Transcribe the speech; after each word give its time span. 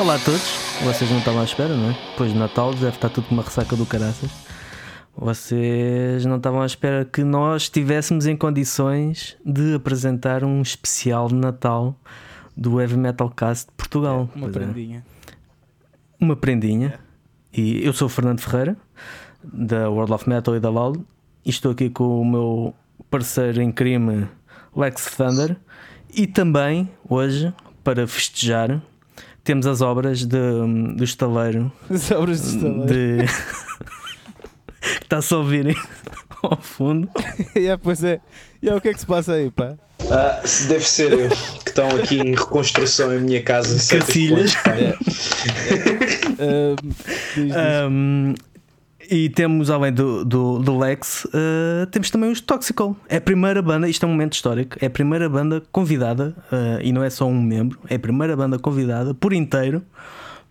Olá 0.00 0.14
a 0.14 0.18
todos, 0.18 0.40
vocês 0.82 1.10
não 1.10 1.18
estavam 1.18 1.42
à 1.42 1.44
espera, 1.44 1.76
não 1.76 1.90
é? 1.90 1.92
Depois 2.12 2.32
de 2.32 2.38
Natal 2.38 2.72
deve 2.72 2.96
estar 2.96 3.10
tudo 3.10 3.26
com 3.28 3.34
uma 3.34 3.42
ressaca 3.42 3.76
do 3.76 3.84
caraças. 3.84 4.30
Vocês 5.14 6.24
não 6.24 6.38
estavam 6.38 6.62
à 6.62 6.64
espera 6.64 7.04
que 7.04 7.22
nós 7.22 7.64
estivéssemos 7.64 8.26
em 8.26 8.34
condições 8.34 9.36
de 9.44 9.74
apresentar 9.74 10.42
um 10.42 10.62
especial 10.62 11.28
de 11.28 11.34
Natal 11.34 11.94
do 12.56 12.80
Heavy 12.80 12.96
Metal 12.96 13.28
Cast 13.28 13.66
de 13.66 13.72
Portugal. 13.76 14.26
Uma 14.34 14.48
Pois 14.48 14.56
é. 14.56 14.60
prendinha. 14.60 15.06
Uma 16.18 16.34
prendinha. 16.34 16.98
E 17.52 17.84
eu 17.84 17.92
sou 17.92 18.06
o 18.06 18.08
Fernando 18.08 18.40
Ferreira, 18.40 18.78
da 19.44 19.90
World 19.90 20.14
of 20.14 20.26
Metal 20.26 20.56
e 20.56 20.60
da 20.60 20.70
LOL, 20.70 20.96
e 21.44 21.50
estou 21.50 21.72
aqui 21.72 21.90
com 21.90 22.22
o 22.22 22.24
meu 22.24 22.74
parceiro 23.10 23.60
em 23.60 23.70
crime, 23.70 24.26
Lex 24.74 25.14
Thunder, 25.14 25.58
e 26.10 26.26
também, 26.26 26.88
hoje, 27.06 27.52
para 27.84 28.06
festejar, 28.06 28.80
temos 29.42 29.66
as 29.66 29.80
obras 29.80 30.24
de, 30.24 30.38
do 30.96 31.04
estaleiro 31.04 31.72
As 31.90 32.10
obras 32.10 32.42
de 32.42 32.56
estaleiro. 32.56 32.86
de. 32.86 33.26
que 34.98 35.04
está-se 35.04 35.34
a 35.34 35.36
ouvirem 35.38 35.76
ao 36.42 36.56
fundo. 36.60 37.08
yeah, 37.56 37.80
pois 37.82 38.02
é. 38.02 38.20
Yeah, 38.62 38.78
o 38.78 38.80
que 38.80 38.88
é 38.88 38.92
que 38.94 39.00
se 39.00 39.06
passa 39.06 39.32
aí, 39.34 39.50
pá? 39.50 39.74
Ah, 40.10 40.40
se 40.44 40.66
deve 40.68 40.86
ser 40.88 41.12
eu 41.12 41.28
que 41.28 41.68
estão 41.68 41.88
aqui 41.96 42.18
em 42.18 42.34
reconstrução 42.34 43.14
em 43.14 43.20
minha 43.20 43.42
casa. 43.42 43.74
Cacilhas. 43.98 44.54
pontos, 44.54 44.62
pá. 44.62 44.72
Ahm, 46.40 46.76
diz, 47.34 47.44
diz. 47.46 47.54
Um, 47.90 48.34
e 49.10 49.28
temos, 49.28 49.70
além 49.70 49.92
do, 49.92 50.24
do, 50.24 50.58
do 50.58 50.78
Lex, 50.78 51.24
uh, 51.24 51.86
temos 51.90 52.10
também 52.10 52.30
os 52.30 52.40
Toxical. 52.40 52.96
É 53.08 53.16
a 53.16 53.20
primeira 53.20 53.60
banda, 53.60 53.88
isto 53.88 54.04
é 54.04 54.08
um 54.08 54.12
momento 54.12 54.34
histórico, 54.34 54.76
é 54.80 54.86
a 54.86 54.90
primeira 54.90 55.28
banda 55.28 55.62
convidada, 55.72 56.34
uh, 56.52 56.80
e 56.82 56.92
não 56.92 57.02
é 57.02 57.10
só 57.10 57.26
um 57.26 57.42
membro, 57.42 57.78
é 57.88 57.96
a 57.96 57.98
primeira 57.98 58.36
banda 58.36 58.58
convidada 58.58 59.12
por 59.12 59.32
inteiro 59.32 59.82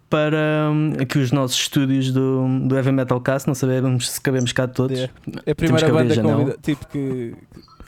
para 0.10 0.70
um, 0.72 0.94
aqui 1.02 1.20
os 1.20 1.32
nossos 1.32 1.56
estúdios 1.58 2.12
do, 2.12 2.46
do 2.68 2.76
Heavy 2.76 2.92
Metal 2.92 3.22
Cast. 3.22 3.48
Não 3.48 3.56
sabemos 3.56 4.10
se 4.10 4.20
cabemos 4.20 4.52
cá 4.52 4.68
todos. 4.68 4.98
Yeah. 4.98 5.14
É 5.46 5.52
a 5.52 5.56
primeira 5.56 5.88
a 5.88 5.92
banda 5.92 6.16
janela. 6.16 6.38
convida, 6.38 6.58
tipo 6.62 6.88
que, 6.88 7.36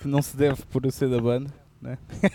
que 0.01 0.07
não 0.07 0.21
se 0.21 0.37
deve 0.37 0.61
por 0.69 0.89
ser 0.91 1.09
da 1.09 1.19
banda, 1.19 1.49
né? 1.81 1.97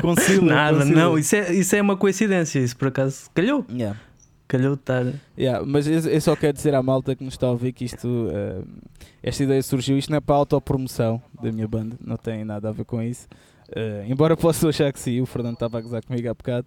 Concílio, 0.00 0.42
Nada, 0.42 0.78
concílio. 0.78 0.96
não, 0.96 1.18
isso 1.18 1.34
é, 1.34 1.52
isso 1.54 1.74
é 1.74 1.80
uma 1.80 1.96
coincidência. 1.96 2.58
Isso 2.60 2.76
por 2.76 2.88
acaso 2.88 3.30
calhou, 3.34 3.64
Yeah. 3.70 3.98
Calhou 4.52 4.74
estar. 4.74 5.06
Yeah, 5.38 5.64
mas 5.66 5.86
eu, 5.86 6.20
só 6.20 6.36
quero 6.36 6.52
dizer 6.52 6.74
à 6.74 6.82
malta 6.82 7.16
que 7.16 7.24
nos 7.24 7.32
está 7.34 7.46
a 7.46 7.50
ouvir 7.50 7.72
que 7.72 7.86
isto, 7.86 8.28
eh, 8.30 8.62
esta 9.22 9.42
ideia 9.42 9.62
surgiu. 9.62 9.96
Isto 9.96 10.10
não 10.10 10.18
é 10.18 10.20
para 10.20 10.34
a 10.34 10.38
autopromoção 10.38 11.22
da 11.42 11.50
minha 11.50 11.66
banda, 11.66 11.96
não 12.04 12.18
tem 12.18 12.44
nada 12.44 12.68
a 12.68 12.72
ver 12.72 12.84
com 12.84 13.00
isso. 13.00 13.26
Eh, 13.74 14.04
embora 14.08 14.36
possa 14.36 14.68
achar 14.68 14.92
que 14.92 15.00
sim, 15.00 15.22
o 15.22 15.26
Fernando 15.26 15.54
estava 15.54 15.78
a 15.78 15.80
gozar 15.80 16.04
comigo 16.04 16.28
há 16.28 16.34
bocado. 16.34 16.66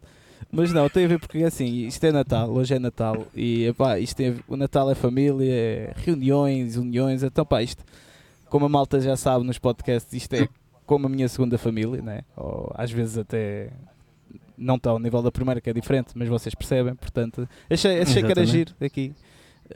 Mas 0.51 0.73
não, 0.73 0.89
tem 0.89 1.05
a 1.05 1.07
ver 1.07 1.19
porque 1.19 1.43
assim, 1.43 1.85
isto 1.85 2.03
é 2.03 2.11
Natal, 2.11 2.49
hoje 2.49 2.73
é 2.73 2.79
Natal 2.79 3.25
e 3.33 3.67
epá, 3.67 3.99
isto 3.99 4.17
tem 4.17 4.35
o 4.47 4.57
Natal 4.57 4.89
é 4.91 4.95
família, 4.95 5.51
é 5.51 5.93
reuniões, 5.95 6.75
uniões, 6.75 7.23
então 7.23 7.45
pá, 7.45 7.63
isto, 7.63 7.83
como 8.49 8.65
a 8.65 8.69
malta 8.69 8.99
já 8.99 9.15
sabe 9.15 9.45
nos 9.45 9.57
podcasts, 9.57 10.13
isto 10.13 10.33
é 10.33 10.47
como 10.85 11.07
a 11.07 11.09
minha 11.09 11.27
segunda 11.29 11.57
família, 11.57 12.01
né? 12.01 12.21
ou 12.35 12.71
às 12.75 12.91
vezes 12.91 13.17
até 13.17 13.71
não 14.57 14.75
está 14.75 14.89
ao 14.91 14.99
nível 14.99 15.21
da 15.21 15.31
primeira, 15.31 15.59
que 15.61 15.69
é 15.69 15.73
diferente, 15.73 16.09
mas 16.15 16.27
vocês 16.29 16.53
percebem, 16.55 16.95
portanto, 16.95 17.47
achei, 17.69 18.01
achei 18.01 18.23
que 18.23 18.31
era 18.31 18.45
giro 18.45 18.73
aqui. 18.81 19.13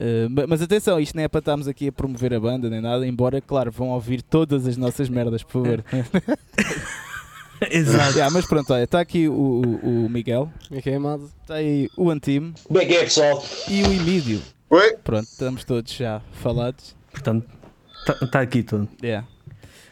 Uh, 0.00 0.30
ma- 0.30 0.46
mas 0.46 0.62
atenção, 0.62 1.00
isto 1.00 1.16
não 1.16 1.22
é 1.24 1.28
para 1.28 1.40
estarmos 1.40 1.66
aqui 1.66 1.88
a 1.88 1.92
promover 1.92 2.32
a 2.32 2.38
banda 2.38 2.70
nem 2.70 2.80
nada, 2.80 3.04
embora, 3.06 3.40
claro, 3.40 3.72
vão 3.72 3.88
ouvir 3.88 4.22
todas 4.22 4.66
as 4.66 4.76
nossas 4.76 5.08
merdas, 5.08 5.42
por 5.42 5.52
favor. 5.64 5.84
Exato. 7.70 8.12
Yeah, 8.14 8.30
mas 8.32 8.46
pronto, 8.46 8.72
olha, 8.72 8.84
está 8.84 9.00
aqui 9.00 9.28
o, 9.28 9.32
o, 9.34 10.04
o 10.06 10.08
Miguel, 10.08 10.50
Ok, 10.70 10.98
malta. 10.98 11.24
está 11.42 11.54
aí 11.56 11.90
o 11.96 12.08
Antime 12.08 12.54
Como 12.64 12.78
é 12.80 12.86
que 12.86 12.94
é, 12.94 13.00
pessoal? 13.04 13.44
e 13.68 13.82
o 13.82 13.92
Emílio. 13.92 14.40
Oi? 14.70 14.96
Pronto, 15.04 15.24
estamos 15.24 15.64
todos 15.64 15.92
já 15.92 16.22
falados. 16.32 16.96
Portanto, 17.10 17.46
está 18.22 18.40
aqui 18.40 18.62
tudo. 18.62 18.88
Yeah. 19.02 19.26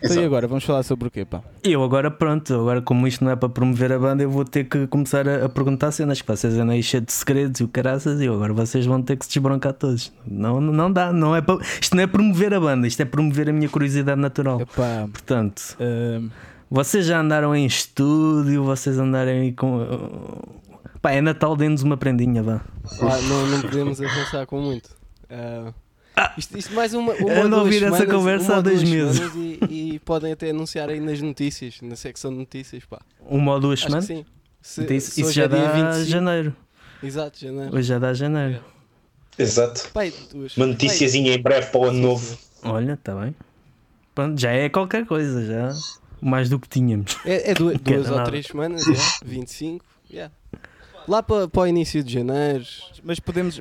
Então 0.02 0.22
e 0.22 0.24
agora, 0.24 0.46
vamos 0.46 0.64
falar 0.64 0.82
sobre 0.82 1.08
o 1.08 1.10
quê, 1.10 1.24
pá? 1.24 1.42
Eu 1.64 1.82
agora, 1.82 2.10
pronto, 2.10 2.54
agora 2.54 2.80
como 2.80 3.06
isto 3.06 3.24
não 3.24 3.32
é 3.32 3.36
para 3.36 3.48
promover 3.48 3.92
a 3.92 3.98
banda, 3.98 4.22
eu 4.22 4.30
vou 4.30 4.44
ter 4.44 4.64
que 4.64 4.86
começar 4.86 5.28
a, 5.28 5.46
a 5.46 5.48
perguntar 5.48 5.90
cenas 5.90 6.20
que 6.20 6.28
vocês 6.28 6.54
andam 6.54 6.70
aí 6.70 6.82
cheios 6.82 7.06
de 7.06 7.12
segredos 7.12 7.60
e 7.60 7.64
o 7.64 7.68
caraças, 7.68 8.20
e 8.20 8.28
agora 8.28 8.52
vocês 8.52 8.86
vão 8.86 9.02
ter 9.02 9.16
que 9.16 9.24
se 9.24 9.32
desbroncar 9.32 9.72
todos. 9.72 10.12
Não, 10.26 10.60
não 10.60 10.92
dá, 10.92 11.12
não 11.12 11.34
é 11.34 11.40
para, 11.40 11.58
isto 11.80 11.96
não 11.96 12.02
é 12.02 12.06
promover 12.06 12.54
a 12.54 12.60
banda, 12.60 12.86
isto 12.86 13.00
é 13.00 13.04
promover 13.04 13.48
a 13.48 13.52
minha 13.52 13.68
curiosidade 13.68 14.20
natural. 14.20 14.60
Epá, 14.60 15.08
Portanto, 15.10 15.76
vocês 16.70 17.06
já 17.06 17.20
andaram 17.20 17.54
em 17.56 17.66
estúdio, 17.66 18.62
vocês 18.64 18.98
andarem 18.98 19.40
aí 19.40 19.52
com. 19.52 19.84
Pá, 21.00 21.12
é 21.12 21.20
Natal, 21.20 21.56
dê-nos 21.56 21.82
uma 21.82 21.96
prendinha, 21.96 22.42
vá. 22.42 22.60
Ah, 23.00 23.20
não, 23.28 23.46
não 23.46 23.62
podemos 23.62 24.00
avançar 24.00 24.46
com 24.46 24.60
muito. 24.60 24.90
Ah, 25.30 25.72
isto, 26.38 26.58
isto 26.58 26.74
mais 26.74 26.94
uma, 26.94 27.12
uma 27.14 27.32
Ando 27.32 27.54
ou 27.56 27.60
a 27.60 27.64
ouvir 27.64 27.80
duas 27.80 27.92
essa 27.92 28.02
semanas, 28.02 28.14
conversa 28.14 28.46
uma 28.52 28.56
há 28.58 28.60
dois 28.60 28.82
meses. 28.82 29.20
E, 29.34 29.92
e 29.94 29.98
podem 30.00 30.32
até 30.32 30.50
anunciar 30.50 30.88
aí 30.88 31.00
nas 31.00 31.20
notícias, 31.20 31.80
na 31.82 31.96
secção 31.96 32.30
de 32.32 32.38
notícias, 32.38 32.84
pá. 32.84 33.00
Uma 33.20 33.54
ou 33.54 33.60
duas 33.60 33.78
Acho 33.80 33.86
semanas? 33.88 34.06
sim. 34.06 34.24
Se, 34.60 34.82
Então 34.82 34.96
Isso, 34.96 35.20
isso 35.20 35.32
já 35.32 35.44
é 35.44 35.48
dia 35.48 35.58
dá 35.58 35.72
25, 35.92 36.10
janeiro. 36.10 36.56
Exato, 37.02 37.38
janeiro. 37.38 37.76
Hoje 37.76 37.88
já 37.88 37.98
dá 37.98 38.12
janeiro. 38.12 38.60
Exato. 39.38 39.88
Pai, 39.92 40.12
duas. 40.32 40.56
Uma 40.56 40.66
noticiazinha 40.66 41.32
em 41.32 41.40
breve 41.40 41.66
para 41.70 41.80
o 41.80 41.84
ano 41.84 41.98
novo. 42.00 42.36
Olha, 42.64 42.94
está 42.94 43.14
bem. 43.14 43.34
Pronto, 44.14 44.40
já 44.40 44.50
é 44.50 44.68
qualquer 44.68 45.06
coisa, 45.06 45.46
já. 45.46 45.72
Mais 46.20 46.48
do 46.48 46.58
que 46.58 46.68
tínhamos. 46.68 47.16
É, 47.24 47.52
é 47.52 47.54
duas, 47.58 47.78
duas 47.78 48.10
ou 48.10 48.16
nada. 48.16 48.30
três 48.30 48.46
semanas, 48.46 48.82
já, 48.84 49.18
25. 49.24 49.84
Yeah. 50.10 50.34
Lá 51.06 51.22
para, 51.22 51.46
para 51.46 51.60
o 51.62 51.66
início 51.68 52.02
de 52.02 52.12
janeiro. 52.12 52.64
mas 53.04 53.20
podemos, 53.20 53.60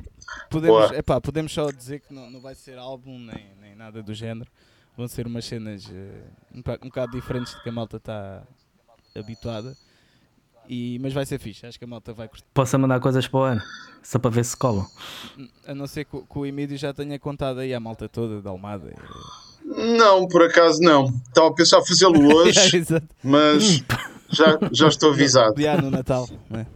podemos, 0.50 0.90
epá, 0.92 1.20
podemos 1.20 1.52
só 1.52 1.70
dizer 1.70 2.00
que 2.00 2.12
não, 2.12 2.30
não 2.30 2.40
vai 2.40 2.54
ser 2.54 2.78
álbum 2.78 3.18
nem, 3.18 3.46
nem 3.60 3.74
nada 3.74 4.02
do 4.02 4.14
género. 4.14 4.50
Vão 4.96 5.06
ser 5.06 5.26
umas 5.26 5.44
cenas 5.44 5.88
eh, 5.92 6.22
um, 6.54 6.58
boca- 6.62 6.78
um 6.82 6.88
bocado 6.88 7.12
diferentes 7.12 7.54
do 7.54 7.60
que 7.62 7.68
a 7.68 7.72
malta 7.72 7.98
está 7.98 8.42
habituada. 9.16 9.76
E, 10.68 10.98
mas 11.00 11.12
vai 11.14 11.24
ser 11.24 11.38
fixe, 11.38 11.64
acho 11.66 11.78
que 11.78 11.84
a 11.84 11.88
malta 11.88 12.12
vai 12.12 12.28
curtir. 12.28 12.44
Posso 12.52 12.78
mandar 12.78 13.00
coisas 13.00 13.26
para 13.26 13.38
o 13.40 13.42
ano? 13.42 13.62
Só 14.02 14.18
para 14.18 14.30
ver 14.30 14.44
se 14.44 14.56
colam. 14.56 14.86
A 15.66 15.74
não 15.74 15.86
ser 15.86 16.04
que, 16.04 16.16
o- 16.16 16.22
que 16.26 16.38
o 16.38 16.44
Emílio 16.44 16.76
já 16.76 16.92
tenha 16.92 17.18
contado 17.18 17.60
aí 17.60 17.72
a 17.72 17.80
malta 17.80 18.08
toda 18.08 18.42
da 18.42 18.50
Almada. 18.50 18.92
Não, 19.64 20.26
por 20.28 20.42
acaso 20.42 20.80
não. 20.82 21.06
Estava 21.28 21.48
a 21.48 21.54
pensar 21.54 21.80
fazê-lo 21.82 22.20
hoje, 22.34 22.76
Exato. 22.76 23.06
mas 23.22 23.82
já, 24.30 24.58
já 24.72 24.88
estou 24.88 25.12
avisado. 25.12 25.54
Dia 25.54 25.80
no 25.80 25.90
Natal, 25.90 26.28
né? 26.50 26.66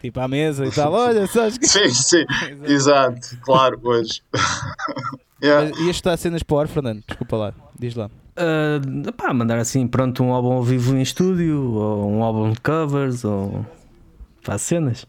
tipo 0.00 0.20
à 0.20 0.28
mesa 0.28 0.66
e 0.66 0.70
tal. 0.70 0.92
Olha, 0.92 1.26
sabes 1.26 1.58
que. 1.58 1.66
Sim, 1.66 1.88
sim, 1.90 2.24
exato, 2.64 3.36
claro, 3.42 3.80
hoje. 3.82 4.22
Yeah. 5.42 5.70
Ias 5.80 5.96
estar 5.96 6.18
cenas 6.18 6.42
para 6.42 6.54
o 6.54 6.58
ar, 6.58 6.68
Fernando? 6.68 7.02
Desculpa 7.08 7.34
lá, 7.34 7.54
diz 7.78 7.94
lá. 7.94 8.10
Ah, 8.36 9.12
pá, 9.16 9.32
mandar 9.32 9.58
assim, 9.58 9.86
pronto, 9.86 10.22
um 10.22 10.32
álbum 10.32 10.52
ao 10.52 10.62
vivo 10.62 10.94
em 10.94 11.02
estúdio, 11.02 11.60
ou 11.74 12.10
um 12.10 12.22
álbum 12.22 12.52
de 12.52 12.60
covers, 12.60 13.24
ou. 13.24 13.64
faz 14.42 14.62
cenas. 14.62 15.06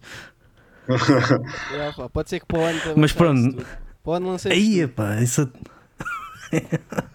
Pá, 1.95 2.09
pode 2.09 2.29
ser 2.29 2.39
que 2.39 2.45
para 2.45 2.59
o 2.59 2.63
ano 2.63 2.79
Mas 2.97 3.13
pronto. 3.13 3.65
Para 4.03 4.11
o 4.11 4.13
ano 4.13 4.31
lancei 4.31 4.51
Aí, 4.51 4.87
pá, 4.87 5.21
isso. 5.21 5.49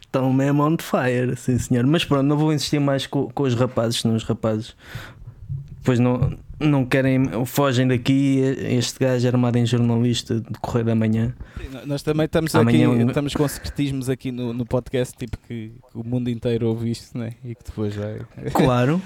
Estão 0.00 0.32
mesmo 0.32 0.62
on 0.62 0.76
fire, 0.78 1.36
sim 1.36 1.58
senhor. 1.58 1.86
Mas 1.86 2.04
pronto, 2.04 2.24
não 2.24 2.36
vou 2.36 2.52
insistir 2.52 2.78
mais 2.80 3.06
com, 3.06 3.28
com 3.30 3.42
os 3.44 3.54
rapazes, 3.54 4.00
senão 4.00 4.14
os 4.16 4.24
rapazes 4.24 4.74
depois 5.80 6.00
não, 6.00 6.36
não 6.60 6.84
querem, 6.84 7.46
fogem 7.46 7.88
daqui. 7.88 8.40
Este 8.58 8.98
gajo 8.98 9.24
é 9.26 9.30
armado 9.30 9.56
em 9.56 9.64
jornalista 9.64 10.38
de 10.38 10.58
Correio 10.60 10.84
da 10.84 10.94
Manhã. 10.94 11.34
Sim, 11.56 11.78
Nós 11.86 12.02
também 12.02 12.26
estamos 12.26 12.54
Amanhã 12.54 12.90
aqui, 12.90 13.00
eu- 13.00 13.06
estamos 13.08 13.32
com 13.34 13.48
secretismos 13.48 14.10
aqui 14.10 14.30
no, 14.30 14.52
no 14.52 14.66
podcast, 14.66 15.16
tipo 15.16 15.38
que, 15.48 15.72
que 15.90 15.98
o 15.98 16.04
mundo 16.04 16.28
inteiro 16.28 16.66
ouve 16.68 16.90
isto, 16.90 17.16
né? 17.16 17.32
E 17.42 17.54
que 17.54 17.64
depois 17.64 17.94
vai. 17.94 18.18
Claro, 18.52 19.00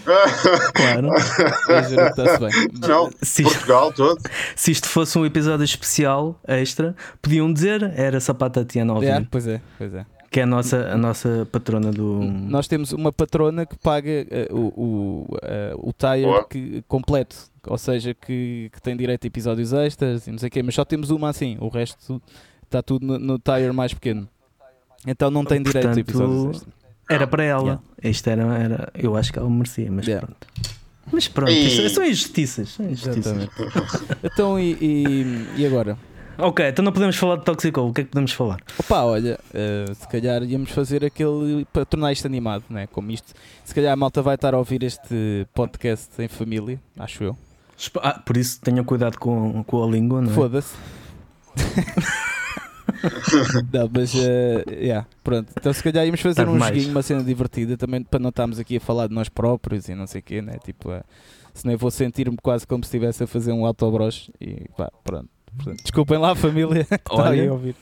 claro. 0.75 1.11
está-se 1.14 2.38
bem. 2.41 2.69
Não, 2.88 3.11
Se 3.23 3.43
isto, 3.43 3.53
Portugal 3.55 3.93
todo. 3.93 4.20
se 4.56 4.70
isto 4.73 4.88
fosse 4.88 5.17
um 5.19 5.25
episódio 5.25 5.64
especial, 5.64 6.41
extra, 6.49 6.97
podiam 7.20 7.53
dizer 7.53 7.93
era 7.94 8.19
Sapata 8.19 8.61
ao 8.61 9.03
Yeah, 9.03 9.19
vivo, 9.20 9.29
pois 9.31 9.47
é, 9.47 9.61
pois 9.79 9.94
é. 9.94 10.05
Que 10.32 10.40
é 10.40 10.44
a 10.44 10.46
nossa, 10.46 10.88
a 10.90 10.96
nossa 10.96 11.46
patrona 11.52 11.93
do. 11.93 12.20
Nós 12.23 12.67
temos 12.67 12.90
uma 12.93 13.12
patrona 13.12 13.67
que 13.67 13.76
paga 13.79 14.08
eh, 14.11 14.49
o, 14.50 14.56
o, 14.58 15.26
eh, 15.43 15.75
o 15.76 15.93
tire 15.93 16.44
que- 16.49 16.82
completo, 16.88 17.37
ou 17.67 17.76
seja, 17.76 18.14
que, 18.14 18.70
que 18.73 18.81
tem 18.82 18.96
direito 18.96 19.25
a 19.25 19.29
episódios 19.29 19.73
extras 19.75 20.26
e 20.26 20.31
não 20.32 20.38
sei 20.38 20.49
o 20.49 20.50
quê, 20.50 20.62
mas 20.62 20.75
só 20.75 20.84
temos 20.87 21.11
uma 21.11 21.29
assim, 21.29 21.56
o 21.61 21.69
resto 21.69 22.20
está 22.64 22.82
tudo 22.82 23.06
no, 23.06 23.19
no 23.19 23.38
tire 23.38 23.70
mais 23.73 23.93
pequeno. 23.93 24.26
Então 25.06 25.31
não 25.31 25.44
tem 25.44 25.62
direito 25.62 25.84
a 25.87 25.90
Portanto, 25.90 26.08
episódios 26.08 26.56
extras. 26.56 26.75
Era 27.11 27.26
para 27.26 27.44
ela. 27.44 27.62
Yeah. 27.62 27.82
Isto 28.05 28.31
era, 28.31 28.43
era. 28.58 28.93
Eu 28.94 29.14
acho 29.17 29.32
que 29.32 29.38
ela 29.38 29.50
merecia, 29.50 29.90
mas 29.93 30.06
Yeah. 30.06 30.26
pronto. 30.26 30.46
Mas 31.12 31.28
pronto, 31.28 31.50
E- 31.52 31.67
isso- 31.67 31.94
são 31.94 32.05
injustiças. 32.05 32.69
São 32.70 32.87
injustiças. 32.88 33.49
Então 34.23 34.58
e, 34.58 34.78
e, 34.81 35.46
e 35.61 35.67
agora? 35.67 35.99
Ok, 36.38 36.67
então 36.67 36.84
não 36.84 36.93
podemos 36.93 37.17
falar 37.17 37.37
de 37.37 37.44
Toxical. 37.44 37.88
O 37.88 37.93
que 37.93 38.00
é 38.00 38.05
que 38.05 38.11
podemos 38.11 38.32
falar? 38.32 38.58
Opa, 38.79 39.02
olha, 39.02 39.38
eh, 39.52 39.87
se 39.94 40.08
calhar 40.08 40.43
íamos 40.43 40.70
fazer 40.70 41.05
aquele 41.05 41.67
para 41.73 41.84
tornar 41.84 42.12
isto 42.12 42.26
animado, 42.26 42.64
né? 42.70 42.87
Como 42.87 43.11
isto, 43.11 43.34
se 43.64 43.75
calhar 43.75 43.93
a 43.93 43.96
malta 43.96 44.23
vai 44.23 44.34
estar 44.34 44.55
a 44.55 44.58
ouvir 44.58 44.82
este 44.82 45.46
podcast 45.55 46.11
em 46.23 46.29
família, 46.29 46.81
acho 46.99 47.25
eu. 47.25 47.37
Ah, 48.00 48.19
por 48.25 48.37
isso 48.37 48.61
tenham 48.61 48.84
cuidado 48.84 49.19
com, 49.19 49.62
com 49.64 49.84
a 49.84 49.87
língua, 49.87 50.23
não 50.23 50.31
é? 50.31 50.34
Foda-se. 50.34 50.75
não, 53.73 53.90
mas 53.93 54.14
eh, 54.14 54.64
yeah, 54.70 55.06
pronto. 55.23 55.49
Então 55.58 55.73
se 55.73 55.82
calhar 55.82 56.05
íamos 56.05 56.20
fazer 56.20 56.37
Tarde 56.37 56.52
um 56.52 56.58
mais. 56.58 56.75
joguinho, 56.75 56.93
uma 56.93 57.02
cena 57.02 57.23
divertida 57.23 57.76
também 57.76 58.02
para 58.02 58.20
não 58.20 58.31
estarmos 58.31 58.58
aqui 58.58 58.76
a 58.76 58.81
falar 58.81 59.08
de 59.08 59.14
nós 59.14 59.28
próprios 59.28 59.88
e 59.88 59.94
não 59.94 60.06
sei 60.06 60.20
o 60.20 60.25
quê, 60.25 60.40
né? 60.40 60.56
Tipo, 60.64 60.93
eh, 60.93 61.02
senão 61.52 61.75
eu 61.75 61.78
vou 61.78 61.90
sentir-me 61.90 62.37
quase 62.43 62.67
como 62.67 62.82
se 62.85 62.88
estivesse 62.88 63.25
a 63.25 63.26
fazer 63.26 63.52
um 63.52 63.67
autobros 63.67 64.31
e 64.40 64.67
pá, 64.76 64.90
pronto. 65.05 65.28
Portanto, 65.56 65.82
desculpem 65.82 66.19
lá 66.19 66.32
a 66.32 66.34
família 66.34 66.84
que 66.84 66.94
está 67.12 67.28
aí 67.28 67.40
Olha. 67.40 67.50
a 67.50 67.52
ouvir. 67.52 67.76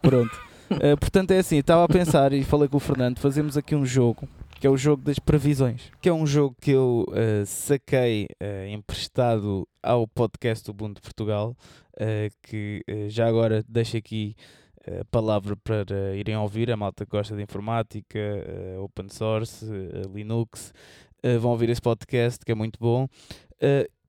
Pronto. 0.00 0.48
Eh, 0.70 0.96
portanto 0.96 1.30
é 1.30 1.38
assim, 1.38 1.56
estava 1.56 1.84
a 1.84 1.88
pensar 1.88 2.32
e 2.32 2.44
falei 2.44 2.68
com 2.68 2.76
o 2.76 2.80
Fernando, 2.80 3.18
fazemos 3.18 3.56
aqui 3.56 3.74
um 3.74 3.86
jogo 3.86 4.28
que 4.60 4.66
é 4.66 4.70
o 4.70 4.76
jogo 4.76 5.02
das 5.02 5.20
previsões, 5.20 5.82
que 6.00 6.08
é 6.08 6.12
um 6.12 6.26
jogo 6.26 6.56
que 6.60 6.72
eu 6.72 7.06
eh, 7.14 7.44
saquei 7.46 8.26
eh, 8.40 8.68
emprestado 8.70 9.66
ao 9.80 10.06
podcast 10.06 10.64
do 10.66 10.72
Ubuntu 10.72 11.00
de 11.00 11.02
Portugal, 11.02 11.56
que 12.42 12.84
já 13.08 13.26
agora 13.26 13.64
deixo 13.68 13.96
aqui 13.96 14.36
a 15.00 15.04
palavra 15.10 15.56
para 15.56 15.84
irem 16.14 16.36
ouvir, 16.36 16.70
a 16.70 16.76
malta 16.76 17.04
que 17.04 17.10
gosta 17.10 17.34
de 17.34 17.42
informática, 17.42 18.20
open 18.80 19.08
source, 19.08 19.66
Linux, 20.14 20.72
vão 21.40 21.50
ouvir 21.50 21.70
esse 21.70 21.82
podcast 21.82 22.44
que 22.44 22.52
é 22.52 22.54
muito 22.54 22.78
bom. 22.78 23.08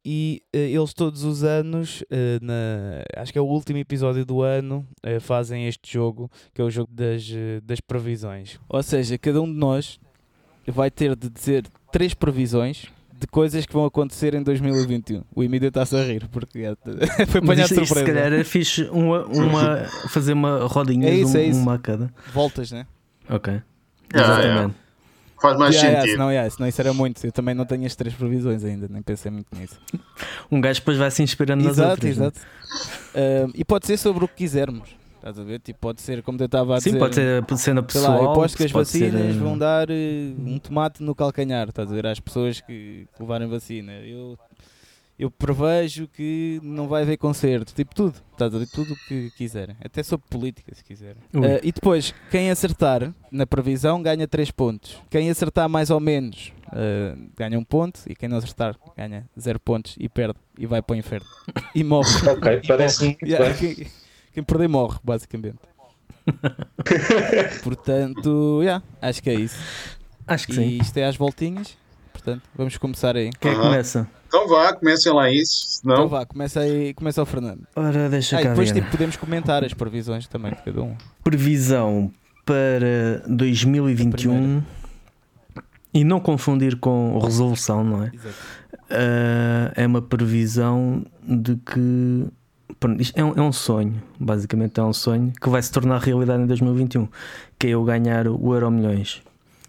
E 0.05 0.41
eh, 0.53 0.69
eles 0.71 0.93
todos 0.93 1.23
os 1.23 1.43
anos, 1.43 2.03
eh, 2.09 2.39
na, 2.41 3.21
acho 3.21 3.31
que 3.33 3.37
é 3.37 3.41
o 3.41 3.45
último 3.45 3.77
episódio 3.79 4.25
do 4.25 4.41
ano, 4.41 4.85
eh, 5.03 5.19
fazem 5.19 5.67
este 5.67 5.91
jogo, 5.91 6.29
que 6.53 6.61
é 6.61 6.63
o 6.63 6.69
jogo 6.69 6.89
das, 6.93 7.27
das 7.63 7.79
previsões. 7.79 8.59
Ou 8.69 8.81
seja, 8.81 9.17
cada 9.17 9.41
um 9.41 9.45
de 9.51 9.57
nós 9.57 9.99
vai 10.67 10.89
ter 10.91 11.15
de 11.15 11.29
dizer 11.29 11.65
três 11.91 12.13
previsões 12.13 12.85
de 13.19 13.27
coisas 13.27 13.65
que 13.65 13.73
vão 13.73 13.83
acontecer 13.83 14.33
em 14.33 14.41
2021. 14.41 15.23
O 15.35 15.43
Emílio 15.43 15.67
está-se 15.67 15.93
a 15.97 16.01
rir, 16.03 16.27
porque 16.29 16.59
é, 16.59 16.75
foi 17.27 17.41
apanhado 17.41 17.67
de 17.67 17.73
isso, 17.73 17.81
se 17.81 17.85
surpresa. 17.87 18.05
calhar 18.05 18.31
é 18.33 18.43
fixe 18.45 18.83
uma, 18.85 19.25
uma, 19.25 19.75
fazer 20.07 20.31
uma 20.33 20.59
rodinha 20.67 21.09
É 21.09 21.15
isso, 21.15 21.35
um- 21.37 21.39
é 21.41 21.43
isso. 21.43 21.59
uma 21.59 21.73
a 21.75 21.79
cada. 21.79 22.13
Voltas, 22.33 22.71
né? 22.71 22.87
Ok. 23.29 23.51
Yeah, 24.15 24.41
Exatamente. 24.41 24.75
Faz 25.41 25.57
mais 25.57 25.73
Yeah, 25.75 25.87
yeah, 25.89 26.01
sentido. 26.01 26.11
senão, 26.17 26.31
yeah, 26.31 26.49
senão 26.49 26.67
isso 26.69 26.81
era 26.81 26.93
muito. 26.93 27.25
Eu 27.25 27.31
também 27.31 27.55
não 27.55 27.65
tenho 27.65 27.85
as 27.85 27.95
três 27.95 28.13
previsões 28.13 28.63
ainda, 28.63 28.87
nem 28.89 29.01
pensei 29.01 29.31
muito 29.31 29.47
nisso. 29.55 29.79
Um 30.51 30.59
gajo 30.59 30.79
depois 30.81 30.97
vai 30.97 31.09
se 31.11 31.23
inspirando 31.23 31.63
nas 31.63 31.73
exato, 31.73 31.91
outras. 31.91 32.17
né? 32.17 32.25
exato. 32.25 32.39
Ah, 33.15 33.51
e 33.53 33.63
pode 33.65 33.85
ser 33.87 33.97
sobre 33.97 34.25
o 34.25 34.27
que 34.27 34.35
quisermos. 34.35 34.89
Estás 35.15 35.37
a 35.37 35.43
ver? 35.43 35.59
Tipo, 35.59 35.79
pode 35.79 36.01
ser, 36.01 36.23
como 36.23 36.37
eu 36.41 36.45
estava 36.45 36.77
a 36.77 36.79
Sim, 36.79 36.91
dizer. 36.91 36.99
pode 36.99 37.15
ser 37.15 37.43
cena 37.57 37.81
Sei 37.81 37.87
pessoal. 38.01 38.17
lá, 38.17 38.23
eu 38.23 38.31
aposto 38.31 38.55
que 38.57 38.63
as 38.63 38.71
ser, 38.71 38.77
vacinas 38.77 39.35
eh, 39.35 39.39
vão 39.39 39.57
dar 39.57 39.89
eh, 39.89 40.33
um 40.37 40.57
tomate 40.57 41.03
no 41.03 41.13
calcanhar, 41.13 41.67
estás 41.67 41.91
a 41.91 41.93
ver? 41.95 42.07
Às 42.07 42.21
pessoas 42.21 42.61
que, 42.61 43.05
que 43.13 43.21
levarem 43.21 43.47
vacina. 43.49 43.91
Eu, 43.91 44.37
eu 45.19 45.29
prevejo 45.29 46.07
que 46.07 46.61
não 46.63 46.87
vai 46.87 47.01
haver 47.01 47.17
concerto, 47.17 47.73
tipo 47.75 47.93
tudo, 47.93 48.15
estás 48.31 48.55
a? 48.55 48.65
Tudo 48.73 48.93
o 48.93 48.95
que 49.07 49.29
quiserem, 49.31 49.75
até 49.83 50.01
sobre 50.01 50.25
política, 50.29 50.73
se 50.73 50.81
quiserem. 50.81 51.17
Ui. 51.33 51.45
Eh, 51.45 51.59
e 51.61 51.71
depois, 51.73 52.13
quem 52.31 52.49
acertar 52.49 53.13
na 53.29 53.45
previsão 53.45 54.01
ganha 54.01 54.25
3 54.25 54.49
pontos. 54.51 54.97
Quem 55.09 55.29
acertar 55.29 55.67
mais 55.67 55.89
ou 55.89 55.99
menos 55.99 56.53
eh, 56.71 57.17
ganha 57.35 57.59
um 57.59 57.65
ponto, 57.65 57.99
e 58.07 58.15
quem 58.15 58.29
não 58.29 58.37
acertar 58.37 58.77
ganha 58.95 59.29
0 59.37 59.59
pontos 59.59 59.95
e 59.99 60.07
perde, 60.07 60.39
e 60.57 60.65
vai 60.65 60.81
para 60.81 60.93
o 60.93 60.97
inferno. 60.97 61.27
E 61.75 61.83
morre. 61.83 62.09
Ok, 62.29 62.61
parece-me 62.65 63.17
Yeah, 63.21 63.53
quem, 63.55 63.87
quem 64.33 64.43
perder 64.43 64.69
morre, 64.69 64.97
basicamente. 65.03 65.59
Portanto, 67.63 68.59
yeah, 68.61 68.83
acho 69.01 69.21
que 69.21 69.29
é 69.29 69.33
isso. 69.35 69.59
Acho 70.25 70.47
que 70.47 70.53
E 70.53 70.55
sim. 70.55 70.77
isto 70.81 70.97
é 70.97 71.05
às 71.05 71.15
voltinhas. 71.15 71.77
Portanto, 72.29 72.49
vamos 72.55 72.77
começar 72.77 73.15
aí. 73.15 73.29
Quem 73.39 73.51
que 73.51 73.57
Aham. 73.57 73.61
começa? 73.69 74.07
Então 74.27 74.47
vá, 74.47 74.73
comecem 74.73 75.11
lá 75.13 75.31
isso. 75.31 75.79
Então 75.83 75.97
Não? 76.03 76.07
vá, 76.07 76.25
começa 76.25 76.59
aí, 76.59 76.93
começa 76.93 77.21
o 77.21 77.25
Fernando. 77.25 77.61
Ora, 77.75 78.09
deixa 78.09 78.37
Ah, 78.37 78.41
e 78.41 78.43
cá 78.43 78.49
depois 78.49 78.71
tipo, 78.71 78.89
podemos 78.91 79.17
comentar 79.17 79.63
as 79.63 79.73
previsões 79.73 80.27
também 80.27 80.51
de 80.51 80.61
cada 80.61 80.81
um. 80.83 80.95
Previsão 81.23 82.11
para 82.45 83.23
2021 83.27 84.61
e 85.93 86.03
não 86.03 86.19
confundir 86.19 86.77
com 86.77 87.17
resolução, 87.19 87.83
não 87.83 88.03
é? 88.03 88.11
Exato. 88.13 88.35
Ah, 88.91 89.71
é 89.75 89.85
uma 89.87 90.01
previsão 90.01 91.03
de 91.23 91.55
que 91.55 92.25
pronto, 92.79 93.01
isto 93.01 93.17
é 93.17 93.23
um, 93.23 93.33
é 93.33 93.41
um 93.41 93.51
sonho, 93.51 94.01
basicamente 94.19 94.79
é 94.79 94.83
um 94.83 94.93
sonho 94.93 95.33
que 95.41 95.49
vai 95.49 95.61
se 95.61 95.71
tornar 95.71 95.99
realidade 96.01 96.43
em 96.43 96.45
2021, 96.45 97.07
que 97.57 97.67
é 97.67 97.69
eu 97.71 97.83
ganhar 97.83 98.27
o 98.27 98.53
Euro 98.53 98.69
Milhões. 98.71 99.21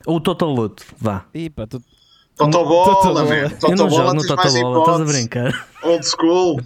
Ou 0.06 0.16
o 0.16 0.20
Total 0.20 0.48
Loto, 0.50 0.84
vá. 0.98 1.24
E 1.34 1.50
pá, 1.50 1.66
tu, 1.66 1.82
Totobola, 2.50 2.94
Totobola. 2.94 3.24
não 3.24 3.48
Totobola 3.50 3.90
jogo 3.90 4.14
no 4.14 4.22
Loto, 4.22 4.80
estás 4.90 5.00
a 5.00 5.04
brincar. 5.04 5.66
Old 5.82 6.06
school. 6.06 6.60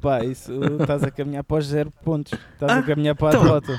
pá, 0.00 0.24
isso 0.24 0.52
estás 0.80 1.02
a 1.02 1.10
caminhar 1.10 1.44
para 1.44 1.56
os 1.58 1.66
zero 1.66 1.90
pontos. 2.04 2.32
Estás 2.54 2.72
Ah, 2.72 2.78
a 2.78 2.82
caminhar 2.82 3.14
para 3.14 3.28
a 3.28 3.30
então. 3.30 3.42
derrota. 3.60 3.78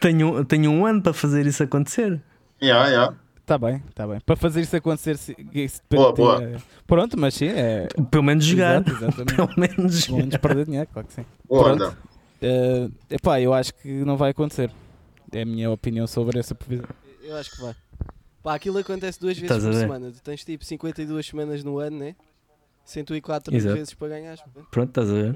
Tenho, 0.00 0.44
tenho 0.44 0.70
um 0.70 0.84
ano 0.84 1.00
para 1.02 1.12
fazer 1.12 1.46
isso 1.46 1.62
acontecer. 1.62 2.20
Yeah, 2.62 2.88
yeah. 2.88 3.14
Está 3.40 3.58
bem, 3.58 3.82
está 3.88 4.06
bem. 4.06 4.20
Para 4.20 4.36
fazer 4.36 4.60
isso 4.62 4.76
acontecer, 4.76 5.16
isso 5.52 5.80
Boa, 5.90 6.12
boa. 6.12 6.42
é- 6.42 6.56
Pronto, 6.86 7.18
mas 7.18 7.34
sim, 7.34 7.46
é. 7.48 7.88
Pelo 8.10 8.22
menos 8.22 8.44
jogar. 8.44 8.82
Exato. 8.86 9.24
Pelo 9.26 9.50
menos 9.56 10.06
Pelo 10.06 10.18
menos 10.18 10.36
perder 10.36 10.64
dinheiro, 10.66 10.88
claro 10.92 11.08
que 11.08 11.14
sim. 11.14 11.24
Boa, 11.48 11.64
Pronto. 11.76 11.96
Eh, 12.40 12.88
epá, 13.10 13.40
eu 13.40 13.52
acho 13.54 13.74
que 13.74 13.88
não 14.04 14.16
vai 14.16 14.30
acontecer. 14.30 14.70
É 15.32 15.42
a 15.42 15.46
minha 15.46 15.70
opinião 15.70 16.06
sobre 16.06 16.38
essa 16.38 16.54
previsão. 16.54 16.88
Eu 17.22 17.36
acho 17.36 17.50
que 17.52 17.62
vai. 17.62 17.74
Pá, 18.42 18.54
aquilo 18.54 18.78
acontece 18.78 19.20
duas 19.20 19.36
vezes 19.38 19.50
Estás 19.56 19.64
a 19.64 19.70
por 19.70 19.78
semana. 19.78 20.10
Tu 20.10 20.20
tens 20.22 20.44
tipo 20.44 20.64
52 20.64 21.26
semanas 21.26 21.62
no 21.62 21.78
ano, 21.78 21.98
né? 21.98 22.16
104 22.84 23.54
Exato. 23.54 23.74
vezes 23.76 23.94
para 23.94 24.08
ganhar. 24.08 24.36
Pronto, 24.70 24.88
estás 24.88 25.08
a 25.08 25.12
ver? 25.12 25.32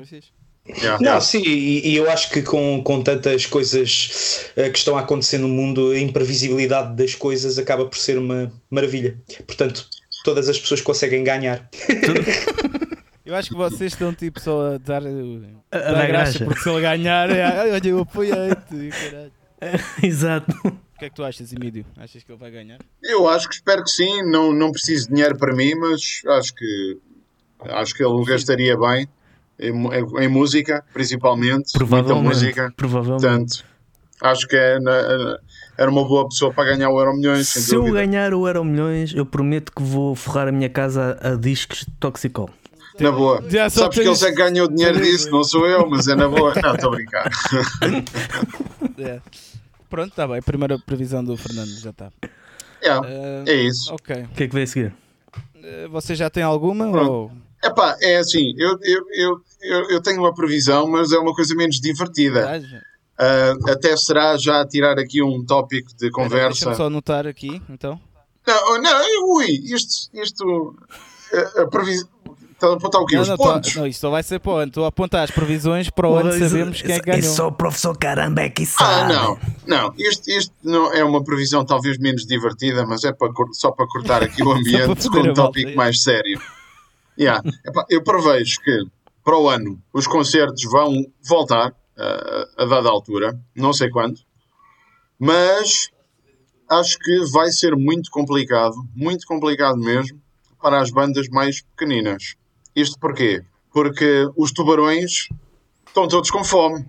Não. 0.69 0.99
Yeah, 1.01 1.21
sim, 1.21 1.43
e, 1.47 1.91
e 1.91 1.97
eu 1.97 2.11
acho 2.11 2.29
que 2.31 2.43
com, 2.43 2.83
com 2.83 3.01
tantas 3.01 3.47
coisas 3.47 4.51
eh, 4.57 4.69
que 4.69 4.79
estão 4.79 4.99
a 4.99 5.03
acontecer 5.03 5.39
no 5.39 5.47
mundo, 5.47 5.93
a 5.93 5.99
imprevisibilidade 6.01 6.97
das 6.97 7.15
coisas 7.15 7.57
acaba 7.57 7.87
por 7.87 7.97
ser 7.97 8.19
uma 8.19 8.53
maravilha. 8.69 9.17
Portanto, 9.47 9.87
todas 10.25 10.49
as 10.49 10.59
pessoas 10.59 10.81
conseguem 10.81 11.23
ganhar. 11.23 11.71
Eu 13.25 13.37
acho 13.37 13.51
que 13.51 13.55
vocês 13.57 13.93
estão 13.93 14.13
tipo 14.13 14.41
só 14.41 14.75
a 14.75 14.79
dar, 14.79 15.03
uh, 15.05 15.63
A, 15.71 15.77
a 15.77 15.93
dar 15.93 16.07
graxa. 16.09 16.45
porque 16.45 16.61
se 16.61 16.69
ele 16.69 16.81
ganhar, 16.81 17.31
é, 17.31 17.43
"Ai, 17.45 17.71
olha, 17.73 17.89
eu 17.89 18.01
apoiei-te. 18.01 18.91
E 19.61 19.61
caralho." 19.67 19.85
Exato. 20.03 20.53
O 20.65 20.99
que 20.99 21.05
é 21.05 21.09
que 21.11 21.15
tu 21.17 21.25
achas, 21.25 21.53
Emílio? 21.53 21.85
Achas 21.99 22.23
que 22.23 22.33
ele 22.33 22.39
vai 22.39 22.51
ganhar? 22.51 22.79
Eu 23.03 23.29
acho 23.29 23.49
que 23.49 23.55
espero 23.57 23.83
que 23.85 23.91
sim. 23.91 24.23
Não, 24.31 24.53
não 24.53 24.73
preciso 24.73 25.09
de 25.09 25.15
dinheiro 25.15 25.37
para 25.37 25.55
mim, 25.55 25.75
mas 25.75 26.23
acho 26.39 26.55
que 26.55 26.99
acho 27.69 27.95
que 27.95 28.03
ele 28.05 28.25
gastaria 28.25 28.77
bem 28.79 29.07
em, 29.59 29.73
em- 29.73 30.25
em 30.25 30.29
música, 30.29 30.83
principalmente. 30.95 31.53
Muita 31.75 31.79
Provavelmente. 31.79 32.25
música. 32.29 32.73
Provavelmente. 32.77 33.21
Portanto, 33.23 33.65
acho 34.23 34.49
que 34.49 34.57
é 34.57 34.79
na- 34.81 35.39
era 35.77 35.91
uma 35.91 36.03
boa 36.09 36.27
pessoa 36.27 36.51
para 36.53 36.75
ganhar 36.75 36.89
o 36.89 36.99
Euro 36.99 37.15
Milhões, 37.15 37.49
Se 37.49 37.75
eu 37.75 37.85
ganhar 37.93 38.33
o 38.33 38.47
Euro 38.47 38.65
Milhões, 38.65 39.13
eu 39.15 39.27
prometo 39.27 39.71
que 39.73 39.83
vou 39.83 40.15
forrar 40.15 40.49
a 40.49 40.53
minha 40.53 40.71
casa 40.71 41.19
a, 41.21 41.35
discos 41.35 41.81
de 41.81 41.93
Toxicol. 42.01 42.49
Na 42.99 43.13
boa. 43.13 43.45
Já 43.51 43.69
Sabes 43.69 43.99
que 43.99 44.09
ele 44.09 44.11
é 44.15 44.31
que 44.31 44.33
ganhou 44.33 44.69
dinheiro 44.69 44.99
disso, 45.03 45.31
não 45.31 45.45
sou 45.45 45.67
eu, 45.67 45.87
mas 45.87 46.09
é 46.09 46.15
na 46.15 46.27
boa. 46.29 46.55
Não, 46.63 46.75
estou 46.75 46.93
a 46.93 46.97
brincar. 46.97 47.31
É. 48.99 49.21
Pronto, 49.89 50.11
está 50.11 50.27
bem. 50.27 50.43
Primeira 50.43 50.79
previsão 50.79 51.25
do 51.25 51.37
Fernando 51.37 51.69
já 51.79 51.91
está. 51.91 52.11
Yeah, 52.83 53.07
Ah, 53.07 53.45
é 53.47 53.55
isso. 53.55 53.93
ok. 53.93 54.23
O 54.25 54.29
que 54.29 54.45
é 54.45 54.49
que 54.49 54.55
veio 54.55 54.65
a 54.65 54.67
seguir? 54.67 54.95
Uh, 55.57 55.89
você 55.91 56.15
já 56.15 56.29
tem 56.31 56.43
alguma? 56.43 56.91
Pronto. 56.91 57.11
Ou... 57.11 57.33
Epá, 57.65 57.97
é 58.01 58.19
assim, 58.19 58.55
eu, 58.59 58.79
eu, 58.83 59.07
eu, 59.13 59.41
eu, 59.63 59.91
eu 59.91 60.03
tenho 60.03 60.21
uma 60.21 60.35
previsão, 60.35 60.87
mas 60.87 61.11
é 61.13 61.19
uma 61.19 61.35
coisa 61.35 61.55
menos 61.55 61.81
divertida. 61.81 62.63
Ah, 63.19 63.55
até 63.73 63.97
será 63.97 64.37
já 64.37 64.65
tirar 64.67 64.99
aqui 64.99 65.23
um 65.23 65.45
tópico 65.45 65.91
de 65.97 66.11
conversa. 66.11 66.49
Deixa-me 66.49 66.77
só 66.77 66.87
anotar 66.87 67.27
aqui, 67.27 67.63
então. 67.69 67.99
Não, 68.47 68.81
não, 68.81 69.35
ui, 69.37 69.47
isto, 69.51 70.11
isto, 70.15 70.77
a, 71.57 71.63
a 71.63 71.67
previsão, 71.67 72.09
está 72.57 72.67
a 72.69 72.75
apontar 72.75 73.01
o 73.01 73.07
quê? 73.07 73.15
Não, 73.17 73.23
Os 73.23 73.29
não, 73.29 73.37
pontos? 73.37 73.73
tô- 73.73 73.81
não, 73.81 73.87
isto 73.87 74.01
só 74.01 74.11
vai 74.11 74.23
ser 74.23 74.39
para 74.41 74.51
o 74.53 74.57
ano. 74.57 74.69
Estou 74.69 74.85
a 74.85 74.89
apontar 74.89 75.23
as 75.25 75.31
previsões 75.31 75.89
para 75.91 76.09
o 76.09 76.17
ano, 76.17 76.31
Isso- 76.31 76.49
sabemos 76.49 76.83
quem 76.83 76.95
é 76.95 76.99
que 76.99 77.07
ganhou. 77.07 77.21
Isso 77.21 77.35
só 77.37 77.49
o 77.49 77.53
professor 77.53 77.97
Caramba 77.97 78.43
é 78.43 78.49
que 78.51 78.63
Ah, 78.65 78.67
sabe. 78.67 79.13
não, 79.15 79.39
não, 79.67 79.95
isto, 79.97 80.29
isto 80.31 80.53
não 80.63 80.93
é 80.93 81.05
uma 81.05 81.23
previsão 81.23 81.65
talvez 81.65 81.99
menos 81.99 82.27
divertida, 82.27 82.85
mas 82.87 83.05
é 83.05 83.13
para, 83.13 83.31
só 83.53 83.71
para 83.71 83.87
cortar 83.87 84.23
aqui 84.23 84.43
o 84.43 84.51
ambiente 84.53 85.09
com 85.09 85.19
um 85.21 85.33
tópico 85.35 85.71
é. 85.71 85.75
mais 85.75 86.03
sério. 86.03 86.41
Yeah. 87.19 87.43
Epá, 87.65 87.85
eu 87.89 88.03
prevejo 88.03 88.61
que 88.61 88.85
para 89.25 89.39
o 89.39 89.49
ano 89.49 89.81
os 89.93 90.07
concertos 90.07 90.63
vão 90.65 91.05
voltar 91.27 91.73
ah, 91.99 92.49
a 92.59 92.65
dada 92.67 92.89
altura, 92.91 93.39
não 93.55 93.73
sei 93.73 93.89
quando, 93.91 94.19
mas 95.19 95.89
acho 96.69 96.99
que 96.99 97.25
vai 97.33 97.51
ser 97.51 97.75
muito 97.77 98.11
complicado, 98.11 98.77
muito 98.95 99.27
complicado 99.27 99.79
mesmo, 99.79 100.21
para 100.61 100.81
as 100.81 100.91
bandas 100.91 101.29
mais 101.29 101.61
pequeninas. 101.63 102.35
Isto 102.77 102.99
porquê? 103.01 103.43
Porque 103.73 104.29
os 104.37 104.53
tubarões 104.53 105.29
estão 105.87 106.07
todos 106.07 106.31
com 106.31 106.45
fome. 106.45 106.85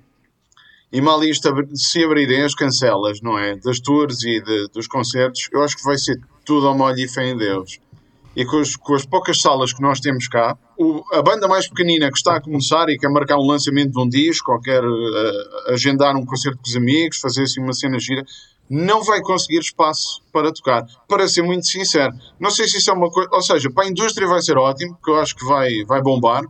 E 0.91 1.01
mal 1.01 1.21
isto 1.23 1.49
se 1.75 2.03
abrirem 2.03 2.43
as 2.43 2.53
cancelas, 2.53 3.21
não 3.21 3.37
é? 3.39 3.55
Das 3.57 3.79
tours 3.79 4.21
e 4.23 4.41
de- 4.41 4.67
dos 4.73 4.87
concertos, 4.87 5.49
eu 5.51 5.63
acho 5.63 5.75
que 5.77 5.83
vai 5.83 5.97
ser 5.97 6.17
tudo 6.45 6.67
ao 6.67 6.77
molho 6.77 6.99
e 6.99 7.07
fé 7.07 7.25
em 7.29 7.37
Deus. 7.37 7.79
E 8.35 8.45
com, 8.45 8.57
os- 8.61 8.75
com 8.75 8.93
as 8.93 9.05
poucas 9.05 9.41
salas 9.41 9.73
que 9.73 9.81
nós 9.81 9.99
temos 9.99 10.27
cá, 10.27 10.57
o- 10.77 11.03
a 11.13 11.21
banda 11.21 11.47
mais 11.47 11.67
pequenina 11.67 12.09
que 12.11 12.17
está 12.17 12.35
a 12.37 12.41
começar 12.41 12.87
e 12.89 12.97
quer 12.97 13.09
marcar 13.09 13.37
um 13.37 13.45
lançamento 13.47 13.91
de 13.91 13.99
um 13.99 14.07
disco, 14.07 14.51
ou 14.53 14.61
quer 14.61 14.81
eh, 14.83 15.73
agendar 15.73 16.15
um 16.15 16.25
concerto 16.25 16.57
com 16.59 16.67
os 16.69 16.75
amigos, 16.75 17.17
fazer 17.19 17.43
assim 17.43 17.61
uma 17.61 17.73
cena 17.73 17.97
gira, 17.99 18.23
não 18.69 19.03
vai 19.03 19.21
conseguir 19.21 19.59
espaço 19.59 20.21
para 20.31 20.51
tocar. 20.51 20.85
Para 21.07 21.27
ser 21.27 21.41
muito 21.41 21.65
sincero, 21.67 22.13
não 22.39 22.49
sei 22.51 22.67
se 22.67 22.77
isso 22.77 22.89
é 22.89 22.93
uma 22.93 23.09
coisa. 23.09 23.29
Ou 23.31 23.41
seja, 23.41 23.69
para 23.71 23.85
a 23.85 23.89
indústria 23.89 24.27
vai 24.27 24.41
ser 24.41 24.57
ótimo, 24.57 24.95
porque 24.95 25.11
eu 25.11 25.19
acho 25.19 25.35
que 25.35 25.45
vai, 25.45 25.83
vai 25.85 26.01
bombar, 26.01 26.43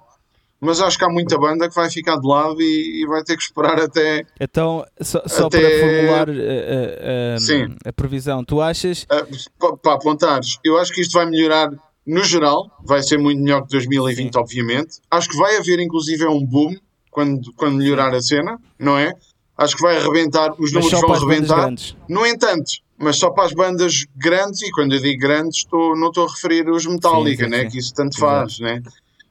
mas 0.59 0.81
acho 0.81 0.97
que 0.97 1.05
há 1.05 1.09
muita 1.09 1.37
banda 1.37 1.69
que 1.69 1.75
vai 1.75 1.89
ficar 1.89 2.17
de 2.17 2.27
lado 2.27 2.59
e, 2.61 3.03
e 3.03 3.07
vai 3.07 3.23
ter 3.23 3.37
que 3.37 3.43
esperar 3.43 3.79
até. 3.79 4.25
Então, 4.39 4.83
só, 4.99 5.21
só 5.27 5.45
Até- 5.47 5.59
para 5.59 5.79
formular 5.79 6.29
eh, 6.29 6.33
eh, 6.39 7.35
eh, 7.35 7.39
Sim. 7.39 7.75
a 7.85 7.93
previsão, 7.93 8.43
tu 8.43 8.59
achas 8.59 9.05
ah, 9.09 9.23
pa- 9.59 9.77
para 9.77 9.93
apontares. 9.93 10.57
Eu 10.65 10.77
acho 10.79 10.91
que 10.91 11.01
isto 11.01 11.13
vai 11.13 11.27
melhorar 11.27 11.69
no 12.05 12.23
geral, 12.23 12.71
vai 12.83 13.03
ser 13.03 13.19
muito 13.19 13.39
melhor 13.41 13.61
que 13.63 13.69
2020, 13.69 14.33
Sim. 14.33 14.39
obviamente. 14.39 14.97
Acho 15.11 15.29
que 15.29 15.37
vai 15.37 15.57
haver, 15.57 15.79
inclusive, 15.79 16.25
um 16.25 16.43
boom 16.43 16.73
quando, 17.11 17.53
quando 17.55 17.75
melhorar 17.77 18.13
a 18.15 18.21
cena, 18.21 18.57
não 18.79 18.97
é? 18.97 19.11
Acho 19.57 19.75
que 19.75 19.81
vai 19.81 19.97
arrebentar, 19.97 20.53
os 20.59 20.71
números 20.71 20.91
vão 21.01 21.41
grandes? 21.41 21.95
No 22.07 22.25
entanto, 22.25 22.71
mas 22.97 23.17
só 23.17 23.29
para 23.31 23.45
as 23.45 23.53
bandas 23.53 24.05
grandes, 24.15 24.61
e 24.61 24.71
quando 24.71 24.93
eu 24.93 25.01
digo 25.01 25.19
grandes, 25.19 25.57
estou, 25.59 25.95
não 25.97 26.09
estou 26.09 26.27
a 26.27 26.31
referir 26.31 26.69
os 26.69 26.85
Metallica, 26.85 27.45
Sim, 27.45 27.51
sim, 27.51 27.57
né? 27.57 27.63
sim. 27.63 27.69
que 27.69 27.77
isso 27.79 27.93
tanto 27.93 28.17
Exato. 28.17 28.31
faz. 28.31 28.59
Né? 28.59 28.83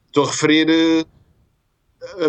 Estou 0.06 0.24
a 0.24 0.26
referir 0.26 0.68
eh, 0.68 1.04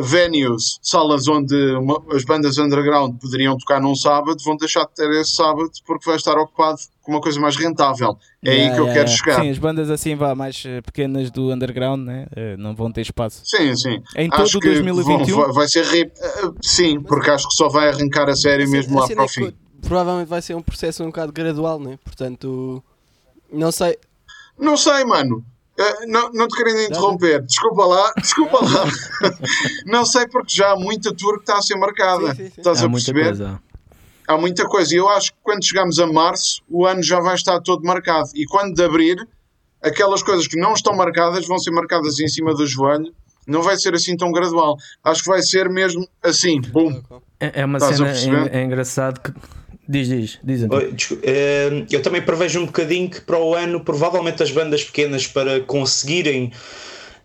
venues, 0.02 0.80
salas 0.82 1.28
onde 1.28 1.56
uma- 1.76 2.02
as 2.14 2.24
bandas 2.24 2.58
underground 2.58 3.18
poderiam 3.20 3.58
tocar 3.58 3.80
num 3.82 3.96
sábado, 3.96 4.38
vão 4.44 4.56
deixar 4.58 4.86
de 4.86 4.94
ter 4.96 5.10
esse 5.12 5.36
sábado 5.36 5.70
porque 5.86 6.06
vai 6.06 6.16
estar 6.16 6.38
ocupado 6.38 6.78
com 7.02 7.12
uma 7.14 7.22
coisa 7.22 7.40
mais 7.40 7.56
rentável. 7.56 8.18
É 8.44 8.52
aí 8.52 8.58
Yeah, 8.58 8.76
que 8.76 8.82
eu 8.82 8.86
yeah, 8.86 8.94
quero 9.00 9.10
yeah. 9.10 9.24
chegar. 9.24 9.42
Sim, 9.44 9.50
as 9.50 9.58
bandas 9.58 9.90
assim 9.90 10.16
vá, 10.16 10.36
mais 10.36 10.64
eh, 10.66 10.82
pequenas 10.82 11.32
do 11.32 11.52
underground 11.54 12.06
né? 12.06 12.28
eh, 12.36 12.58
não 12.58 12.76
vão 12.76 12.92
ter 12.92 13.02
espaço. 13.02 13.42
Sim, 13.46 13.76
sim. 13.76 14.02
Em 14.16 14.30
Acho 14.32 14.54
todo 14.54 14.62
que 14.62 14.68
2021? 14.70 15.36
vão- 15.36 15.54
vai- 15.54 15.68
ser 15.68 15.86
rip. 15.86 16.12
eh, 16.20 16.50
Sim, 16.62 17.02
porque 17.02 17.30
acho 17.30 17.48
que 17.48 17.56
só 17.56 17.70
vai 17.70 17.90
arrancar 17.90 18.30
a 18.30 18.36
sério 18.36 18.66
A 18.66 18.70
mesmo 18.70 18.90
cena- 18.90 19.00
a 19.00 19.02
lá 19.02 19.08
para 19.08 19.22
o 19.22 19.26
é 19.26 19.28
que 19.28 19.34
fim. 19.52 19.58
Provavelmente 19.88 20.28
vai 20.28 20.42
ser 20.42 20.56
um 20.56 20.62
processo 20.62 21.04
um 21.04 21.08
bocado 21.08 21.32
gradual, 21.32 21.80
né? 21.80 21.98
Portanto, 22.04 22.84
não 23.54 23.72
sei. 23.72 23.98
Não 24.60 24.76
sei, 24.76 25.06
mano. 25.06 25.46
Eh, 25.80 26.06
não, 26.08 26.32
não 26.32 26.48
te 26.48 26.56
querendo 26.58 26.82
interromper, 26.82 27.42
desculpa 27.44 27.86
lá, 27.86 28.12
desculpa 28.18 28.60
lá. 28.64 28.86
não 29.86 30.06
sei 30.06 30.28
porque 30.28 30.56
já 30.56 30.72
há 30.72 30.76
muita 30.76 31.14
tour 31.14 31.36
que 31.36 31.42
está 31.42 31.58
a 31.58 31.62
ser 31.62 31.76
marcada. 31.76 32.34
Sim, 32.34 32.46
sim, 32.46 32.50
sim. 32.50 32.54
Estás 32.58 32.82
Há 32.82 32.86
a 32.86 32.90
muita 32.90 33.14
perceber? 33.14 33.38
coisa. 33.38 33.62
Há 34.28 34.38
muita 34.38 34.66
coisa. 34.66 34.94
E 34.94 34.98
eu 34.98 35.08
acho 35.08 35.32
que 35.32 35.38
quando 35.44 35.64
chegamos 35.64 36.00
a 36.00 36.08
março, 36.08 36.64
o 36.68 36.86
ano 36.86 37.04
já 37.04 37.20
vai 37.20 37.36
estar 37.36 37.60
todo 37.62 37.84
marcado. 37.84 38.30
E 38.34 38.46
quando 38.46 38.74
de 38.74 38.84
abrir, 38.84 39.28
aquelas 39.82 40.24
coisas 40.24 40.48
que 40.48 40.60
não 40.60 40.74
estão 40.74 40.96
marcadas 40.96 41.46
vão 41.48 41.60
ser 41.60 41.72
marcadas 41.72 42.20
em 42.20 42.28
cima 42.28 42.56
do 42.56 42.66
joelho. 42.66 43.14
Não 43.46 43.62
vai 43.62 43.78
ser 43.78 43.94
assim 43.94 44.18
tão 44.18 44.32
gradual. 44.32 44.76
Acho 45.04 45.24
que 45.24 45.30
vai 45.30 45.42
ser 45.42 45.70
mesmo 45.70 46.06
assim, 46.22 46.60
bum. 46.60 47.02
É, 47.40 47.62
é 47.62 47.66
uma 47.66 47.78
Estás 47.78 48.02
a 48.02 48.14
cena 48.16 48.50
é, 48.52 48.60
é 48.60 48.64
engraçado 48.64 49.22
que. 49.22 49.32
Diz, 49.90 50.08
diz, 50.10 50.40
diz. 50.44 50.68
Desculpa, 50.94 51.24
eh, 51.26 51.86
Eu 51.92 52.02
também 52.02 52.22
prevejo 52.22 52.60
um 52.60 52.66
bocadinho 52.66 53.10
que 53.10 53.22
para 53.22 53.40
o 53.40 53.56
ano, 53.56 53.80
provavelmente 53.84 54.44
as 54.44 54.52
bandas 54.52 54.84
pequenas, 54.84 55.26
para 55.28 55.62
conseguirem 55.62 56.52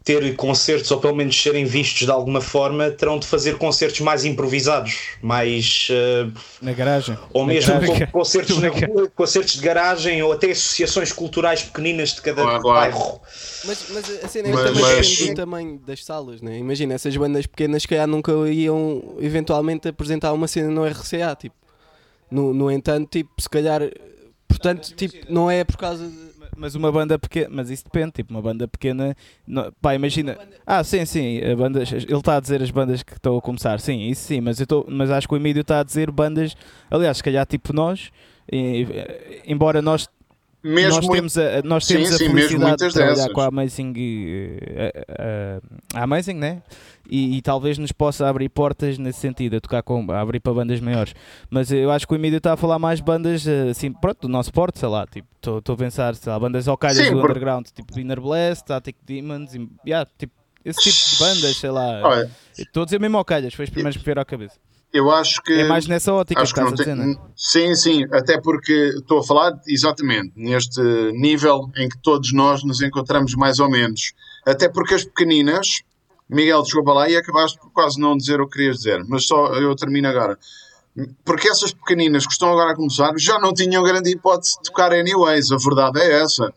ter 0.05 0.35
concertos 0.35 0.91
ou 0.91 0.99
pelo 0.99 1.15
menos 1.15 1.41
serem 1.41 1.65
vistos 1.65 2.07
de 2.07 2.11
alguma 2.11 2.41
forma, 2.41 2.91
terão 2.91 3.21
de 3.21 3.27
fazer 3.27 3.57
concertos 3.57 4.01
mais 4.01 4.25
improvisados, 4.25 4.97
mais 5.23 5.87
eh, 5.93 6.27
Na 6.61 6.73
garagem. 6.73 7.17
ou 7.33 7.47
Na 7.47 7.53
mesmo 7.53 7.73
garagem. 7.73 8.07
com- 8.07 8.13
concertos, 8.19 8.59
na 8.59 8.69
rua, 8.69 9.09
concertos 9.15 9.55
de 9.55 9.61
garagem 9.61 10.21
ou 10.21 10.33
até 10.33 10.51
associações 10.51 11.13
culturais 11.13 11.63
pequeninas 11.63 12.15
de 12.15 12.21
cada 12.23 12.43
Claro, 12.43 12.63
bairro. 12.65 13.21
Mas, 13.65 13.87
mas 13.91 14.25
a 14.25 14.29
cena 14.29 14.49
é 14.49 14.51
Mas- 14.53 14.61
que 14.63 14.69
também 14.69 14.83
mas- 14.83 15.09
depende 15.09 15.31
do 15.31 15.37
tamanho 15.37 15.79
das 15.87 16.05
salas, 16.05 16.41
né? 16.43 16.59
Imagina, 16.59 16.95
essas 16.95 17.17
bandas 17.17 17.47
pequenas, 17.47 17.83
se 17.83 17.89
calhar 17.89 18.09
nunca 18.09 18.33
iam 18.51 19.17
eventualmente 19.21 19.87
apresentar 19.87 20.33
uma 20.33 20.49
cena 20.49 20.69
no 20.69 20.85
RCA, 20.85 21.37
tipo. 21.37 21.55
No, 22.33 22.55
no 22.55 22.71
entanto, 22.71 23.09
tipo, 23.11 23.31
se 23.41 23.49
calhar. 23.49 23.81
Portanto, 24.49 24.95
tipo, 24.95 25.33
não 25.33 25.51
é 25.51 25.65
por 25.65 25.77
causa 25.77 26.07
de. 26.09 26.33
Mas 26.57 26.75
uma 26.75 26.93
banda 26.93 27.19
pequena, 27.19 27.49
mas 27.51 27.71
isso 27.71 27.85
depende, 27.85 28.13
tipo, 28.13 28.31
uma 28.33 28.43
banda 28.43 28.69
pequena, 28.69 29.17
não- 29.47 29.73
pá, 29.81 29.95
imagina, 29.95 30.37
ah, 30.67 30.85
sim, 30.85 31.05
sim, 31.07 31.41
a 31.43 31.57
bandas, 31.57 31.91
ele 31.91 32.15
está 32.15 32.37
a 32.37 32.41
dizer 32.41 32.63
as 32.63 32.71
bandas 32.71 33.03
que 33.03 33.15
estão 33.15 33.39
a 33.39 33.41
começar, 33.41 33.81
sim, 33.81 34.03
isso 34.11 34.27
sim, 34.27 34.43
mas, 34.43 34.61
eu 34.61 34.67
tô, 34.67 34.85
mas 34.87 35.11
acho 35.11 35.27
que 35.27 35.33
o 35.33 35.37
Emílio 35.39 35.63
está 35.63 35.81
a 35.81 35.83
dizer 35.83 36.11
bandas, 36.11 36.55
aliás, 36.91 37.17
se 37.17 37.23
calhar 37.23 37.47
tipo 37.47 37.73
nós, 37.73 38.11
e- 38.53 38.87
embora 39.47 39.81
nós, 39.81 40.09
Mesmo 40.65 40.97
nós 40.97 41.09
temos 41.09 41.39
a, 41.39 41.63
nós 41.65 41.85
Sim, 41.85 41.95
temos 41.95 42.13
a 42.13 42.19
sim, 42.19 42.29
felicidade 42.31 42.87
de 42.87 42.93
trabalhar 42.93 43.15
dessas. 43.17 43.33
com 43.33 43.41
a 43.41 43.47
Amazing, 43.47 43.93
eh, 43.97 45.05
eh, 45.09 45.61
a 45.95 46.03
Amazing, 46.05 46.35
né? 46.35 46.63
E, 47.11 47.37
e 47.37 47.43
talvez 47.43 47.79
nos 47.79 47.91
possa 47.91 48.29
abrir 48.29 48.49
portas 48.49 48.97
nesse 48.97 49.19
sentido, 49.19 49.57
a 49.57 49.61
tocar 49.61 49.83
com, 49.83 50.11
a 50.13 50.21
abrir 50.21 50.39
para 50.39 50.53
bandas 50.55 50.81
maiores. 50.81 51.15
Mas 51.51 51.73
eu 51.73 51.91
acho 51.91 52.07
que 52.07 52.13
o 52.15 52.17
Emílio 52.17 52.37
está 52.39 52.53
a 52.53 52.57
falar 52.57 52.79
mais 52.79 53.01
bandas 53.01 53.45
eh, 53.47 53.71
assim, 53.71 53.93
pronto, 53.93 54.21
do 54.23 54.29
nosso 54.29 54.53
porte, 54.53 54.79
sei 54.79 54.89
lá, 54.89 55.05
tipo, 55.07 55.27
estou 55.37 55.75
a 55.75 55.77
pensar, 55.77 56.15
sei 56.15 56.33
lá, 56.33 56.39
bandas 56.39 56.65
Sim, 56.65 56.71
do 56.71 57.21
por- 57.21 57.31
underground, 57.31 57.67
tipo 57.75 57.99
Inner 57.99 58.21
Blast, 58.21 58.61
Static 58.63 58.97
Demons, 59.05 59.55
e, 59.55 59.69
yeah, 59.85 60.09
tipo, 60.17 60.33
esse 60.65 60.81
tipo 60.81 61.11
de 61.11 61.19
bandas, 61.19 61.57
sei 61.57 61.71
lá. 61.71 62.01
Estou 62.57 62.83
a 62.85 62.87
dizer 62.87 63.01
mesmo 63.01 63.19
alcalhas, 63.19 63.53
foi 63.53 63.65
os 63.65 63.71
primeiros 63.71 63.97
que 63.97 64.05
vieram 64.05 64.23
à 64.23 64.25
cabeça. 64.25 64.61
Eu 64.93 65.11
acho 65.11 65.43
que. 65.43 65.53
É 65.53 65.65
mais 65.65 65.87
nessa 65.87 66.13
ótica 66.13 66.41
que 66.41 66.43
Acho 66.43 66.55
que 66.55 66.61
estás 66.61 66.79
não 66.79 66.83
a 66.83 66.85
tem. 66.85 66.95
dizer, 66.95 67.21
né? 67.21 67.33
Sim, 67.37 67.75
sim, 67.75 68.07
até 68.13 68.41
porque 68.41 68.73
estou 68.97 69.21
a 69.21 69.23
falar 69.25 69.53
exatamente 69.67 70.33
neste 70.37 70.81
nível 71.13 71.71
em 71.77 71.89
que 71.89 71.99
todos 71.99 72.33
nós 72.33 72.63
nos 72.63 72.81
encontramos 72.83 73.35
mais 73.35 73.59
ou 73.59 73.71
menos. 73.71 74.13
Até 74.47 74.69
porque 74.69 74.95
as 74.95 75.05
pequeninas, 75.05 75.83
Miguel, 76.29 76.63
desculpa 76.63 76.93
lá, 76.93 77.09
e 77.09 77.17
acabaste 77.17 77.59
por 77.59 77.71
quase 77.73 77.99
não 78.01 78.17
dizer 78.17 78.41
o 78.41 78.47
que 78.47 78.57
querias 78.57 78.79
dizer, 78.79 79.03
mas 79.09 79.27
só 79.27 79.55
eu 79.55 79.75
termino 79.75 80.09
agora. 80.09 80.39
Porque 81.25 81.49
essas 81.49 81.73
pequeninas 81.73 82.27
que 82.27 82.33
estão 82.33 82.51
agora 82.51 82.73
a 82.73 82.77
começar 82.77 83.13
já 83.17 83.39
não 83.39 83.55
tinham 83.55 83.83
grande 83.83 84.11
hipótese 84.11 84.57
de 84.59 84.71
tocar 84.71 84.93
anyways, 84.93 85.51
a 85.51 85.57
verdade 85.57 86.01
é 86.01 86.21
essa. 86.23 86.53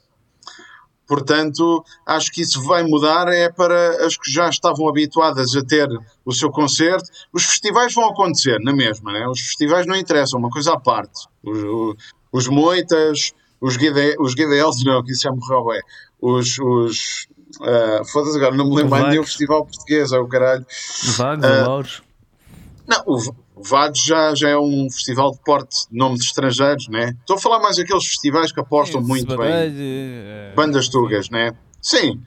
Portanto, 1.08 1.84
acho 2.06 2.32
que 2.32 2.42
isso 2.42 2.62
vai 2.64 2.84
mudar 2.84 3.28
é 3.28 3.50
para 3.50 4.06
as 4.06 4.18
que 4.18 4.32
já 4.32 4.50
estavam 4.50 4.88
habituadas 4.90 5.56
a 5.56 5.64
ter 5.64 5.88
o 6.26 6.34
seu 6.34 6.50
concerto. 6.50 7.10
Os 7.32 7.44
festivais 7.46 7.94
vão 7.94 8.10
acontecer 8.10 8.60
na 8.60 8.74
mesma, 8.74 9.12
né? 9.14 9.28
Os 9.28 9.40
festivais 9.40 9.86
não 9.86 9.96
interessam, 9.96 10.40
uma 10.40 10.50
coisa 10.50 10.74
à 10.74 10.80
parte. 10.80 11.28
Os, 11.44 11.58
o- 11.60 11.96
os 12.32 12.48
moitas, 12.48 13.34
os, 13.62 13.78
guide, 13.78 14.16
os 14.20 14.36
não, 14.84 15.04
que 15.04 15.12
isso 15.12 15.22
já 15.24 15.32
morreu, 15.32 15.74
é. 15.74 15.82
Os, 16.22 16.58
os 16.60 17.28
ah, 17.62 18.02
foda-se 18.12 18.36
agora, 18.38 18.56
não 18.56 18.66
me 18.70 18.76
lembro 18.76 18.90
mais 18.92 19.04
nenhum 19.04 19.18
Vagos. 19.22 19.30
festival 19.30 19.66
português, 19.66 20.12
é 20.12 20.18
o 20.20 20.28
caralho. 20.28 20.66
Vagos, 21.16 21.46
Ah, 21.46 21.68
Lauros. 21.68 22.04
Não, 22.88 23.04
o 23.06 23.16
o 23.18 23.45
Vagos 23.68 24.04
já, 24.04 24.36
já 24.36 24.50
é 24.50 24.58
um 24.58 24.88
festival 24.92 25.32
de 25.32 25.40
porte 25.40 25.90
de 25.90 25.98
nomes 25.98 26.22
estrangeiros, 26.22 26.88
né? 26.88 27.16
Estou 27.20 27.36
a 27.36 27.40
falar 27.40 27.60
mais 27.60 27.78
daqueles 27.78 28.06
festivais 28.06 28.52
que 28.52 28.60
apostam 28.60 29.02
muito 29.02 29.28
bem. 29.28 29.38
Sebadalho, 29.38 29.76
eh, 29.78 30.54
Bandas 30.56 30.88
tugas, 30.88 31.30
né? 31.30 31.52
Sim. 31.82 32.22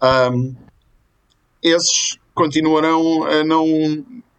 Ahm, 0.00 0.54
esses 1.62 2.18
continuarão 2.34 3.24
a 3.24 3.44
não, 3.44 3.66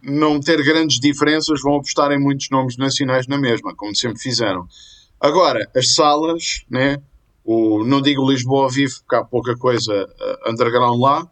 não 0.04 0.40
ter 0.40 0.62
grandes 0.64 1.00
diferenças, 1.00 1.62
vão 1.62 1.76
apostar 1.76 2.12
em 2.12 2.20
muitos 2.20 2.50
nomes 2.50 2.76
nacionais 2.78 3.28
na 3.28 3.38
mesma, 3.38 3.74
como 3.74 3.96
sempre 3.96 4.20
fizeram. 4.22 4.68
Agora, 5.20 5.70
as 5.76 5.94
salas, 5.96 6.66
né? 6.70 6.98
O, 7.44 7.84
não 7.86 8.02
digo 8.02 8.30
Lisboa 8.30 8.64
ao 8.64 8.70
vivo, 8.70 8.96
porque 9.00 9.16
há 9.16 9.24
pouca 9.24 9.56
coisa 9.56 9.94
eh, 9.94 10.52
underground 10.52 11.00
lá, 11.00 11.28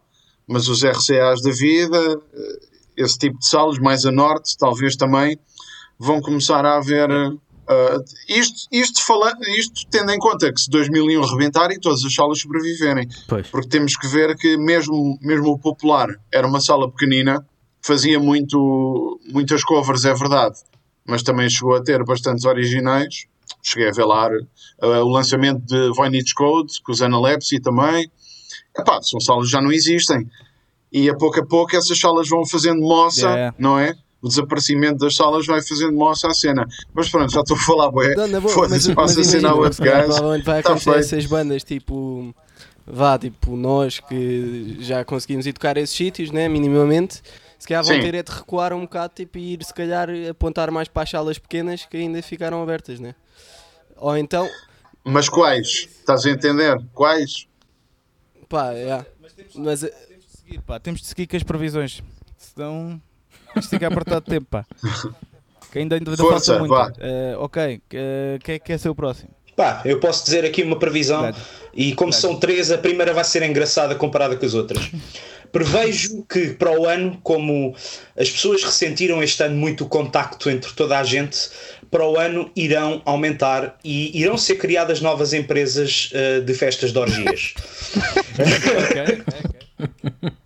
mas 0.46 0.68
os 0.68 0.82
RCAs 0.82 1.42
da 1.42 1.50
vida, 1.50 2.22
eh, 2.32 2.73
esse 2.96 3.18
tipo 3.18 3.38
de 3.38 3.46
salas, 3.48 3.78
mais 3.78 4.04
a 4.04 4.12
norte, 4.12 4.56
talvez 4.58 4.96
também, 4.96 5.38
vão 5.98 6.20
começar 6.20 6.64
a 6.64 6.76
haver. 6.76 7.08
eh, 7.68 7.96
isto, 8.28 8.68
isto, 8.70 9.02
fala, 9.06 9.32
isto 9.56 9.86
tendo 9.90 10.10
em 10.10 10.18
conta 10.18 10.52
que 10.52 10.60
se 10.60 10.68
2001 10.70 11.20
rebentar 11.22 11.70
e 11.70 11.80
todas 11.80 12.04
as 12.04 12.14
salas 12.14 12.38
sobreviverem, 12.40 13.08
Pois. 13.28 13.46
porque 13.48 13.68
temos 13.68 13.96
que 13.96 14.06
ver 14.06 14.36
que 14.36 14.56
mesmo, 14.56 15.18
mesmo 15.22 15.48
o 15.48 15.58
popular 15.58 16.08
era 16.32 16.46
uma 16.46 16.60
sala 16.60 16.90
pequenina, 16.90 17.46
fazia 17.80 18.18
muito, 18.20 19.18
muitas 19.32 19.62
covers, 19.64 20.04
é 20.04 20.12
verdade, 20.14 20.56
mas 21.06 21.22
também 21.22 21.48
chegou 21.48 21.74
a 21.74 21.82
ter 21.82 22.02
bastantes 22.04 22.44
originais. 22.44 23.26
Cheguei 23.62 23.88
a 23.88 23.92
ver 23.92 24.04
lá 24.04 24.28
eh, 24.82 24.86
o 25.00 25.08
lançamento 25.08 25.60
de 25.64 25.90
Voynich 25.94 26.34
Code, 26.34 26.82
com 26.82 26.92
os 26.92 27.00
Analepsy 27.00 27.60
também. 27.60 28.10
Epá, 28.78 29.00
são 29.02 29.18
salas 29.20 29.46
que 29.46 29.52
já 29.52 29.60
não 29.62 29.72
existem. 29.72 30.28
E 30.94 31.10
a 31.10 31.14
pouco 31.16 31.40
a 31.40 31.44
pouco 31.44 31.76
essas 31.76 31.98
salas 31.98 32.28
vão 32.28 32.46
fazendo 32.46 32.80
moça, 32.80 33.26
Yeah. 33.28 33.54
não 33.58 33.78
é? 33.78 33.94
O 34.22 34.28
desaparecimento 34.28 34.98
das 34.98 35.16
salas 35.16 35.44
vai 35.44 35.60
fazendo 35.60 35.92
moça 35.92 36.28
à 36.28 36.32
cena. 36.32 36.66
Mas 36.94 37.10
pronto, 37.10 37.30
já 37.30 37.40
estou 37.40 37.56
a 37.56 37.60
falar, 37.60 37.90
bué. 37.90 38.14
Foda-se, 38.48 38.94
passa 38.94 39.20
a 39.20 39.24
cena 39.24 39.50
ao 39.50 39.58
outro 39.58 39.84
gajo. 39.84 40.06
provavelmente 40.06 40.44
vai 40.46 40.62
Tá 40.62 40.70
acontecer 40.70 40.96
essas 40.98 41.26
bandas 41.26 41.62
tipo 41.64 42.34
vá, 42.86 43.18
tipo 43.18 43.56
nós 43.56 43.98
que 44.00 44.76
já 44.80 45.04
conseguimos 45.04 45.44
tocar 45.46 45.76
esses 45.76 45.94
sítios, 45.94 46.30
né, 46.30 46.48
minimamente, 46.48 47.22
se 47.58 47.66
calhar 47.66 47.82
vão 47.82 47.94
Sim. 47.96 48.00
ter 48.02 48.14
é 48.14 48.22
de 48.22 48.30
recuar 48.32 48.72
um 48.72 48.82
bocado 48.82 49.12
tipo, 49.16 49.36
e 49.36 49.54
ir 49.54 49.64
se 49.64 49.74
calhar 49.74 50.08
apontar 50.30 50.70
mais 50.70 50.86
para 50.86 51.02
as 51.02 51.10
salas 51.10 51.38
pequenas 51.38 51.84
que 51.84 51.96
ainda 51.96 52.22
ficaram 52.22 52.62
abertas, 52.62 53.00
né? 53.00 53.14
Ou 53.96 54.16
então, 54.16 54.48
Mas 55.02 55.28
quais? 55.28 55.88
Estás 55.98 56.24
a 56.24 56.30
entender? 56.30 56.78
Quais? 56.94 57.46
pá, 58.48 58.70
yeah. 58.72 59.04
mas 59.56 59.82
seguir, 60.44 60.60
pá. 60.60 60.78
Temos 60.78 61.00
de 61.00 61.06
seguir 61.06 61.26
com 61.26 61.36
as 61.36 61.42
previsões. 61.42 62.02
Senão 62.36 63.00
isto 63.56 63.70
fica 63.70 63.86
apertado 63.86 64.24
de 64.24 64.30
tempo, 64.30 64.46
pá. 64.50 64.66
Que 65.72 65.78
ainda, 65.78 65.96
ainda 65.96 66.16
Força, 66.16 66.58
falta 66.58 66.60
muito. 66.60 67.00
Eh, 67.00 67.34
ok, 67.38 67.80
eh, 67.92 68.38
quem 68.44 68.54
é 68.54 68.58
que 68.58 68.66
quer 68.66 68.78
ser 68.78 68.90
o 68.90 68.94
próximo? 68.94 69.30
Pá, 69.56 69.82
eu 69.84 70.00
posso 70.00 70.24
dizer 70.24 70.44
aqui 70.44 70.62
uma 70.62 70.78
previsão 70.78 71.22
Verdade. 71.22 71.44
e 71.72 71.94
como 71.94 72.12
são 72.12 72.36
três, 72.36 72.72
a 72.72 72.78
primeira 72.78 73.12
vai 73.12 73.24
ser 73.24 73.42
engraçada 73.42 73.94
comparada 73.94 74.36
com 74.36 74.44
as 74.44 74.54
outras. 74.54 74.90
Prevejo 75.52 76.24
que 76.28 76.48
para 76.54 76.76
o 76.76 76.86
ano, 76.86 77.18
como 77.22 77.74
as 78.18 78.28
pessoas 78.28 78.64
ressentiram 78.64 79.22
este 79.22 79.42
ano 79.44 79.56
muito 79.56 79.84
o 79.84 79.88
contacto 79.88 80.50
entre 80.50 80.72
toda 80.72 80.98
a 80.98 81.04
gente, 81.04 81.38
para 81.88 82.04
o 82.04 82.18
ano 82.18 82.50
irão 82.56 83.00
aumentar 83.04 83.78
e 83.84 84.20
irão 84.20 84.36
ser 84.36 84.56
criadas 84.56 85.00
novas 85.00 85.32
empresas 85.32 86.10
eh, 86.12 86.40
de 86.40 86.54
festas 86.54 86.92
de 86.92 86.98
orgias. 86.98 87.54
ok, 88.34 89.22
ok. 89.28 89.63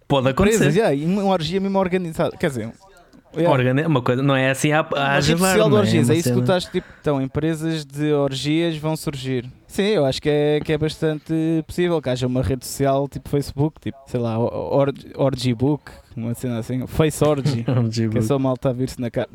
Pode 0.06 0.28
acontecer. 0.30 0.56
Empresas, 0.56 0.76
yeah, 0.76 0.94
e 0.94 1.04
uma 1.04 1.24
orgia 1.24 1.60
mesmo 1.60 1.78
organizada. 1.78 2.36
Quer 2.36 2.48
dizer, 2.48 2.72
yeah. 3.36 3.50
Organi- 3.50 3.84
uma 3.86 4.00
coisa, 4.02 4.22
não 4.22 4.34
é 4.34 4.50
assim 4.50 4.72
a, 4.72 4.80
a 4.80 4.82
Uma 4.82 5.14
rede 5.14 5.26
javar, 5.26 5.48
social 5.50 5.68
de 5.68 5.70
não 5.74 5.78
orgias, 5.80 6.08
uma 6.08 6.14
é 6.14 6.18
isso 6.18 6.28
que 6.30 6.34
tu 6.34 6.40
estás 6.40 6.64
tipo. 6.64 6.86
Então, 7.00 7.20
empresas 7.20 7.84
de 7.84 8.12
orgias 8.12 8.76
vão 8.78 8.96
surgir. 8.96 9.44
Sim, 9.66 9.88
eu 9.88 10.06
acho 10.06 10.20
que 10.22 10.30
é, 10.30 10.60
que 10.64 10.72
é 10.72 10.78
bastante 10.78 11.62
possível 11.66 12.00
que 12.00 12.08
haja 12.08 12.26
uma 12.26 12.42
rede 12.42 12.66
social 12.66 13.06
tipo 13.06 13.28
Facebook, 13.28 13.78
tipo, 13.80 13.98
sei 14.06 14.18
lá, 14.18 14.38
or, 14.38 14.90
Orgy 15.14 15.52
Book, 15.54 15.92
uma 16.16 16.32
cena 16.34 16.58
assim, 16.58 16.86
Face 16.86 17.22
Orgy, 17.22 17.64
que 18.10 18.18
é 18.18 18.22
só 18.22 18.38
malta 18.38 18.70
a 18.70 18.72
vir-se 18.72 18.98
na 18.98 19.10
cara. 19.10 19.28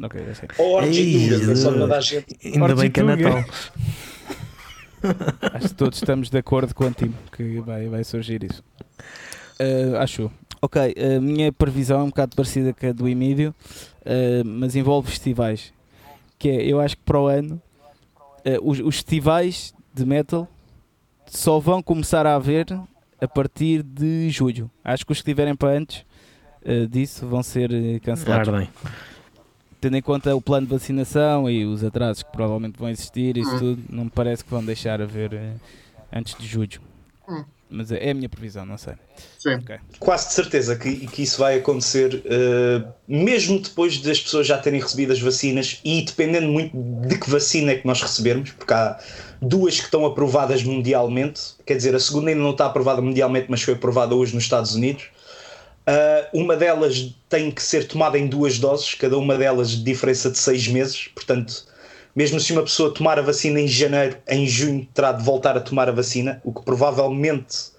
Ou 0.57 0.77
orgia 0.77 1.03
Ei, 1.03 1.29
tuga, 1.29 1.37
só 1.39 1.53
Jesus. 1.53 1.63
toda 1.77 1.95
a 1.97 2.01
gente. 2.01 2.37
Ainda 2.43 2.75
bem 2.75 2.89
que 2.89 2.99
é 2.99 3.03
Orgituga. 3.03 3.29
Natal. 3.35 3.45
Acho 5.53 5.67
que 5.67 5.73
todos 5.75 5.97
estamos 5.97 6.29
de 6.29 6.37
acordo 6.37 6.73
com 6.73 6.85
o 6.85 6.91
time 6.91 7.13
que 7.35 7.59
vai, 7.59 7.87
vai 7.89 8.03
surgir 8.03 8.43
isso. 8.43 8.63
Uh, 9.59 9.97
acho. 9.97 10.31
Ok, 10.61 10.95
a 10.97 11.19
minha 11.19 11.51
previsão 11.51 11.99
é 11.99 12.03
um 12.03 12.07
bocado 12.07 12.35
parecida 12.37 12.73
com 12.73 12.87
a 12.87 12.91
do 12.93 13.07
Emílio, 13.07 13.53
uh, 14.01 14.45
mas 14.45 14.75
envolve 14.75 15.09
festivais. 15.09 15.73
Que 16.39 16.49
é, 16.49 16.65
eu 16.65 16.79
acho 16.79 16.95
que 16.95 17.03
para 17.03 17.19
o 17.19 17.27
ano 17.27 17.61
uh, 18.45 18.69
os, 18.69 18.79
os 18.79 18.95
festivais 18.95 19.73
de 19.93 20.05
metal 20.05 20.47
só 21.25 21.59
vão 21.59 21.83
começar 21.83 22.25
a 22.25 22.35
haver 22.35 22.67
a 23.19 23.27
partir 23.27 23.83
de 23.83 24.29
julho. 24.29 24.69
Acho 24.83 25.05
que 25.05 25.11
os 25.11 25.17
que 25.17 25.21
estiverem 25.29 25.55
para 25.55 25.69
antes 25.77 26.05
uh, 26.65 26.87
disso 26.87 27.27
vão 27.27 27.43
ser 27.43 27.99
cancelados. 28.01 28.47
Ardem. 28.49 28.69
Tendo 29.81 29.97
em 29.97 30.01
conta 30.01 30.33
o 30.33 30.41
plano 30.41 30.65
de 30.65 30.71
vacinação 30.71 31.49
e 31.49 31.65
os 31.65 31.83
atrasos 31.83 32.23
que 32.23 32.31
provavelmente 32.31 32.79
vão 32.79 32.89
existir, 32.89 33.35
isso 33.35 33.53
Hum. 33.55 33.59
tudo, 33.59 33.83
não 33.89 34.03
me 34.05 34.09
parece 34.09 34.41
que 34.45 34.49
vão 34.49 34.63
deixar 34.63 35.01
haver 35.01 35.33
eh, 35.33 35.55
antes 36.09 36.37
de 36.37 36.47
julho. 36.47 36.79
Hum. 37.27 37.43
Mas 37.69 37.91
é 37.91 38.07
é 38.07 38.11
a 38.11 38.13
minha 38.13 38.29
previsão, 38.29 38.65
não 38.65 38.77
sei. 38.77 38.93
Sim. 39.39 39.55
Ok. 39.55 39.75
Quase 39.99 40.27
de 40.27 40.33
certeza 40.33 40.75
que, 40.75 41.07
que 41.07 41.23
isso 41.23 41.39
vai 41.39 41.57
acontecer, 41.57 42.21
eh, 42.25 42.83
mesmo 43.07 43.59
depois 43.59 43.99
das 43.99 44.19
pessoas 44.19 44.45
já 44.45 44.57
terem 44.57 44.79
recebido 44.79 45.11
as 45.11 45.19
vacinas 45.19 45.79
e 45.83 46.01
dependendo 46.03 46.47
muito 46.47 46.75
de 47.07 47.17
que 47.17 47.29
vacina 47.29 47.71
é 47.71 47.75
que 47.75 47.87
nós 47.87 48.01
recebermos, 48.01 48.51
porque 48.51 48.73
há 48.73 48.99
duas 49.41 49.79
que 49.79 49.85
estão 49.85 50.05
aprovadas 50.05 50.63
mundialmente, 50.63 51.41
quer 51.65 51.75
dizer, 51.75 51.95
a 51.95 51.99
segunda 51.99 52.29
ainda 52.29 52.41
não 52.41 52.51
está 52.51 52.67
aprovada 52.67 53.01
mundialmente, 53.01 53.47
mas 53.49 53.61
foi 53.61 53.73
aprovada 53.73 54.13
hoje 54.13 54.35
nos 54.35 54.43
Estados 54.43 54.75
Unidos. 54.75 55.09
Ah, 55.85 56.29
uma 56.33 56.55
delas 56.55 57.13
tem 57.27 57.51
que 57.51 57.61
ser 57.61 57.87
tomada 57.87 58.17
em 58.17 58.27
duas 58.27 58.57
doses, 58.57 58.93
cada 58.93 59.17
uma 59.17 59.37
delas 59.37 59.71
de 59.71 59.83
diferença 59.83 60.29
de 60.29 60.37
seis 60.37 60.67
meses, 60.67 61.09
portanto, 61.13 61.65
mesmo 62.15 62.39
se 62.39 62.53
uma 62.53 62.63
pessoa 62.63 62.93
tomar 62.93 63.17
a 63.17 63.21
vacina 63.21 63.59
em 63.59 63.67
janeiro, 63.67 64.17
em 64.27 64.47
junho 64.47 64.87
terá 64.93 65.11
de 65.11 65.23
voltar 65.23 65.57
a 65.57 65.61
tomar 65.61 65.89
a 65.89 65.91
vacina, 65.91 66.41
o 66.43 66.53
que 66.53 66.63
provavelmente 66.63 67.73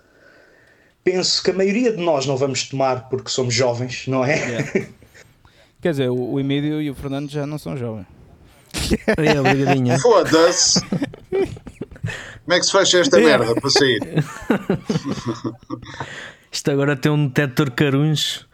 penso 1.05 1.43
que 1.43 1.51
a 1.51 1.55
maioria 1.55 1.93
de 1.93 2.03
nós 2.03 2.27
não 2.27 2.37
vamos 2.37 2.69
tomar 2.69 3.09
porque 3.09 3.29
somos 3.29 3.55
jovens, 3.55 4.07
não 4.07 4.25
é? 4.25 4.89
Quer 5.81 5.91
dizer, 5.91 6.09
o, 6.11 6.41
Emílio 6.41 6.81
e 6.81 6.91
o 6.91 6.95
Fernando 6.95 7.31
já 7.31 7.47
não 7.47 7.59
são 7.59 7.77
jovens. 7.77 8.07
É, 9.17 9.41
obrigadinho. 9.41 9.99
Foda-se! 10.01 10.81
Como 12.45 12.53
é 12.53 12.59
que 12.59 12.67
se 12.67 12.73
fecha 12.73 12.99
esta 12.99 13.19
merda 13.19 13.55
para 13.55 13.71
sair? 13.71 14.01
Isto 16.51 16.71
agora 16.71 16.97
tem 16.97 17.11
um 17.11 17.29
detector 17.29 17.71
carunhos. 17.71 18.47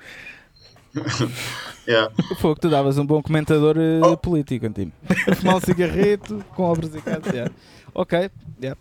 Yeah. 1.89 2.13
Foi 2.39 2.55
que 2.55 2.61
tu 2.61 2.69
davas 2.71 2.99
um 2.99 3.07
bom 3.07 3.23
comentador 3.23 3.77
eh, 3.79 4.01
Oh. 4.05 4.17
político, 4.17 4.67
Antimo. 4.67 4.93
A 5.31 5.35
Fumar 5.35 5.57
um 5.57 5.61
cigarrito 5.61 6.45
com 6.55 6.63
obras 6.65 6.95
em 6.95 7.01
casa. 7.01 7.31
yeah. 7.33 7.53
Ok, 7.95 8.31
yeah. 8.63 8.79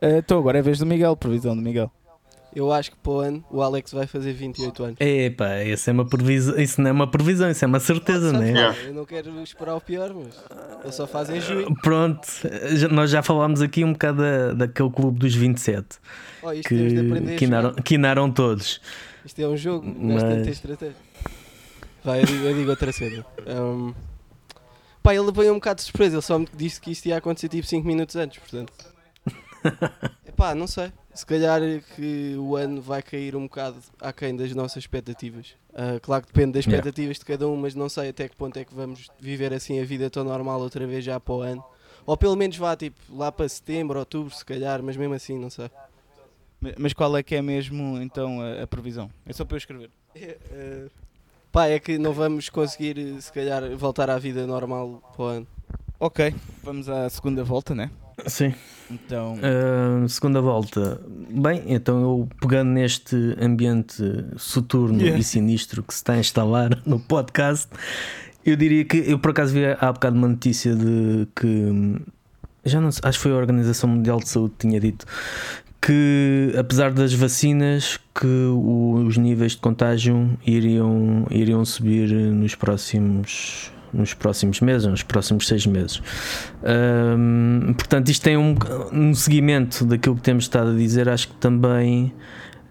Eh, 0.00 0.18
então 0.18 0.38
agora 0.38 0.58
é 0.58 0.60
a 0.60 0.62
vez 0.62 0.78
do 0.78 0.86
Miguel, 0.86 1.16
previsão 1.16 1.56
do 1.56 1.62
Miguel. 1.62 1.90
Eu 2.54 2.70
acho 2.70 2.90
que 2.90 2.96
para 2.98 3.12
o 3.12 3.18
ano 3.20 3.44
o 3.50 3.62
Alex 3.62 3.92
vai 3.92 4.06
fazer 4.06 4.34
28 4.34 4.84
anos. 4.84 4.96
Epá, 5.00 5.64
isso, 5.64 5.88
é 5.88 5.92
uma 5.94 6.04
previsão, 6.06 6.58
isso 6.60 6.82
não 6.82 6.90
é 6.90 6.92
uma 6.92 7.10
previsão, 7.10 7.50
isso 7.50 7.64
é 7.64 7.68
uma 7.68 7.80
certeza, 7.80 8.30
não 8.30 8.42
é? 8.42 8.50
Yeah. 8.50 8.76
Eu 8.88 8.92
não 8.94 9.06
quero 9.06 9.42
esperar 9.42 9.74
o 9.74 9.80
pior, 9.80 10.12
mas 10.14 10.38
ele 10.84 10.92
só 10.92 11.06
faz 11.06 11.30
em 11.30 11.40
junho. 11.40 11.74
Pronto, 11.82 12.20
já- 12.76 12.88
nós 12.88 13.10
já 13.10 13.22
falámos 13.22 13.62
aqui 13.62 13.82
um 13.82 13.92
bocado 13.94 14.18
da, 14.20 14.52
daquele 14.52 14.90
clube 14.90 15.18
dos 15.18 15.34
27 15.34 15.96
Oh, 16.42 16.52
isto 16.52 16.68
temos 16.68 16.92
de 16.92 16.98
aprender 17.00 17.30
que 17.32 17.36
quinaram, 17.38 17.72
quinaram 17.76 18.30
todos. 18.30 18.80
Isto 19.24 19.40
é 19.40 19.48
um 19.48 19.56
jogo, 19.56 19.90
ter 19.90 19.98
Mas- 19.98 20.46
estratégia. 20.48 20.96
Vai, 22.04 22.20
eu 22.22 22.26
digo, 22.26 22.44
eu 22.44 22.54
digo 22.54 22.70
outra 22.70 22.92
cena. 22.92 23.24
Um, 23.46 23.94
pá, 25.02 25.14
ele 25.14 25.30
veio 25.32 25.52
um 25.52 25.56
bocado 25.56 25.76
de 25.78 25.82
surpresa, 25.84 26.16
ele 26.16 26.22
só 26.22 26.38
me 26.38 26.48
disse 26.54 26.80
que 26.80 26.90
isto 26.90 27.06
ia 27.06 27.16
acontecer 27.16 27.48
tipo 27.48 27.66
5 27.66 27.86
minutos 27.86 28.16
antes, 28.16 28.38
portanto. 28.38 28.72
Epá, 30.26 30.54
não 30.54 30.66
sei. 30.66 30.92
Se 31.14 31.24
calhar 31.26 31.60
que 31.94 32.34
o 32.38 32.56
ano 32.56 32.80
vai 32.80 33.02
cair 33.02 33.36
um 33.36 33.42
bocado 33.42 33.76
aquém 34.00 34.34
das 34.34 34.52
nossas 34.54 34.78
expectativas. 34.82 35.54
Ah, 35.74 36.00
claro 36.00 36.22
que 36.26 36.32
depende 36.32 36.52
das 36.54 36.64
Yeah. 36.64 36.78
expectativas 36.78 37.18
de 37.18 37.24
cada 37.24 37.46
um, 37.46 37.56
mas 37.56 37.74
não 37.74 37.88
sei 37.88 38.08
até 38.08 38.28
que 38.28 38.34
ponto 38.36 38.56
é 38.58 38.64
que 38.64 38.74
vamos 38.74 39.08
viver 39.20 39.52
assim 39.52 39.78
a 39.80 39.84
vida 39.84 40.08
tão 40.08 40.24
normal 40.24 40.60
outra 40.60 40.86
vez 40.86 41.04
já 41.04 41.20
para 41.20 41.34
o 41.34 41.42
ano. 41.42 41.62
Ou 42.06 42.16
pelo 42.16 42.34
menos 42.34 42.56
vá 42.56 42.74
tipo 42.74 42.96
lá 43.14 43.30
para 43.30 43.48
setembro, 43.48 43.98
outubro, 43.98 44.34
se 44.34 44.44
calhar, 44.44 44.82
mas 44.82 44.96
mesmo 44.96 45.14
assim, 45.14 45.38
não 45.38 45.50
sei. 45.50 45.70
Ma- 46.60 46.72
Mas 46.78 46.92
qual 46.94 47.14
é 47.16 47.22
que 47.22 47.34
é 47.34 47.42
mesmo 47.42 48.00
então 48.00 48.40
a, 48.40 48.62
a 48.62 48.66
previsão? 48.66 49.10
É 49.26 49.32
só 49.32 49.44
para 49.44 49.54
eu 49.54 49.58
escrever. 49.58 49.90
Eh, 50.14 50.88
pá, 51.52 51.66
é 51.68 51.78
que 51.78 51.98
não 51.98 52.12
vamos 52.12 52.48
conseguir, 52.48 52.98
eh, 52.98 53.20
se 53.20 53.32
calhar, 53.32 53.62
voltar 53.76 54.08
à 54.10 54.18
vida 54.18 54.46
normal 54.46 55.02
para 55.16 55.22
o 55.22 55.26
ano. 55.28 55.46
Ok, 56.00 56.34
vamos 56.64 56.88
à 56.88 57.08
segunda 57.10 57.44
volta, 57.44 57.74
né? 57.74 57.90
Sim. 58.26 58.54
Então, 58.90 59.36
Ah, 59.42 60.06
segunda 60.08 60.40
volta. 60.40 61.00
Bem, 61.30 61.62
então 61.66 62.00
eu 62.02 62.28
pegando 62.40 62.70
neste 62.70 63.16
ambiente 63.40 64.02
soturno 64.36 64.98
Yeah. 65.00 65.18
e 65.18 65.24
sinistro 65.24 65.82
que 65.82 65.92
se 65.94 65.98
está 66.00 66.14
a 66.14 66.18
instalar 66.18 66.70
no 66.84 66.98
podcast, 67.00 67.68
eu 68.44 68.56
diria 68.56 68.84
que 68.84 68.98
eu 68.98 69.18
por 69.18 69.30
acaso 69.30 69.54
vi 69.54 69.64
há 69.64 69.92
bocado 69.92 70.16
uma 70.16 70.28
notícia 70.28 70.74
de 70.74 71.26
que 71.34 72.02
já 72.64 72.80
não 72.80 72.90
sei, 72.92 73.00
acho 73.04 73.18
que 73.18 73.22
foi 73.22 73.32
a 73.32 73.36
Organização 73.36 73.88
Mundial 73.90 74.18
de 74.18 74.28
Saúde 74.28 74.54
que 74.58 74.66
tinha 74.68 74.78
dito 74.80 75.06
que 75.84 76.54
apesar 76.56 76.92
das 76.92 77.12
vacinas 77.12 77.98
que 78.14 78.26
o- 78.26 79.04
os 79.06 79.16
níveis 79.18 79.52
de 79.52 79.58
contágio 79.58 80.38
iriam, 80.46 81.26
iriam 81.30 81.64
subir 81.64 82.08
nos 82.12 82.54
próximos 82.54 83.70
nos 83.92 84.14
próximos 84.14 84.58
meses, 84.62 84.86
nos 84.88 85.02
próximos 85.02 85.46
seis 85.46 85.66
meses. 85.66 86.00
Portanto, 87.76 88.08
isto 88.08 88.22
tem 88.22 88.38
um, 88.38 88.54
um 88.90 89.14
seguimento 89.14 89.84
daquilo 89.84 90.16
que 90.16 90.22
temos 90.22 90.44
estado 90.44 90.70
a 90.70 90.74
dizer, 90.74 91.10
acho 91.10 91.28
que 91.28 91.34
também, 91.34 92.10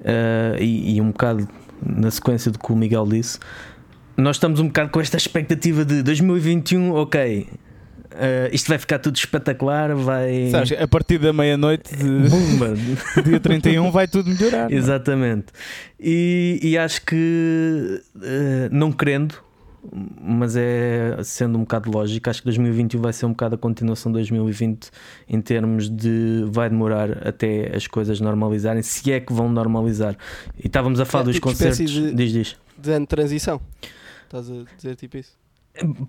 ah, 0.03 0.55
e, 0.59 0.95
e 0.95 1.01
um 1.01 1.11
bocado 1.11 1.47
na 1.85 2.09
sequência 2.09 2.49
do 2.49 2.57
que 2.57 2.71
o 2.71 2.75
Miguel 2.75 3.05
disse, 3.05 3.37
nós 4.17 4.37
estamos 4.37 4.59
um 4.59 4.65
bocado 4.67 4.89
com 4.89 4.99
esta 4.99 5.15
expectativa 5.15 5.85
de 5.85 6.01
2021, 6.01 6.91
ok, 6.93 7.47
ah, 8.13 8.49
isto 8.51 8.67
vai 8.67 8.77
ficar 8.77 8.99
tudo 8.99 9.15
espetacular, 9.15 9.95
vai. 9.95 10.49
sabes, 10.51 10.71
a 10.73 10.87
partir 10.87 11.17
da 11.17 11.31
meia-noite 11.33 11.95
de 11.95 13.21
dia 13.23 13.39
31 13.39 13.91
vai 13.91 14.07
tudo 14.07 14.29
melhorar. 14.29 14.71
é? 14.71 14.75
Exatamente. 14.75 15.47
E, 15.99 16.59
e 16.61 16.77
acho 16.77 17.05
que, 17.05 18.01
eh, 18.21 18.69
não 18.71 18.91
querendo, 18.91 19.35
mas 20.21 20.55
é 20.55 21.17
sendo 21.23 21.57
um 21.57 21.61
bocado 21.61 21.89
lógico, 21.89 22.29
acho 22.29 22.39
que 22.41 22.45
2021 22.45 23.01
vai 23.01 23.13
ser 23.13 23.25
um 23.25 23.29
bocado 23.31 23.55
a 23.55 23.57
continuação 23.57 24.11
de 24.11 24.19
2020 24.19 24.89
em 25.27 25.41
termos 25.41 25.89
de 25.89 26.45
vai 26.51 26.69
demorar 26.69 27.27
até 27.27 27.75
as 27.75 27.87
coisas 27.87 28.19
normalizarem, 28.19 28.81
se 28.83 29.11
é 29.11 29.19
que 29.19 29.33
vão 29.33 29.49
normalizar. 29.51 30.15
E 30.57 30.67
estávamos 30.67 30.99
a 30.99 31.05
falar 31.05 31.23
É, 31.23 31.25
dos 31.25 31.35
tipo 31.35 31.47
concertos. 31.47 31.89
de- 31.89 32.13
Diz, 32.13 32.31
diz. 32.31 32.55
De 32.77 32.91
ano 32.91 33.05
de 33.05 33.09
transição. 33.09 33.59
Estás 34.25 34.49
a 34.49 34.53
dizer 34.77 34.95
tipo 34.95 35.17
isso? 35.17 35.31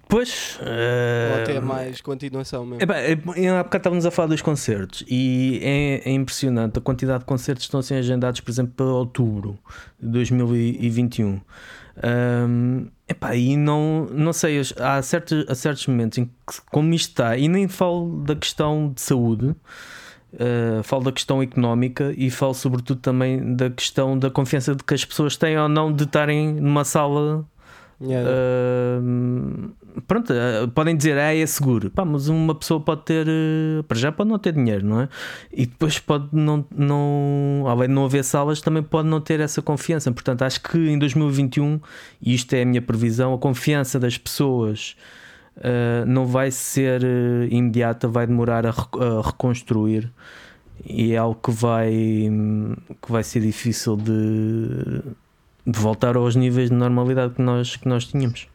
Pois. 0.09 0.59
Ou 0.61 0.67
eh, 0.67 1.43
até 1.43 1.61
mais 1.61 2.01
continuação 2.01 2.67
mesmo? 2.67 2.83
Epá, 2.83 2.97
é, 2.99 3.13
há 3.49 3.63
bocado 3.63 3.77
estávamos 3.77 4.07
a 4.07 4.11
falar 4.11 4.29
dos 4.29 4.43
concertos 4.43 5.05
e 5.09 5.61
é, 5.63 6.11
é 6.11 6.13
impressionante 6.13 6.79
a 6.79 6.83
quantidade 6.83 7.21
de 7.21 7.25
concertos 7.25 7.65
que 7.65 7.69
estão 7.69 7.81
a 7.81 7.83
ser 7.83 7.95
agendados, 7.95 8.41
por 8.41 8.51
exemplo, 8.51 8.73
para 8.77 8.87
outubro 8.87 9.59
de 10.01 10.09
2021. 10.09 11.41
Ahm, 12.03 12.87
epá, 13.09 13.37
e 13.37 13.57
não, 13.57 14.07
não 14.11 14.33
sei, 14.33 14.61
há 14.79 15.01
certos, 15.03 15.45
há 15.49 15.55
certos 15.55 15.87
momentos 15.87 16.19
em 16.19 16.25
que, 16.25 16.61
como 16.71 16.93
isto 16.95 17.11
está, 17.11 17.37
e 17.37 17.49
nem 17.49 17.69
falo 17.69 18.23
da 18.25 18.35
questão 18.35 18.93
de 18.93 19.01
saúde, 19.01 19.55
Uh, 20.35 20.83
falo 20.83 21.05
da 21.05 21.13
questão 21.13 21.43
económica 21.43 22.15
e 22.17 22.31
falo 22.31 22.55
sobretudo 22.55 22.99
também 23.03 23.55
da 23.55 23.69
questão 23.69 24.19
da 24.19 24.31
confiança 24.31 24.75
de 24.75 24.83
que 24.83 24.95
as 24.95 25.05
pessoas 25.05 25.37
têm 25.37 25.59
ou 25.59 25.69
não 25.69 25.93
de 25.93 26.05
estarem 26.05 26.55
numa 26.55 26.85
sala 26.85 27.47
Yeah. 28.03 28.29
Uh, 28.29 29.73
pronto, 30.07 30.33
uh, 30.33 30.69
podem 30.69 30.97
dizer, 30.97 31.17
ah, 31.19 31.35
é 31.35 31.47
seguro. 31.47 31.91
Pá, 31.91 32.05
mas 32.05 32.29
uma 32.29 32.55
pessoa 32.55 32.81
pode 32.81 33.03
ter, 33.03 33.27
uh, 33.29 33.85
para 33.85 33.97
já 33.97 34.11
pode 34.11 34.29
não 34.29 34.39
ter 34.39 34.53
dinheiro, 34.53 34.85
não 34.85 35.03
é? 35.03 35.09
E 35.53 35.67
depois 35.67 35.99
pode 35.99 36.29
não, 36.33 36.65
não, 36.75 37.65
além 37.69 37.89
de 37.89 37.95
não 37.95 38.05
haver 38.05 38.25
salas, 38.25 38.61
também 38.61 38.83
pode 38.83 39.09
não 39.09 39.21
ter 39.21 39.39
essa 39.41 39.63
confiança. 39.63 40.11
Portanto, 40.11 40.43
acho 40.43 40.61
que 40.61 40.79
em 40.79 40.99
2021, 40.99 41.81
e 42.21 42.35
isto 42.35 42.53
é 42.55 42.63
a 42.63 42.67
minha 42.67 42.83
previsão, 42.83 43.33
a 43.33 43.39
confiança 43.39 43.99
das 44.01 44.19
pessoas 44.19 44.97
não 46.07 46.25
vai 46.25 46.51
ser 46.51 47.03
imediata, 47.51 48.09
vai 48.09 48.27
demorar 48.27 48.65
a, 48.65 48.71
a 48.71 49.23
reconstruir 49.23 50.11
e 50.83 51.13
é 51.13 51.19
algo 51.19 51.39
que 51.39 51.51
vai, 51.51 51.93
que 53.03 53.13
vai 53.13 53.23
ser 53.23 53.41
difícil 53.41 53.95
de 53.97 55.03
voltar 55.67 56.17
aos 56.17 56.35
níveis 56.35 56.71
de 56.71 56.75
normalidade 56.75 57.35
que 57.35 57.43
nós, 57.43 57.77
que 57.77 57.89
nós 57.89 58.05
tínhamos. 58.05 58.47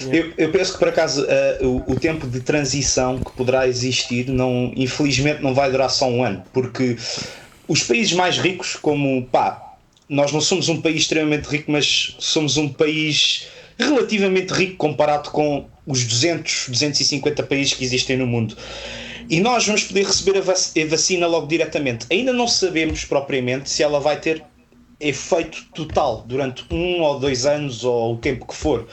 Eu, 0.00 0.32
eu 0.36 0.50
penso 0.50 0.74
que 0.74 0.78
por 0.78 0.88
acaso 0.88 1.24
uh, 1.24 1.66
o, 1.66 1.92
o, 1.92 1.98
tempo 1.98 2.26
de 2.26 2.40
transição 2.40 3.18
que 3.18 3.32
poderá 3.32 3.66
existir, 3.66 4.28
não, 4.28 4.72
infelizmente, 4.76 5.42
não 5.42 5.54
vai 5.54 5.70
durar 5.70 5.88
só 5.88 6.06
um 6.06 6.22
ano, 6.22 6.42
porque 6.52 6.96
os 7.66 7.82
países 7.82 8.12
mais 8.12 8.36
ricos, 8.36 8.76
como 8.76 9.24
pá, 9.26 9.74
nós 10.08 10.32
não 10.32 10.40
somos 10.40 10.68
um 10.68 10.82
país 10.82 11.02
extremamente 11.02 11.46
rico, 11.46 11.72
mas 11.72 12.14
somos 12.18 12.56
um 12.58 12.68
país 12.68 13.48
relativamente 13.78 14.52
rico 14.52 14.76
comparado 14.76 15.30
com 15.30 15.66
os 15.86 16.04
200, 16.04 16.68
250 16.68 17.42
países 17.44 17.72
que 17.72 17.84
existem 17.84 18.16
no 18.16 18.26
mundo. 18.26 18.56
E 19.28 19.40
nós 19.40 19.66
vamos 19.66 19.84
poder 19.84 20.04
receber 20.04 20.38
a, 20.38 20.40
a 20.40 20.86
vacina 20.86 21.26
logo 21.26 21.46
diretamente. 21.46 22.06
Ainda 22.10 22.32
não 22.32 22.46
sabemos 22.46 23.04
propriamente 23.04 23.68
se 23.68 23.82
ela 23.82 23.98
vai 23.98 24.20
ter 24.20 24.44
efeito 24.98 25.64
total 25.74 26.24
durante 26.26 26.64
um 26.72 27.02
ou 27.02 27.18
dois 27.18 27.46
anos 27.46 27.84
ou 27.84 28.14
o 28.14 28.18
tempo 28.18 28.46
que 28.46 28.54
for. 28.54 28.86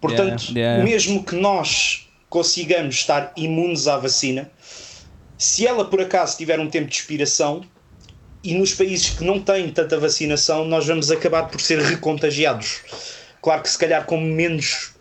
Portanto, 0.00 0.52
yeah, 0.52 0.76
yeah. 0.76 0.84
mesmo 0.84 1.24
que 1.24 1.34
nós 1.34 2.08
consigamos 2.28 2.94
estar 2.94 3.32
imunes 3.36 3.88
à 3.88 3.96
vacina, 3.96 4.50
se 5.36 5.66
ela 5.66 5.84
por 5.84 6.00
acaso 6.00 6.36
tiver 6.36 6.60
um 6.60 6.68
tempo 6.68 6.88
de 6.88 6.96
expiração 6.96 7.62
e 8.42 8.54
nos 8.54 8.74
países 8.74 9.10
que 9.10 9.24
não 9.24 9.40
têm 9.40 9.70
tanta 9.70 9.98
vacinação, 9.98 10.64
nós 10.64 10.86
vamos 10.86 11.10
acabar 11.10 11.44
por 11.44 11.60
ser 11.60 11.80
recontagiados. 11.80 12.82
Claro 13.42 13.62
que 13.62 13.70
se 13.70 13.78
calhar 13.78 14.04
com 14.04 14.20
menos 14.20 14.92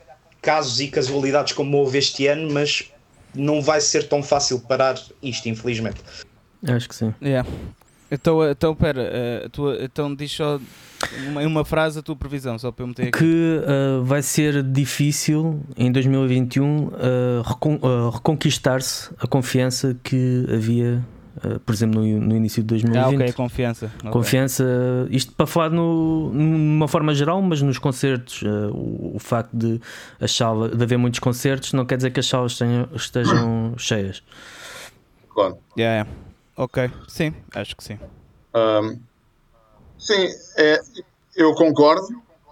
casos 0.41 0.79
e 0.79 0.87
casualidades 0.87 1.53
como 1.53 1.77
houve 1.77 1.97
este 1.97 2.27
ano, 2.27 2.51
mas 2.51 2.91
não 3.35 3.61
vai 3.61 3.81
ser 3.81 4.07
tão 4.07 4.23
fácil 4.23 4.59
parar 4.59 4.99
isto, 5.21 5.47
infelizmente. 5.49 6.01
Acho 6.67 6.89
que 6.89 6.95
sim. 6.95 7.13
Yeah. 7.21 7.47
Então, 8.11 8.49
então 8.49 8.75
pera, 8.75 9.01
uh, 9.45 9.49
tua, 9.49 9.83
então 9.83 10.15
diz 10.15 10.31
só 10.31 10.59
uma, 11.27 11.41
uma 11.41 11.65
frase 11.65 11.99
a 11.99 12.01
tua 12.01 12.15
previsão, 12.15 12.57
só 12.57 12.71
para 12.71 12.83
eu 12.83 12.87
meter 12.87 13.03
aqui. 13.03 13.11
Que 13.11 13.61
uh, 13.61 14.03
vai 14.03 14.21
ser 14.21 14.63
difícil 14.63 15.61
em 15.75 15.91
2021 15.91 16.85
uh, 16.85 16.91
recon, 17.45 17.75
uh, 17.75 18.09
reconquistar-se 18.09 19.13
a 19.19 19.27
confiança 19.27 19.95
que 20.03 20.45
havia, 20.51 21.05
por 21.65 21.73
exemplo, 21.75 22.01
no, 22.01 22.19
no, 22.21 22.35
início 22.35 22.63
de 22.63 22.67
2020. 22.67 23.03
Ah, 23.03 23.09
ok, 23.09 23.33
confiança. 23.33 23.91
Confiança, 24.09 24.63
okay. 25.05 25.17
isto 25.17 25.33
para 25.33 25.45
falar 25.45 25.69
no, 25.69 26.31
numa 26.33 26.87
forma 26.87 27.13
geral, 27.13 27.41
mas 27.41 27.61
nos 27.61 27.77
concertos, 27.77 28.41
o, 28.73 29.15
o, 29.15 29.19
facto 29.19 29.55
de, 29.55 29.79
a 30.19 30.27
sala, 30.27 30.69
de 30.69 30.81
haver 30.81 30.97
muitos 30.97 31.19
concertos 31.19 31.73
não 31.73 31.85
quer 31.85 31.97
dizer 31.97 32.09
que 32.09 32.19
as 32.19 32.25
salas 32.25 32.53
estejam, 32.53 32.87
estejam 32.95 33.73
cheias. 33.77 34.23
Claro. 35.29 35.57
Yeah, 35.77 36.07
yeah. 36.07 36.26
Ok, 36.57 36.89
sim, 37.07 37.33
acho 37.53 37.77
que 37.77 37.83
sim. 37.83 37.99
Um, 38.55 38.99
sim, 39.99 40.27
é, 40.57 40.81
eu 41.35 41.53
concordo 41.53 42.07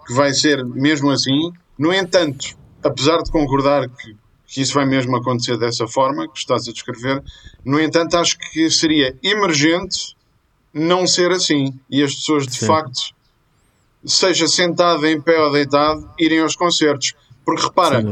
que 0.06 0.14
vai 0.14 0.32
ser 0.32 0.64
mesmo 0.64 1.10
assim. 1.10 1.52
No 1.76 1.92
entanto, 1.92 2.56
apesar 2.84 3.20
de 3.22 3.32
concordar 3.32 3.88
que, 3.88 4.16
que 4.46 4.62
isso 4.62 4.74
vai 4.74 4.86
mesmo 4.86 5.16
acontecer 5.16 5.58
dessa 5.58 5.88
forma 5.88 6.28
que 6.28 6.38
estás 6.38 6.68
a 6.68 6.72
descrever, 6.72 7.20
no 7.64 7.80
entanto, 7.80 8.16
acho 8.16 8.38
que 8.38 8.70
seria 8.70 9.16
emergente 9.22 10.16
não 10.72 11.04
ser 11.04 11.32
assim 11.32 11.74
e 11.90 12.00
as 12.02 12.14
pessoas 12.14 12.46
de 12.46 12.54
sim. 12.54 12.66
facto, 12.66 13.12
seja 14.04 14.46
sentada 14.46 15.10
em 15.10 15.20
pé 15.20 15.40
ou 15.40 15.50
deitado, 15.50 16.08
irem 16.16 16.40
aos 16.40 16.54
concertos. 16.54 17.14
Porque 17.44 17.62
repara, 17.62 18.04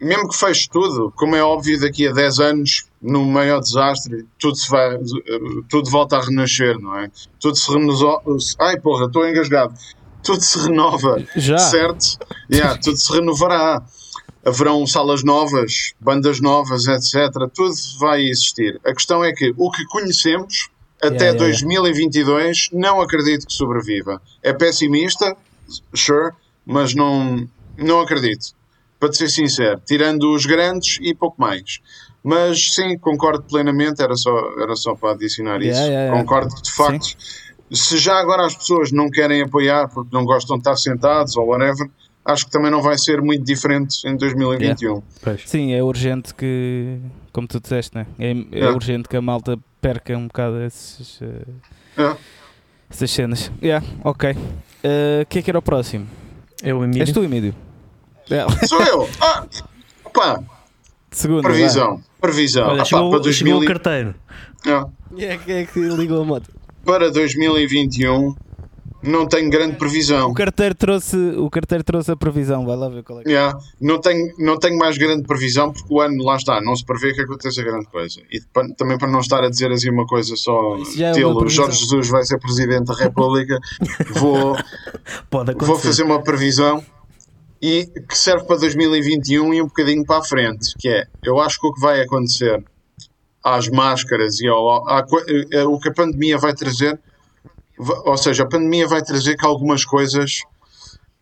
mesmo 0.00 0.28
que 0.28 0.36
feche 0.36 0.68
tudo, 0.68 1.12
como 1.14 1.36
é 1.36 1.42
óbvio, 1.42 1.78
daqui 1.78 2.08
a 2.08 2.12
10 2.12 2.38
anos, 2.38 2.84
no 3.02 3.24
maior 3.24 3.60
desastre, 3.60 4.26
tudo 4.38 4.56
se 4.56 4.68
vai, 4.70 4.98
tudo 5.68 5.90
volta 5.90 6.16
a 6.16 6.24
renascer, 6.24 6.78
não 6.78 6.98
é? 6.98 7.10
Tudo 7.38 7.56
se 7.56 7.70
renova. 7.70 8.22
Ai 8.58 8.80
porra, 8.80 9.06
estou 9.06 9.28
engasgado. 9.28 9.74
Tudo 10.22 10.40
se 10.40 10.58
renova, 10.58 11.22
Já. 11.36 11.58
certo? 11.58 12.18
Yeah, 12.50 12.78
tudo 12.78 12.96
se 12.96 13.12
renovará. 13.12 13.82
Haverão 14.44 14.86
salas 14.86 15.22
novas, 15.22 15.92
bandas 16.00 16.40
novas, 16.40 16.86
etc. 16.86 17.30
Tudo 17.54 17.74
vai 17.98 18.22
existir. 18.22 18.80
A 18.84 18.94
questão 18.94 19.22
é 19.22 19.32
que 19.32 19.52
o 19.56 19.70
que 19.70 19.84
conhecemos 19.84 20.70
até 21.02 21.26
yeah, 21.26 21.38
yeah, 21.38 21.38
2022 21.38 22.68
não 22.72 23.02
acredito 23.02 23.46
que 23.46 23.52
sobreviva. 23.52 24.20
É 24.42 24.52
pessimista, 24.54 25.36
sure, 25.94 26.32
mas 26.64 26.94
não, 26.94 27.46
não 27.76 28.00
acredito 28.00 28.54
para 29.00 29.12
ser 29.12 29.30
sincero, 29.30 29.80
tirando 29.84 30.32
os 30.32 30.44
grandes 30.44 30.98
e 31.00 31.14
pouco 31.14 31.40
mais. 31.40 31.80
Mas 32.22 32.74
sim, 32.74 32.98
concordo 32.98 33.42
plenamente, 33.44 34.02
era 34.02 34.14
só, 34.14 34.30
era 34.60 34.76
só 34.76 34.94
para 34.94 35.12
adicionar 35.12 35.56
isso. 35.62 35.70
Yeah, 35.70 35.86
yeah, 35.86 36.18
concordo 36.18 36.54
que 36.54 36.62
de 36.62 36.72
facto, 36.72 37.06
sim. 37.06 37.74
se 37.74 37.96
já 37.96 38.20
agora 38.20 38.44
as 38.44 38.54
pessoas 38.54 38.92
não 38.92 39.08
querem 39.08 39.42
apoiar 39.42 39.88
porque 39.88 40.14
não 40.14 40.26
gostam 40.26 40.56
de 40.56 40.60
estar 40.60 40.76
sentados 40.76 41.34
ou 41.38 41.46
whatever, 41.46 41.88
acho 42.26 42.44
que 42.44 42.50
também 42.50 42.70
não 42.70 42.82
vai 42.82 42.98
ser 42.98 43.22
muito 43.22 43.42
diferente 43.42 44.06
em 44.06 44.16
2021. 44.16 45.02
Yeah. 45.24 45.42
Sim, 45.46 45.72
é 45.72 45.82
urgente 45.82 46.34
que, 46.34 46.98
como 47.32 47.48
tu 47.48 47.58
disseste, 47.58 47.96
né? 47.96 48.06
é, 48.18 48.34
é 48.52 48.68
urgente 48.68 49.08
que 49.08 49.16
a 49.16 49.22
malta 49.22 49.58
perca 49.80 50.14
um 50.14 50.26
bocado 50.26 50.60
esses, 50.62 51.22
uh, 51.22 52.16
essas 52.90 53.10
cenas. 53.10 53.50
Yeah, 53.62 53.84
ok. 54.04 54.32
O 54.32 54.36
uh, 54.36 55.26
que 55.26 55.38
é 55.38 55.42
que 55.42 55.50
era 55.50 55.58
o 55.58 55.62
próximo? 55.62 56.06
É 56.62 56.74
o 56.74 56.84
Emílio. 56.84 57.02
És 57.02 57.12
tu, 57.12 57.24
Emílio? 57.24 57.54
Sou 58.66 58.82
eu. 58.82 59.08
Ah, 59.20 59.46
pá. 60.12 60.42
Segundo, 61.10 61.42
previsão. 61.42 61.96
Vai. 61.96 62.04
Previsão. 62.20 62.68
Olha, 62.68 62.82
ah, 62.82 62.84
chegou, 62.84 63.10
para 63.10 63.18
2000... 63.20 63.34
chegou 63.34 63.62
o 63.62 63.66
carteiro. 63.66 64.14
Ah. 64.66 64.86
É 65.18 65.36
quem 65.38 65.56
é 65.56 65.64
que 65.64 65.80
ligou 65.80 66.22
a 66.22 66.24
moto? 66.24 66.50
Para 66.84 67.10
2021 67.10 68.34
não 69.02 69.26
tenho 69.26 69.48
grande 69.50 69.76
previsão. 69.76 70.30
O 70.30 70.34
carteiro 70.34 70.74
trouxe, 70.74 71.16
o 71.16 71.48
carteiro 71.48 71.82
trouxe 71.82 72.10
a 72.10 72.16
previsão, 72.16 72.66
vai 72.66 72.76
lá 72.76 72.88
ver 72.88 73.02
qual 73.02 73.20
é 73.20 73.22
que 73.22 73.30
yeah. 73.30 73.58
não, 73.80 73.98
tenho, 73.98 74.32
não 74.38 74.58
tenho 74.58 74.76
mais 74.78 74.98
grande 74.98 75.22
previsão 75.22 75.72
porque 75.72 75.92
o 75.92 76.00
ano 76.00 76.22
lá 76.22 76.36
está, 76.36 76.60
não 76.60 76.76
se 76.76 76.84
prevê 76.84 77.14
que 77.14 77.22
aconteça 77.22 77.62
grande 77.62 77.86
coisa. 77.86 78.20
E 78.30 78.40
também 78.74 78.98
para 78.98 79.08
não 79.10 79.20
estar 79.20 79.42
a 79.42 79.48
dizer 79.48 79.72
assim 79.72 79.90
uma 79.90 80.06
coisa 80.06 80.36
só, 80.36 80.76
é 80.76 81.48
Jorge 81.48 81.78
Jesus 81.78 82.08
vai 82.08 82.24
ser 82.24 82.38
Presidente 82.38 82.84
da 82.84 82.94
República, 82.94 83.58
vou, 84.16 84.56
vou 85.60 85.78
fazer 85.78 86.02
uma 86.02 86.22
previsão 86.22 86.84
e 87.60 87.86
que 88.08 88.16
serve 88.16 88.46
para 88.46 88.56
2021 88.56 89.54
e 89.54 89.62
um 89.62 89.66
bocadinho 89.66 90.04
para 90.04 90.18
a 90.18 90.24
frente, 90.24 90.74
que 90.78 90.88
é, 90.88 91.06
eu 91.22 91.38
acho 91.40 91.60
que 91.60 91.66
o 91.66 91.72
que 91.72 91.80
vai 91.80 92.00
acontecer 92.00 92.64
às 93.44 93.68
máscaras 93.68 94.40
e 94.40 94.48
ao, 94.48 94.84
eh, 95.52 95.64
o 95.64 95.78
que 95.78 95.88
a 95.88 95.92
pandemia 95.92 96.38
vai 96.38 96.54
trazer, 96.54 96.98
ou 97.78 98.16
seja, 98.16 98.44
a 98.44 98.48
pandemia 98.48 98.86
vai 98.86 99.02
trazer 99.02 99.36
que 99.36 99.46
algumas 99.46 99.84
coisas 99.84 100.40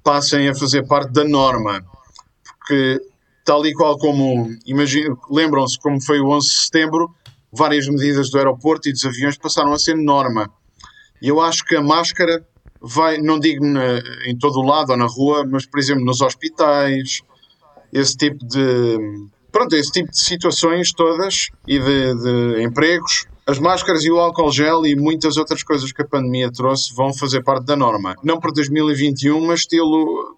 passem 0.03 0.49
a 0.49 0.55
fazer 0.55 0.87
parte 0.87 1.13
da 1.13 1.25
norma, 1.25 1.85
porque 2.43 3.01
tal 3.45 3.65
e 3.67 3.73
qual 3.73 3.97
como, 3.99 4.49
lembram-se 5.31 5.79
como 5.81 6.01
foi 6.03 6.21
o 6.21 6.29
11 6.29 6.49
de 6.49 6.55
setembro, 6.55 7.15
várias 7.53 7.89
medidas 7.89 8.31
do 8.31 8.39
aeroporto 8.39 8.89
e 8.89 8.93
dos 8.93 9.05
aviões 9.05 9.39
passaram 9.39 9.73
a 9.73 9.79
ser 9.79 9.97
norma. 9.97 10.51
E 11.21 11.29
eu 11.29 11.41
acho 11.41 11.65
que 11.65 11.75
a 11.75 11.83
máscara 11.83 12.47
vai, 12.81 13.19
não 13.19 13.39
digo 13.39 13.65
na, 13.65 13.99
em 14.27 14.37
todo 14.37 14.61
o 14.61 14.63
lado 14.63 14.91
ou 14.91 14.97
na 14.97 15.07
rua, 15.07 15.45
mas 15.49 15.67
por 15.67 15.79
exemplo 15.79 16.05
nos 16.05 16.21
hospitais, 16.21 17.21
esse 17.93 18.17
tipo 18.17 18.45
de 18.47 19.29
pronto, 19.51 19.75
esse 19.75 19.91
tipo 19.91 20.11
de 20.11 20.19
situações 20.19 20.93
todas 20.93 21.49
e 21.67 21.79
de, 21.79 22.15
de, 22.15 22.63
empregos, 22.63 23.27
as 23.47 23.59
máscaras 23.59 24.05
e 24.05 24.11
o 24.11 24.19
álcool 24.19 24.53
gel 24.53 24.87
e 24.87 24.95
muitas 24.95 25.37
outras 25.37 25.63
coisas 25.63 25.91
que 25.91 26.03
a 26.03 26.07
pandemia 26.07 26.51
trouxe 26.53 26.95
vão 26.95 27.13
fazer 27.15 27.43
parte 27.43 27.65
da 27.65 27.75
norma. 27.75 28.15
Não 28.23 28.39
para 28.39 28.53
2021, 28.53 29.47
mas 29.47 29.61
estilo 29.61 30.37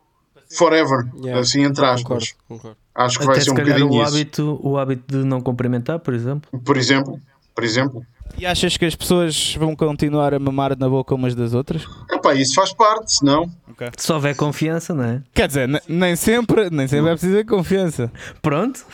forever, 0.57 1.09
yeah, 1.17 1.41
assim 1.41 1.63
entre 1.63 1.85
aspas. 1.85 2.33
Concordo, 2.33 2.49
concordo. 2.49 2.77
Acho 2.95 3.19
que 3.19 3.25
Até 3.25 3.33
vai 3.33 3.41
ser 3.41 3.51
um 3.51 3.55
bocadinho 3.55 3.89
o 3.89 4.03
isso. 4.03 4.15
hábito, 4.15 4.61
o 4.63 4.79
hábito 4.79 5.19
de 5.19 5.25
não 5.25 5.41
cumprimentar, 5.41 5.99
por 6.01 6.15
exemplo. 6.15 6.61
Por 6.61 6.77
exemplo, 6.77 7.21
por 7.55 7.65
exemplo. 7.65 8.05
E 8.39 8.47
achas 8.47 8.77
que 8.77 8.85
as 8.85 8.95
pessoas 8.95 9.55
vão 9.57 9.77
continuar 9.77 10.33
a 10.35 10.39
mamar 10.39 10.77
na 10.79 10.89
boca 10.89 11.15
umas 11.15 11.35
das 11.35 11.53
outras? 11.53 11.85
Epá, 12.11 12.35
isso 12.35 12.55
faz 12.55 12.73
parte, 12.73 13.15
senão. 13.17 13.51
Okay. 13.71 13.89
Se 13.97 14.13
houver 14.13 14.35
confiança, 14.35 14.95
não 14.95 15.05
é? 15.05 15.23
Quer 15.35 15.49
dizer, 15.49 15.69
nem 15.89 16.17
sempre, 16.17 16.71
nem 16.71 16.89
sempre 16.89 17.09
é 17.09 17.13
preciso 17.13 17.35
ter 17.37 17.45
confiança. 17.45 18.11
Pronto, 18.41 18.85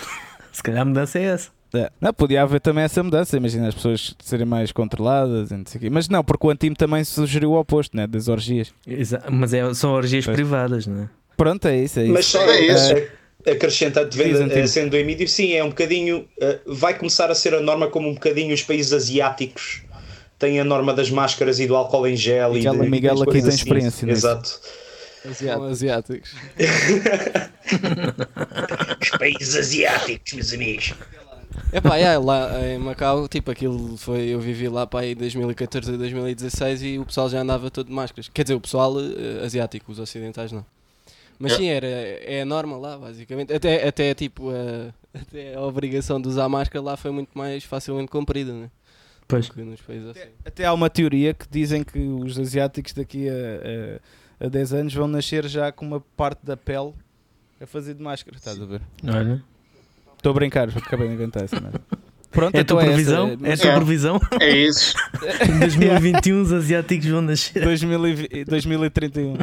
se 0.53 0.63
calhar 0.63 0.83
a 0.83 0.85
mudança 0.85 1.19
é 1.19 1.23
essa. 1.25 1.51
É. 1.75 1.91
Não, 2.01 2.13
podia 2.15 2.43
haver 2.43 2.61
também 2.61 2.85
essa 2.85 3.03
mudança, 3.03 3.37
imagina 3.37 3.69
as 3.69 3.75
pessoas 3.75 4.15
serem 4.21 4.47
mais 4.47 4.73
controladas, 4.73 5.51
e 5.51 5.57
não 5.57 5.65
sei 5.67 5.79
o 5.79 5.83
quê. 5.83 5.91
mas 5.91 6.09
não, 6.09 6.25
porque 6.25 6.47
o 6.47 6.51
Antime 6.51 6.75
também 6.77 7.05
sugeriu 7.05 7.53
o 7.53 7.59
oposto, 7.61 7.97
né? 7.97 8.07
das 8.07 8.29
orgias. 8.29 8.73
Exa- 8.87 9.23
Mas 9.31 9.53
é, 9.53 9.75
são 9.75 9.93
orgias 9.93 10.25
Pois. 10.25 10.35
privadas, 10.37 10.87
não 10.87 11.03
é? 11.03 11.09
Pronto, 11.37 11.67
é 11.69 11.77
isso. 11.77 12.01
É 12.01 12.05
isso. 12.05 12.13
Mas 12.13 12.27
só 12.27 12.41
É 12.41 12.61
isso. 12.67 12.93
eh, 12.93 13.09
acrescentando, 13.45 14.09
Diz, 14.09 14.17
vendo, 14.19 14.37
Antônio. 14.37 14.65
eh, 14.65 14.67
sendo 14.67 14.97
sim, 15.29 15.53
é 15.55 15.63
um 15.65 15.69
bocadinho. 15.69 16.29
eh, 16.41 16.61
vai 16.67 16.97
começar 16.97 17.31
a 17.31 17.35
ser 17.35 17.55
a 17.55 17.61
norma 17.61 17.89
como 17.89 18.09
um 18.09 18.15
bocadinho 18.15 18.55
os 18.55 18.63
países 18.63 18.93
asiáticos 18.93 19.83
têm 20.39 20.61
a 20.61 20.65
norma 20.65 20.93
das 20.93 21.11
máscaras 21.11 21.59
e 21.61 21.67
do 21.67 21.75
álcool 21.77 22.07
em 22.07 22.17
gel. 22.17 22.53
Miguel- 22.53 22.75
e 22.75 22.81
de, 22.81 22.91
Miguel 22.91 23.15
das 23.15 23.23
aqui 23.23 23.41
tem 23.43 23.49
experiência 23.49 24.07
nisso. 24.07 24.19
Exato. 24.27 24.61
São 25.35 25.65
asiáticos. 25.65 26.35
Os 29.03 29.11
países 29.19 29.57
asiáticos, 29.57 30.33
meus 30.35 30.53
amigos. 30.53 30.95
É 31.73 31.81
pá, 31.81 31.97
yeah, 31.97 32.23
lá 32.25 32.61
em 32.65 32.79
Macau, 32.79 33.27
tipo, 33.27 33.51
aquilo 33.51 33.97
foi. 33.97 34.27
Eu 34.29 34.39
vivi 34.39 34.69
lá 34.69 34.87
para 34.87 35.01
aí 35.01 35.15
2014 35.15 35.93
a 35.95 35.97
2016 35.97 36.83
e 36.83 36.99
o 36.99 37.07
pessoal 37.07 37.29
já 37.29 37.41
andava 37.41 37.71
todo 37.71 37.89
de 37.89 37.93
máscaras. 37.93 38.29
Quer 38.33 38.43
dizer, 38.45 38.55
o 38.55 38.61
pessoal 38.61 38.95
eh, 39.01 39.45
asiático, 39.45 39.91
os 39.91 39.99
ocidentais 39.99 40.53
não. 40.53 40.65
Mas 41.39 41.53
É. 41.53 41.57
sim, 41.57 41.67
era, 41.69 41.87
é 41.87 42.43
a 42.43 42.45
norma 42.47 42.77
lá, 42.77 42.97
basicamente. 42.99 43.53
Até, 43.53 43.87
até 43.87 44.15
tipo, 44.15 44.51
a, 44.51 44.93
até 45.21 45.55
a 45.55 45.61
obrigação 45.63 46.21
de 46.21 46.29
usar 46.29 46.49
máscara 46.49 46.83
lá 46.85 46.97
foi 46.97 47.11
muito 47.11 47.31
mais 47.37 47.65
facilmente 47.65 48.09
cumprida, 48.11 48.53
né? 48.53 48.71
Pois. 49.29 49.49
Do 49.49 49.55
que 49.55 49.63
nos 49.63 49.81
países 49.81 50.09
assim. 50.09 50.29
Até 50.45 50.65
há 50.65 50.73
uma 50.73 50.89
teoria 50.89 51.35
que 51.35 51.47
dizem 51.51 51.83
que 51.83 51.99
os 51.99 52.39
asiáticos 52.39 52.93
daqui 52.93 53.29
a, 53.29 54.43
a, 54.43 54.47
a 54.47 54.49
10 54.49 54.73
anos 54.73 54.95
vão 54.95 55.09
nascer 55.09 55.47
já 55.49 55.73
com 55.73 55.85
uma 55.85 56.01
parte 56.17 56.45
da 56.47 56.57
pele 56.57 56.93
a 57.61 57.67
fazer 57.67 57.95
de 57.95 58.03
máscara, 58.03 58.37
estás 58.37 58.61
a 58.61 58.65
ver? 58.65 58.81
Olha. 59.05 59.43
Estou 60.17 60.31
a 60.31 60.35
brincar, 60.35 60.69
acabei 60.69 61.09
de 61.09 61.15
inventar 61.15 61.43
essa 61.45 61.61
merda. 61.61 61.81
Pronto, 62.31 62.55
É 62.57 62.59
a 62.59 62.61
então 62.63 62.77
tua 62.77 62.83
essa, 62.85 62.93
previsão? 62.93 63.29
É 63.43 63.53
a 63.53 63.57
tua 63.57 63.71
É. 63.71 63.75
previsão? 63.77 64.21
É 64.41 64.57
isso. 64.57 64.95
Em 65.55 65.59
2021 65.59 66.41
os 66.43 66.53
asiáticos 66.53 67.07
vão 67.09 67.21
nascer. 67.23 67.63
2020 67.65 68.45
2031. 68.45 69.37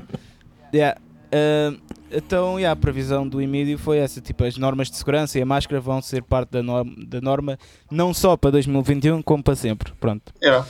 Yeah. 0.73 0.99
Ah, 1.33 1.73
então, 2.11 2.59
yeah, 2.59 2.71
a 2.71 2.75
previsão 2.75 3.27
do 3.27 3.41
Emílio 3.41 3.77
foi 3.77 3.97
essa: 3.97 4.21
tipo, 4.21 4.43
as 4.43 4.55
normas 4.55 4.91
de 4.91 4.97
segurança 4.97 5.39
e 5.39 5.41
a 5.41 5.45
máscara 5.45 5.81
vão 5.81 5.99
ser 5.99 6.21
parte 6.21 6.51
da 6.51 6.61
norma, 6.61 6.93
da 7.07 7.19
norma 7.19 7.57
não 7.89 8.13
só 8.13 8.37
para 8.37 8.51
2021, 8.51 9.21
como 9.23 9.41
para 9.41 9.55
sempre. 9.55 9.91
Pronto. 9.99 10.31
É. 10.41 10.49
Ah, 10.49 10.65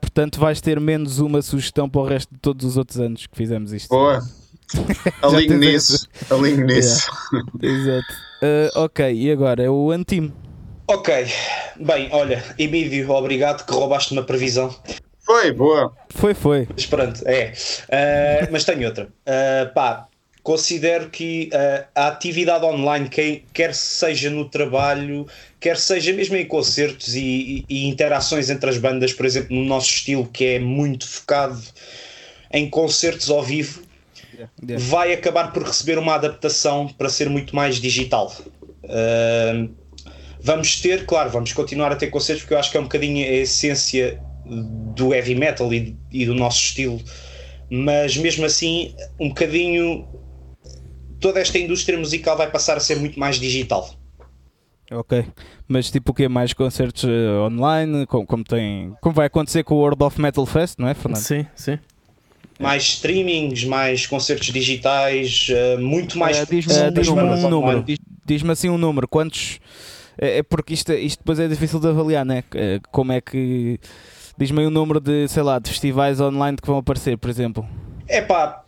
portanto, 0.00 0.40
vais 0.40 0.60
ter 0.62 0.80
menos 0.80 1.18
uma 1.18 1.42
sugestão 1.42 1.88
para 1.88 2.00
o 2.00 2.04
resto 2.04 2.32
de 2.32 2.40
todos 2.40 2.64
os 2.64 2.76
outros 2.78 2.98
anos 2.98 3.26
que 3.26 3.36
fizemos 3.36 3.72
isto. 3.72 3.90
Boa. 3.90 4.22
Alinho 5.22 5.58
nisso. 5.58 6.08
Alinho 6.30 6.64
nisso. 6.64 7.10
Exato. 7.60 8.14
Ah, 8.42 8.84
ok, 8.84 9.12
e 9.12 9.30
agora 9.30 9.62
é 9.62 9.68
o 9.68 9.90
Antime. 9.90 10.32
Ok, 10.90 11.26
bem, 11.78 12.08
olha, 12.12 12.42
Emílio, 12.58 13.10
obrigado 13.10 13.66
que 13.66 13.72
roubaste 13.74 14.14
uma 14.14 14.22
previsão. 14.22 14.74
Foi, 15.28 15.52
boa. 15.52 15.92
Foi, 16.08 16.32
foi. 16.32 16.66
Mas 16.74 16.86
pronto, 16.86 17.22
é. 17.28 17.52
Ah, 17.90 18.48
mas 18.50 18.64
tenho 18.64 18.86
outra. 18.86 19.08
Ah, 19.26 19.70
pá, 19.74 20.08
considero 20.42 21.10
que 21.10 21.50
ah, 21.52 21.84
a 21.94 22.08
atividade 22.08 22.64
online, 22.64 23.10
quem, 23.10 23.44
quer 23.52 23.74
seja 23.74 24.30
no 24.30 24.48
trabalho, 24.48 25.26
quer 25.60 25.76
seja 25.76 26.14
mesmo 26.14 26.34
em 26.34 26.46
concertos 26.46 27.14
e, 27.14 27.20
e- 27.20 27.64
e 27.68 27.88
interações 27.88 28.48
entre 28.48 28.70
as 28.70 28.78
bandas, 28.78 29.12
por 29.12 29.26
exemplo, 29.26 29.54
no 29.54 29.64
nosso 29.66 29.90
estilo, 29.90 30.26
que 30.26 30.44
é 30.44 30.58
muito 30.58 31.06
focado 31.06 31.60
em 32.50 32.68
concertos 32.70 33.28
ao 33.30 33.42
vivo, 33.42 33.86
Yeah. 34.62 34.80
vai 34.88 35.12
acabar 35.12 35.52
por 35.52 35.64
receber 35.64 35.98
uma 35.98 36.14
adaptação 36.14 36.86
para 36.86 37.08
ser 37.08 37.28
muito 37.28 37.56
mais 37.56 37.80
digital. 37.80 38.32
Ah, 38.88 39.66
vamos 40.40 40.80
ter, 40.80 41.04
claro, 41.06 41.28
vamos 41.28 41.52
continuar 41.52 41.90
a 41.90 41.96
ter 41.96 42.06
concertos 42.06 42.42
porque 42.44 42.54
eu 42.54 42.58
acho 42.58 42.70
que 42.70 42.76
é 42.76 42.80
um 42.80 42.84
bocadinho 42.84 43.26
a 43.26 43.32
essência 43.32 44.20
do 44.48 45.14
heavy 45.14 45.34
metal 45.34 45.72
e, 45.72 45.96
e 46.10 46.24
do 46.26 46.34
nosso 46.34 46.58
estilo, 46.58 47.00
mas 47.70 48.16
mesmo 48.16 48.44
assim, 48.46 48.94
um 49.20 49.28
bocadinho 49.28 50.06
toda 51.20 51.40
esta 51.40 51.58
indústria 51.58 51.98
musical 51.98 52.36
vai 52.36 52.50
passar 52.50 52.76
a 52.76 52.80
ser 52.80 52.96
muito 52.96 53.18
mais 53.18 53.38
digital. 53.38 53.90
Ok. 54.90 55.24
Mas 55.66 55.90
tipo 55.90 56.12
o 56.12 56.14
que 56.14 56.26
Mais 56.28 56.52
concertos 56.54 57.04
ah, 57.04 57.46
online, 57.46 58.06
como, 58.06 58.26
como, 58.26 58.44
tem, 58.44 58.94
como 59.02 59.14
vai 59.14 59.26
acontecer 59.26 59.62
com 59.64 59.74
o 59.74 59.78
World 59.78 60.02
of 60.02 60.20
Metal 60.20 60.46
Fest, 60.46 60.78
não 60.78 60.88
é, 60.88 60.94
Fernando? 60.94 61.22
Sim, 61.22 61.46
sim. 61.54 61.78
Mais 62.58 62.82
streamings, 62.82 63.64
mais 63.64 64.06
concertos 64.06 64.48
digitais, 64.48 65.46
eh, 65.50 65.76
muito 65.76 66.18
mais. 66.18 66.38
Eh, 66.38 66.46
diz-me 66.50 66.72
um- 66.74 66.92
diz-me 66.92 67.14
bandas 67.14 67.44
um 67.44 67.50
número. 67.50 67.82
Diz- 67.84 67.98
Diz-me 68.26 68.50
assim 68.50 68.68
um 68.68 68.76
número. 68.76 69.06
Quantos. 69.06 69.60
É 70.18 70.38
é 70.38 70.42
porque 70.42 70.74
isto, 70.74 70.92
isto 70.92 71.20
depois 71.20 71.38
é 71.38 71.46
difícil 71.46 71.78
de 71.78 71.86
avaliar, 71.86 72.24
né? 72.26 72.42
Como 72.90 73.12
é 73.12 73.20
que. 73.20 73.78
Diz-me 74.38 74.60
aí 74.60 74.66
um 74.66 74.70
número 74.70 75.00
de, 75.00 75.26
sei 75.28 75.42
lá, 75.42 75.58
de 75.58 75.68
festivais 75.68 76.20
online 76.20 76.56
que 76.56 76.66
vão 76.66 76.78
aparecer, 76.78 77.18
por 77.18 77.28
exemplo. 77.28 77.68
É 78.06 78.22
pá, 78.22 78.64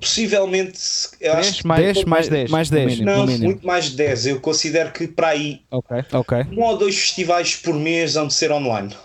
possivelmente. 0.00 0.80
Eu 1.20 1.34
acho 1.34 1.50
10 1.50 1.60
que- 1.60 1.66
mais, 1.68 1.82
10, 1.84 2.04
mais 2.06 2.28
10. 2.28 2.50
mais 2.50 2.70
no 2.70 2.76
10. 2.76 2.98
mínimo. 2.98 3.10
não, 3.10 3.26
muito 3.26 3.66
mais 3.66 3.84
de 3.90 3.96
10. 3.96 4.26
Eu 4.26 4.40
considero 4.40 4.90
que 4.92 5.06
para 5.06 5.28
aí 5.28 5.62
Ok. 5.70 5.96
Ok, 6.12 6.38
um 6.52 6.62
ou 6.62 6.76
dois 6.78 6.96
festivais 6.98 7.54
por 7.56 7.74
mês 7.74 8.14
vão 8.14 8.26
de 8.26 8.34
ser 8.34 8.50
online. 8.50 8.96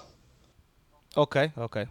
ok, 1.15 1.51
ok. 1.57 1.87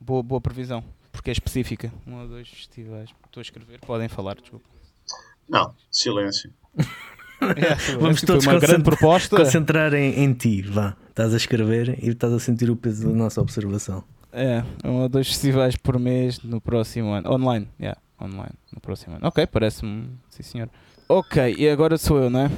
Boa, 0.00 0.22
boa 0.22 0.40
previsão. 0.40 0.84
Porque 1.10 1.30
é 1.30 1.32
específica. 1.32 1.90
Um 2.06 2.20
ou 2.20 2.28
dois 2.28 2.46
festivais. 2.48 3.08
Estou 3.24 3.40
a 3.40 3.42
escrever, 3.42 3.80
podem 3.80 4.08
falar, 4.08 4.34
desculpa. 4.36 4.66
Não, 5.48 5.74
silêncio. 5.90 6.52
Vamos 8.00 8.20
Foi 8.20 8.26
todos 8.26 8.46
uma 8.46 8.52
grande 8.58 8.66
concentrar- 8.82 8.82
proposta. 8.98 9.36
concentrar 9.36 9.94
em, 9.94 10.22
em 10.24 10.32
ti, 10.32 10.62
vá. 10.62 10.96
Estás 11.08 11.32
a 11.32 11.36
escrever 11.36 11.98
e 12.02 12.08
estás 12.10 12.32
a 12.32 12.38
sentir 12.38 12.70
o 12.70 12.76
peso 12.76 13.08
da 13.08 13.14
nossa 13.14 13.40
observação. 13.40 14.04
É, 14.32 14.62
um 14.84 15.02
ou 15.02 15.08
dois 15.08 15.28
festivais 15.28 15.76
por 15.76 15.98
mês 15.98 16.40
no 16.42 16.60
próximo 16.60 17.10
ano. 17.12 17.30
Online, 17.32 17.66
yeah, 17.80 17.98
online, 18.20 18.52
no 18.74 18.80
próximo 18.80 19.16
ano. 19.16 19.26
Ok, 19.26 19.46
parece-me, 19.46 20.08
sim 20.28 20.42
senhor. 20.42 20.68
Ok, 21.08 21.54
e 21.56 21.68
agora 21.68 21.96
sou 21.96 22.18
eu, 22.18 22.28
não 22.28 22.40
é? 22.40 22.50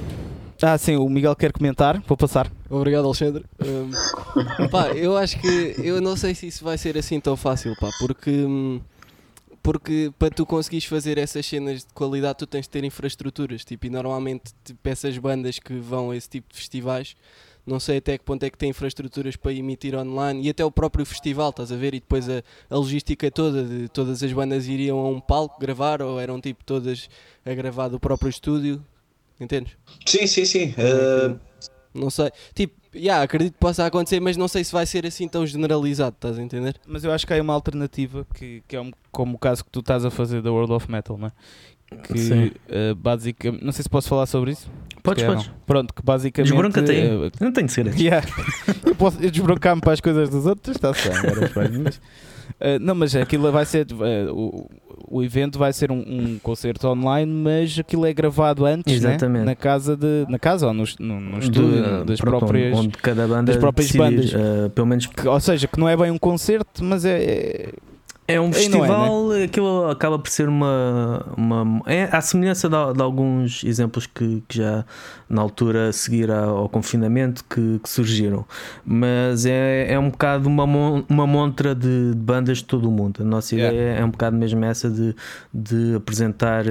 Ah, 0.61 0.77
sim, 0.77 0.97
o 0.97 1.07
Miguel 1.07 1.35
quer 1.37 1.53
comentar, 1.53 2.01
vou 2.05 2.17
passar. 2.17 2.51
Obrigado, 2.69 3.05
Alexandre. 3.05 3.45
Hum, 3.65 3.91
pá, 4.69 4.89
eu 4.89 5.15
acho 5.15 5.39
que 5.39 5.75
eu 5.77 6.01
não 6.01 6.17
sei 6.17 6.35
se 6.35 6.47
isso 6.47 6.65
vai 6.65 6.77
ser 6.77 6.97
assim 6.97 7.17
tão 7.19 7.37
fácil, 7.37 7.73
pá, 7.79 7.87
porque 8.01 8.29
hum, 8.29 8.81
porque 9.61 10.11
para 10.17 10.29
tu 10.29 10.45
conseguires 10.45 10.85
fazer 10.85 11.17
essas 11.17 11.45
cenas 11.45 11.85
de 11.85 11.93
qualidade 11.93 12.39
tu 12.39 12.47
tens 12.47 12.63
de 12.65 12.69
ter 12.69 12.83
infraestruturas, 12.83 13.63
tipo, 13.65 13.85
e 13.85 13.89
normalmente 13.89 14.51
tipo, 14.63 14.79
essas 14.87 15.17
bandas 15.17 15.59
que 15.59 15.73
vão 15.73 16.11
a 16.11 16.15
esse 16.15 16.29
tipo 16.29 16.49
de 16.51 16.57
festivais, 16.57 17.15
não 17.65 17.79
sei 17.79 17.97
até 17.97 18.17
que 18.17 18.23
ponto 18.23 18.43
é 18.43 18.49
que 18.49 18.57
têm 18.57 18.69
infraestruturas 18.71 19.35
para 19.35 19.53
emitir 19.53 19.95
online 19.95 20.43
e 20.43 20.49
até 20.49 20.65
o 20.65 20.71
próprio 20.71 21.05
festival, 21.05 21.51
estás 21.51 21.71
a 21.71 21.75
ver? 21.75 21.93
E 21.93 21.99
depois 21.99 22.27
a, 22.27 22.41
a 22.69 22.75
logística 22.75 23.29
toda 23.29 23.63
de 23.63 23.87
todas 23.89 24.23
as 24.23 24.33
bandas 24.33 24.67
iriam 24.67 24.97
a 24.97 25.07
um 25.09 25.19
palco 25.19 25.59
gravar 25.59 26.01
ou 26.01 26.19
eram 26.19 26.41
tipo 26.41 26.63
todas 26.63 27.09
a 27.45 27.53
gravar 27.53 27.89
do 27.89 27.99
próprio 27.99 28.29
estúdio, 28.29 28.83
entendes? 29.39 29.73
Sim, 30.05 30.25
sim, 30.25 30.45
sim. 30.45 30.73
Eh, 30.77 31.35
Não 31.93 32.09
sei. 32.09 32.31
Tipo, 32.55 32.78
yeah, 32.95 33.23
acredito 33.23 33.53
que 33.53 33.59
possa 33.59 33.85
acontecer, 33.85 34.19
mas 34.19 34.35
não 34.37 34.47
sei 34.47 34.63
se 34.63 34.71
vai 34.71 34.85
ser 34.85 35.05
assim 35.05 35.27
tão 35.27 35.45
generalizado, 35.45 36.15
estás 36.15 36.37
a 36.37 36.41
entender? 36.41 36.75
Mas 36.87 37.03
eu 37.03 37.11
acho 37.11 37.25
que 37.27 37.33
há 37.33 37.41
uma 37.41 37.53
alternativa 37.53 38.25
que, 38.33 38.63
que 38.67 38.75
é 38.75 38.81
um- 38.81 38.91
como 39.11 39.35
o 39.35 39.39
caso 39.39 39.63
que 39.65 39.69
tu 39.71 39.79
estás 39.81 40.03
a 40.05 40.11
fazer 40.11 40.41
da 40.41 40.51
World 40.51 40.73
of 40.73 40.89
Metal, 40.91 41.17
não 41.17 41.27
é? 41.27 41.31
Que 42.03 42.17
Sim. 42.19 42.51
eh, 42.67 42.93
basicamente. 42.93 43.65
Não 43.65 43.71
sei 43.71 43.81
se 43.81 43.89
posso 43.89 44.07
falar 44.07 44.27
sobre 44.27 44.51
isso. 44.51 44.69
Podes, 45.01 45.23
podes. 45.23 45.47
não. 45.47 45.53
Pronto, 45.65 45.91
que 45.91 46.03
basicamente. 46.03 46.51
Desbronca-te 46.51 46.91
aí. 46.91 46.99
eh, 47.07 47.31
Não 47.41 47.51
tenho 47.51 47.67
segredos. 47.67 47.97
Yeah. 48.01 48.27
eu 48.85 48.93
posso 48.93 49.17
eu 49.19 49.31
desbroncar-me 49.31 49.81
para 49.81 49.93
as 49.93 49.99
coisas 49.99 50.29
dos 50.29 50.45
outros, 50.45 50.75
está-se 50.75 51.09
bem, 51.09 51.83
Uh, 52.59 52.79
não, 52.81 52.95
mas 52.95 53.15
aquilo 53.15 53.51
vai 53.51 53.65
ser. 53.65 53.87
uh, 53.91 54.33
o, 54.33 54.69
o 55.11 55.23
evento 55.23 55.57
vai 55.57 55.71
ser 55.73 55.91
um, 55.91 55.97
um 55.99 56.39
concerto 56.41 56.87
online, 56.87 57.31
mas 57.31 57.77
aquilo 57.79 58.05
é 58.05 58.13
gravado 58.13 58.65
antes, 58.65 59.01
né? 59.01 59.17
Na 59.45 59.55
casa 59.55 59.95
de. 59.95 60.25
Na 60.29 60.37
casa 60.39 60.67
ou 60.67 60.73
no, 60.73 60.83
no, 60.99 61.19
no 61.21 61.39
estúdio 61.39 61.81
Do- 61.99 62.05
das 62.05 62.19
pronto, 62.19 62.39
próprias. 62.39 62.77
Onde 62.77 62.89
cada 62.97 63.27
banda 63.27 63.51
das 63.51 63.57
próprias 63.57 63.91
decide, 63.91 64.03
bandas. 64.03 64.33
eh, 64.33 64.69
pelo 64.69 64.87
menos 64.87 65.05
que- 65.07 65.27
ou 65.27 65.39
seja, 65.39 65.67
que 65.67 65.79
não 65.79 65.87
é 65.89 65.95
bem 65.97 66.11
um 66.11 66.17
concerto, 66.17 66.83
mas 66.83 67.05
é. 67.05 67.69
É 68.29 68.39
um 68.39 68.43
não 68.45 68.49
é, 68.49 68.53
festival, 68.53 69.31
aquilo 69.43 69.89
acaba 69.89 70.19
por 70.19 70.29
ser 70.29 70.47
uma. 70.47 71.25
uma 71.35 71.81
é 71.85 72.03
à 72.11 72.21
semelhança 72.21 72.69
de, 72.69 72.93
de 72.95 73.01
alguns 73.01 73.63
exemplos 73.63 74.05
que, 74.05 74.43
que 74.47 74.57
já 74.57 74.85
na 75.29 75.41
altura 75.41 75.89
a 75.89 75.93
seguir 75.93 76.31
ao, 76.31 76.69
confinamento 76.69 77.43
que, 77.45 77.79
que 77.83 77.89
surgiram. 77.89 78.45
Mas 78.85 79.45
é, 79.45 79.91
é 79.93 79.99
um 79.99 80.09
bocado 80.09 80.47
uma, 80.47 80.63
uma 81.09 81.27
montra 81.27 81.73
de, 81.75 82.11
de 82.11 82.15
bandas 82.17 82.59
de 82.59 82.65
todo 82.65 82.87
o 82.87 82.91
mundo. 82.91 83.21
A 83.21 83.25
nossa 83.25 83.55
Yeah. 83.55 83.75
ideia 83.75 83.93
é 83.99 84.05
um 84.05 84.11
bocado 84.11 84.37
mesmo 84.37 84.63
essa 84.63 84.89
de, 84.89 85.15
de 85.53 85.95
apresentar 85.95 86.63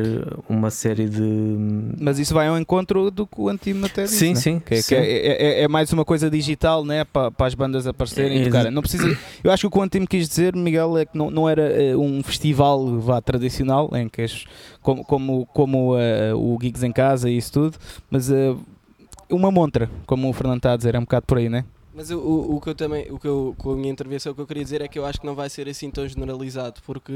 uma 0.49 0.71
série 0.71 1.09
de. 1.09 1.57
Mas 2.01 2.18
isso 2.18 2.33
vai 2.35 2.47
ao 2.49 2.57
encontro 2.59 3.11
do 3.11 3.27
que 3.27 3.40
o 3.40 3.49
Antimo 3.49 3.87
até 3.87 4.05
disse. 4.05 4.16
Sim, 4.16 4.29
né? 4.31 4.35
sim, 4.37 4.59
Que, 4.61 4.75
é- 4.75 4.77
que 4.77 4.83
sim. 4.83 4.94
é, 4.94 5.61
é- 5.61 5.62
é 5.62 5.68
mais 5.68 5.92
uma 5.92 6.05
coisa 6.05 6.31
digital 6.31 6.85
né? 6.85 7.05
para, 7.05 7.31
para 7.31 7.47
as 7.47 7.55
bandas 7.55 7.87
aparecerem. 7.87 8.38
e 8.38 8.40
Exa- 8.42 8.51
tocarem. 8.51 8.71
Não 8.73 8.81
precisa, 8.83 9.18
eu 9.42 9.51
acho 9.51 9.62
que 9.62 9.66
o 9.66 9.71
que 9.71 9.79
o 9.79 9.83
Antimo 9.83 10.07
quis 10.07 10.29
dizer, 10.29 10.55
Miguel, 10.55 10.97
é 10.99 11.05
que 11.05 11.16
não, 11.18 11.31
não 11.31 11.48
era 11.49 11.63
eh, 11.63 11.97
um 11.97 12.23
festival 12.23 12.99
vá, 13.01 13.21
tradicional, 13.21 13.91
em 13.95 14.09
que 14.09 14.23
as- 14.23 14.45
como, 14.83 15.05
como, 15.05 15.47
como 15.47 15.97
eh, 15.99 16.33
o 16.35 16.57
Gigs 16.61 16.85
em 16.85 16.93
Casa 16.93 17.29
e 17.31 17.37
isso 17.37 17.53
tudo, 17.53 17.79
mas 18.11 18.31
eh, 18.31 18.55
uma 19.31 19.51
montra, 19.51 19.91
como 20.07 20.29
o 20.29 20.33
Fernando 20.33 20.59
está 20.59 20.73
a 20.73 20.77
dizer, 20.77 20.95
é 20.95 20.99
um 20.99 21.03
bocado 21.03 21.27
por 21.27 21.39
aí, 21.39 21.49
né? 21.49 21.65
Mas 21.95 22.11
o, 22.11 22.19
o, 22.19 22.57
o 22.57 22.61
que 22.61 22.71
eu 22.71 22.75
também, 22.75 23.11
o 23.11 23.19
que 23.19 23.27
eu, 23.27 23.55
com 23.59 23.73
a 23.73 23.77
minha 23.77 23.91
intervenção, 23.91 24.31
o 24.33 24.35
que 24.35 24.41
eu 24.41 24.47
queria 24.47 24.63
dizer 24.63 24.81
é 24.81 24.87
que 24.89 24.99
eu 24.99 25.05
acho 25.05 25.21
que 25.21 25.27
não 25.27 25.35
vai 25.35 25.51
ser 25.51 25.69
assim 25.69 25.91
tão 25.91 26.07
generalizado, 26.07 26.81
porque, 26.87 27.13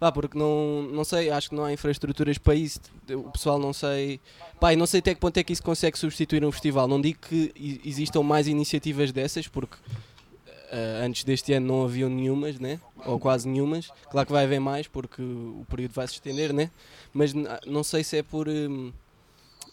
pá, 0.00 0.10
porque 0.10 0.38
não, 0.38 0.82
não 0.90 1.04
sei, 1.04 1.30
acho 1.30 1.50
que 1.50 1.54
não 1.54 1.64
há 1.64 1.72
infraestruturas 1.72 2.38
para 2.38 2.54
isso, 2.54 2.80
o 3.10 3.30
pessoal 3.30 3.58
não 3.58 3.72
sei, 3.74 4.18
pá, 4.58 4.74
não 4.74 4.86
sei 4.86 5.00
até 5.00 5.14
que 5.14 5.20
ponto 5.20 5.36
é 5.36 5.44
que 5.44 5.52
isso 5.52 5.62
consegue 5.62 5.98
substituir 5.98 6.42
um 6.42 6.50
festival, 6.50 6.88
não 6.88 7.00
digo 7.00 7.18
que 7.28 7.52
existam 7.84 8.22
mais 8.22 8.48
iniciativas 8.48 9.12
dessas, 9.12 9.46
porque 9.46 9.76
eh, 10.72 11.04
antes 11.04 11.22
deste 11.22 11.52
ano 11.52 11.66
não 11.66 11.84
haviam 11.84 12.08
nenhumas, 12.10 12.58
né? 12.58 12.80
ou 13.04 13.18
quase 13.20 13.48
nenhumas, 13.48 13.90
claro 14.10 14.26
que 14.26 14.32
vai 14.32 14.44
haver 14.44 14.60
mais, 14.60 14.86
porque 14.88 15.20
o 15.22 15.64
período 15.68 15.92
vai 15.92 16.06
se 16.08 16.14
estender, 16.14 16.52
né? 16.52 16.70
mas 17.12 17.32
n- 17.34 17.46
não 17.66 17.84
sei 17.84 18.02
se 18.02 18.16
é 18.18 18.22
por... 18.22 18.48
hum, 18.48 18.92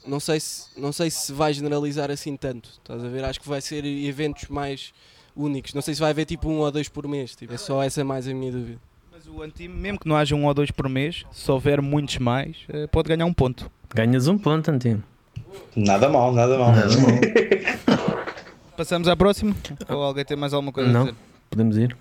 não 0.08 0.20
sei 0.20 0.40
se 0.40 0.68
não 0.80 0.92
sei 0.92 1.10
se 1.12 1.32
vai 1.34 1.54
generalizar 1.54 2.10
assim 2.10 2.36
tanto. 2.38 2.70
Estás 2.70 3.04
a 3.04 3.08
ver? 3.08 3.24
Acho 3.24 3.40
que 3.40 3.48
vai 3.50 3.62
ser 3.62 3.84
eventos 3.86 4.48
mais 4.50 4.94
únicos. 5.36 5.74
Não 5.74 5.82
sei 5.82 5.94
se 5.94 6.00
vai 6.00 6.10
haver 6.12 6.26
tipo 6.26 6.50
um 6.50 6.60
ou 6.60 6.72
dois 6.72 6.88
por 6.90 7.08
mês. 7.08 7.36
Tipo, 7.36 7.54
é 7.54 7.58
só 7.58 7.84
essa 7.84 8.04
mais 8.04 8.28
a 8.28 8.34
minha 8.34 8.52
dúvida. 8.52 8.80
Mas 9.12 9.28
o 9.28 9.42
Antime, 9.44 9.76
mesmo 9.76 10.00
que 10.00 10.08
não 10.08 10.16
haja 10.16 10.34
um 10.36 10.46
ou 10.46 10.54
dois 10.54 10.72
por 10.72 10.88
mês, 10.90 11.26
se 11.32 11.52
houver 11.52 11.82
muitos 11.82 12.18
mais, 12.18 12.56
eh, 12.70 12.88
pode 12.88 13.10
ganhar 13.10 13.26
um 13.26 13.34
ponto. 13.34 13.70
Ganhas 13.94 14.28
um 14.28 14.38
ponto, 14.38 14.72
Antino. 14.72 15.04
Nada 15.76 16.08
mal, 16.10 16.32
nada 16.32 16.58
mal. 16.58 16.72
Nada 16.72 16.98
mal. 16.98 17.10
Passamos 18.80 19.10
à 19.10 19.16
próxima? 19.18 19.54
Ou 19.90 20.02
alguém 20.02 20.24
tem 20.24 20.38
mais 20.38 20.54
alguma 20.54 20.72
coisa 20.72 20.90
Não. 20.90 21.02
a 21.02 21.04
dizer? 21.04 21.16
Podemos 21.50 21.76
ir. 21.78 21.98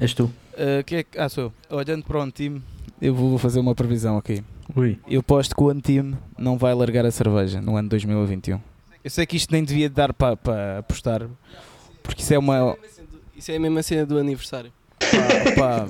És 0.00 0.12
tu. 0.12 0.28
Eh, 0.56 0.82
que 0.82 0.96
é 0.96 1.02
que- 1.04 1.16
ah, 1.16 1.28
sou 1.28 1.44
eu. 1.70 1.76
Olhando 1.78 2.04
para 2.04 2.18
o 2.18 2.20
Antime, 2.22 2.60
eu 3.00 3.14
vou 3.14 3.38
fazer 3.38 3.60
uma 3.60 3.72
previsão 3.72 4.18
aqui. 4.18 4.42
Ui. 4.74 4.98
Eu 5.08 5.22
posto 5.22 5.54
que 5.54 5.62
o 5.62 5.68
Antime 5.70 6.16
não 6.36 6.58
vai 6.58 6.74
largar 6.74 7.06
a 7.06 7.10
cerveja 7.12 7.60
no 7.60 7.76
ano 7.76 7.88
2021. 7.88 8.60
Eu 9.04 9.10
sei 9.10 9.24
que 9.26 9.36
isto 9.36 9.52
nem 9.52 9.62
devia 9.62 9.88
dar 9.88 10.12
para 10.12 10.36
para 10.36 10.78
apostar, 10.80 11.22
porque 12.02 12.20
isso 12.20 12.34
é 12.34 12.38
uma. 12.38 12.76
Isso 13.36 13.52
é 13.52 13.56
a 13.56 13.60
mesma 13.60 13.80
cena 13.80 14.04
do 14.04 14.18
aniversário. 14.18 14.72
pá, 15.56 15.86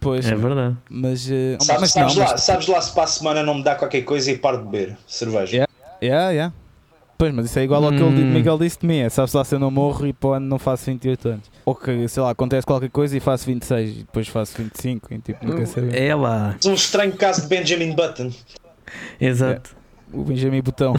pois, 0.00 0.26
É 0.26 0.34
verdade. 0.34 0.76
mas, 0.90 1.30
eh, 1.30 1.56
Sabes, 1.62 1.80
mas 1.80 1.90
sabes 1.92 2.14
não, 2.14 2.24
lá, 2.24 2.30
mas- 2.32 2.40
sabes 2.42 2.66
lá 2.68 2.78
se 2.82 2.92
para 2.92 3.04
a 3.04 3.06
semana 3.06 3.42
não 3.42 3.54
me 3.54 3.64
dá 3.64 3.74
qualquer 3.74 4.02
coisa 4.02 4.30
e 4.30 4.36
paro 4.36 4.58
de 4.58 4.64
beber 4.64 4.98
cerveja. 5.08 5.56
Yeah. 5.56 5.72
Yeah, 6.02 6.30
yeah. 6.30 6.54
Pois, 7.24 7.34
mas 7.34 7.46
isso 7.46 7.58
é 7.58 7.62
igual 7.64 7.82
ao 7.82 7.90
que 7.90 8.02
Hum. 8.02 8.08
o 8.08 8.12
Miguel 8.12 8.58
disse 8.58 8.78
de 8.80 8.86
mim: 8.86 8.98
é, 8.98 9.08
sabe-se 9.08 9.34
lá 9.34 9.42
se 9.44 9.54
eu 9.54 9.58
não 9.58 9.70
morro 9.70 10.06
e 10.06 10.12
para 10.12 10.28
o 10.28 10.32
ano 10.34 10.46
não 10.46 10.58
faço 10.58 10.84
28 10.84 11.28
anos. 11.30 11.50
Ou 11.64 11.74
que, 11.74 12.06
sei 12.06 12.22
lá, 12.22 12.28
acontece 12.30 12.66
qualquer 12.66 12.90
coisa 12.90 13.16
e 13.16 13.20
faço 13.20 13.46
26 13.46 13.90
e 13.90 13.92
depois 14.00 14.28
faço 14.28 14.60
25 14.60 15.14
e 15.14 15.18
tipo, 15.20 15.46
nunca 15.46 15.64
sei. 15.64 15.88
É 15.92 16.14
lá. 16.14 16.54
Um 16.66 16.74
estranho 16.74 17.12
caso 17.16 17.40
de 17.42 17.48
Benjamin 17.48 17.94
Button. 17.94 18.30
Exato. 19.18 19.74
O 20.12 20.22
Benjamin 20.22 20.60
Botão. 20.60 20.94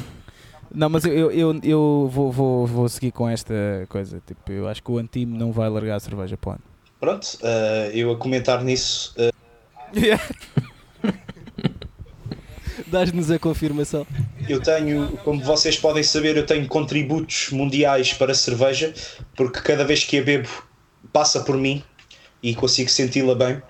Não, 0.74 0.90
mas 0.90 1.06
eu, 1.06 1.14
eu, 1.14 1.32
eu, 1.32 1.60
eu 1.64 2.10
vou, 2.12 2.32
vou, 2.32 2.66
vou 2.66 2.90
seguir 2.90 3.12
com 3.12 3.30
esta 3.30 3.54
coisa. 3.88 4.20
Tipo, 4.26 4.52
eu 4.52 4.68
acho 4.68 4.82
que 4.82 4.92
o 4.92 4.98
Antime 4.98 5.38
não 5.38 5.52
vai 5.52 5.70
largar 5.70 5.96
a 5.96 6.00
cerveja 6.00 6.36
para 6.36 6.50
o 6.50 6.54
ano. 6.54 6.62
Pronto, 7.00 7.28
eh, 7.44 7.92
eu 7.94 8.12
a 8.12 8.18
comentar 8.18 8.64
nisso. 8.64 9.14
eh, 9.18 9.30
Dás-nos 12.88 13.32
a 13.32 13.40
confirmação. 13.40 14.06
eu 14.48 14.62
tenho, 14.62 15.18
como 15.24 15.44
vocês 15.44 15.78
podem 15.78 16.04
saber, 16.04 16.38
eu 16.38 16.46
tenho 16.46 16.68
contributos 16.68 17.50
mundiais 17.52 18.14
para 18.14 18.32
a 18.32 18.36
cerveja, 18.36 18.94
porque 19.36 19.62
cada 19.62 19.84
vez 19.84 20.04
que 20.04 20.20
a 20.20 20.24
bebo 20.24 20.50
passa 21.12 21.42
por 21.42 21.58
mim 21.58 21.84
e 22.42 22.54
consigo 22.54 22.90
senti-la 22.90 23.36
bem. 23.36 23.62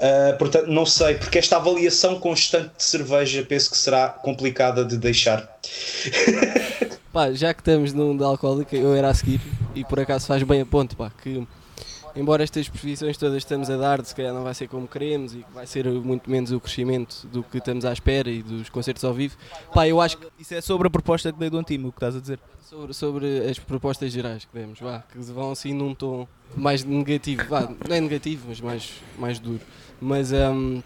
Eh, 0.00 0.32
portanto, 0.34 0.66
não 0.68 0.86
sei, 0.86 1.16
porque 1.16 1.38
esta 1.38 1.56
avaliação 1.56 2.20
constante 2.20 2.70
de 2.76 2.82
cerveja 2.84 3.42
penso 3.42 3.70
que 3.70 3.76
será 3.76 4.08
complicada 4.08 4.84
de 4.84 4.96
deixar. 4.96 5.58
Pá, 7.12 7.32
já 7.32 7.52
que 7.52 7.60
estamos 7.60 7.92
num 7.92 8.16
de 8.16 8.22
alcoólica, 8.22 8.76
eu 8.76 8.94
era 8.94 9.08
a 9.08 9.14
seguir 9.14 9.40
e 9.74 9.84
por 9.84 9.98
acaso 9.98 10.26
faz 10.26 10.42
bem 10.42 10.60
a 10.60 10.66
ponto, 10.66 10.96
pá, 10.96 11.10
que 11.22 11.44
embora 12.18 12.42
estas 12.42 12.68
previsões 12.68 13.16
todas 13.16 13.36
estamos 13.36 13.70
a 13.70 13.76
dar, 13.76 14.02
de 14.02 14.08
se 14.08 14.14
calhar 14.14 14.34
não 14.34 14.42
vai 14.42 14.52
ser 14.52 14.66
como 14.68 14.88
queremos 14.88 15.34
e 15.34 15.38
que 15.38 15.52
vai 15.52 15.66
ser 15.66 15.88
muito 15.88 16.28
menos 16.28 16.50
o 16.50 16.58
crescimento 16.58 17.26
do 17.28 17.42
que 17.42 17.58
estamos 17.58 17.84
à 17.84 17.92
espera 17.92 18.28
e 18.28 18.42
dos 18.42 18.68
concertos 18.68 19.04
ao 19.04 19.14
vivo, 19.14 19.36
pá, 19.72 19.86
eu 19.86 20.00
acho 20.00 20.18
que 20.18 20.26
Isso 20.38 20.54
é 20.54 20.60
sobre 20.60 20.88
a 20.88 20.90
proposta 20.90 21.32
que 21.32 21.38
dei 21.38 21.48
do 21.48 21.58
Antime, 21.58 21.86
o 21.86 21.92
que 21.92 21.96
estás 21.96 22.16
a 22.16 22.20
dizer. 22.20 22.40
sobre, 22.60 22.92
sobre 22.92 23.48
as 23.48 23.58
propostas 23.58 24.12
gerais 24.12 24.44
que 24.44 24.58
demos, 24.58 24.80
vá, 24.80 25.04
que 25.10 25.18
vão 25.18 25.52
assim 25.52 25.72
num 25.72 25.94
tom 25.94 26.26
mais 26.56 26.84
negativo, 26.84 27.44
vá, 27.48 27.62
não 27.88 27.96
é 27.96 28.00
negativo, 28.00 28.46
mas 28.48 28.60
mais, 28.60 28.92
mais 29.16 29.38
duro. 29.38 29.60
Mas 30.00 30.32
hum, 30.32 30.82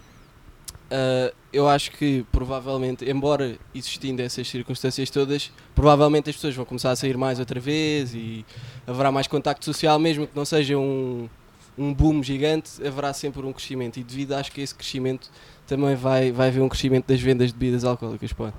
ah, 0.93 1.33
eu 1.53 1.69
acho 1.69 1.91
que 1.91 2.25
provavelmente, 2.31 3.07
embora 3.07 3.57
existindo 3.75 4.23
essas 4.23 4.47
circunstâncias 4.47 5.09
todas, 5.11 5.51
provavelmente 5.75 6.29
as 6.31 6.35
pessoas 6.35 6.55
vão 6.55 6.65
começar 6.65 6.89
a 6.89 6.95
sair 6.95 7.15
mais 7.15 7.39
outra 7.39 7.59
vez 7.59 8.15
e 8.15 8.43
haverá 8.87 9.11
mais 9.11 9.27
contacto 9.27 9.63
social, 9.63 9.99
mesmo 9.99 10.25
que 10.25 10.35
não 10.35 10.43
seja 10.43 10.75
um, 10.77 11.29
um 11.77 11.93
boom 11.93 12.23
gigante, 12.23 12.85
haverá 12.85 13.13
sempre 13.13 13.45
um 13.45 13.53
crescimento. 13.53 13.97
E 13.99 14.03
devido 14.03 14.33
acho 14.33 14.51
que 14.51 14.61
esse 14.61 14.73
crescimento 14.73 15.29
também 15.67 15.95
vai, 15.95 16.31
vai 16.31 16.47
haver 16.47 16.61
um 16.61 16.69
crescimento 16.69 17.05
das 17.05 17.21
vendas 17.21 17.53
de 17.53 17.53
bebidas 17.53 17.85
alcoólicas. 17.85 18.33
Pá. 18.33 18.51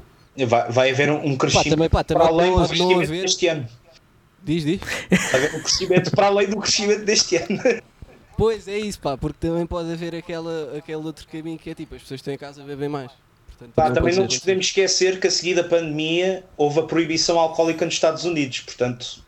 Vai, 0.46 0.70
vai 0.70 0.90
haver 0.90 1.10
um, 1.10 1.26
um 1.26 1.32
Pá, 1.32 1.46
crescimento 1.46 1.70
também, 1.70 1.88
pá, 1.88 2.04
para 2.04 2.14
também 2.14 2.28
além 2.28 2.50
não, 2.52 2.62
do 2.62 2.68
crescimento 2.68 3.10
deste 3.10 3.46
ano. 3.48 3.68
Diz, 4.44 4.64
diz. 4.64 4.80
Vai 5.10 5.40
haver 5.40 5.56
um 5.56 5.62
crescimento 5.62 6.10
para 6.12 6.26
além 6.26 6.48
do 6.48 6.56
crescimento 6.58 7.04
deste 7.04 7.36
ano. 7.36 7.60
Pois 8.36 8.66
é 8.68 8.78
isso, 8.78 8.98
pá, 9.00 9.16
porque 9.16 9.46
também 9.46 9.66
pode 9.66 9.92
haver 9.92 10.14
aquela, 10.14 10.76
aquele 10.76 10.96
outro 11.04 11.26
caminho 11.28 11.58
que 11.58 11.70
é 11.70 11.74
tipo, 11.74 11.94
as 11.94 12.02
pessoas 12.02 12.18
estão 12.20 12.34
em 12.34 12.38
casa 12.38 12.62
a 12.62 12.64
beber 12.66 12.88
mais. 12.88 13.10
Portanto, 13.48 13.72
Pá, 13.74 13.84
também 13.84 14.02
pode 14.02 14.16
não 14.16 14.24
nos 14.24 14.34
assim. 14.34 14.40
podemos 14.40 14.66
esquecer 14.66 15.20
que 15.20 15.28
a 15.28 15.30
seguir 15.30 15.54
da 15.54 15.62
pandemia 15.64 16.44
houve 16.56 16.80
a 16.80 16.82
proibição 16.82 17.38
alcoólica 17.38 17.84
nos 17.84 17.94
Estados 17.94 18.24
Unidos, 18.24 18.60
portanto, 18.60 19.22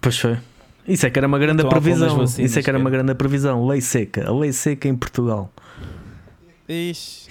Pois 0.00 0.18
foi. 0.18 0.38
Isso 0.86 1.06
é 1.06 1.10
que 1.10 1.18
era 1.18 1.26
uma 1.26 1.38
grande 1.38 1.60
Então, 1.62 1.70
previsão. 1.70 2.08
vacinas, 2.18 2.38
Isso 2.50 2.58
é 2.58 2.62
que 2.62 2.68
era 2.68 2.78
uma 2.78 2.90
cara. 2.90 3.02
grande 3.02 3.16
previsão. 3.16 3.66
Lei 3.66 3.80
seca. 3.80 4.28
A 4.28 4.32
lei 4.36 4.52
seca 4.52 4.86
em 4.86 4.94
Portugal. 4.94 5.50
Ixi. 6.68 7.28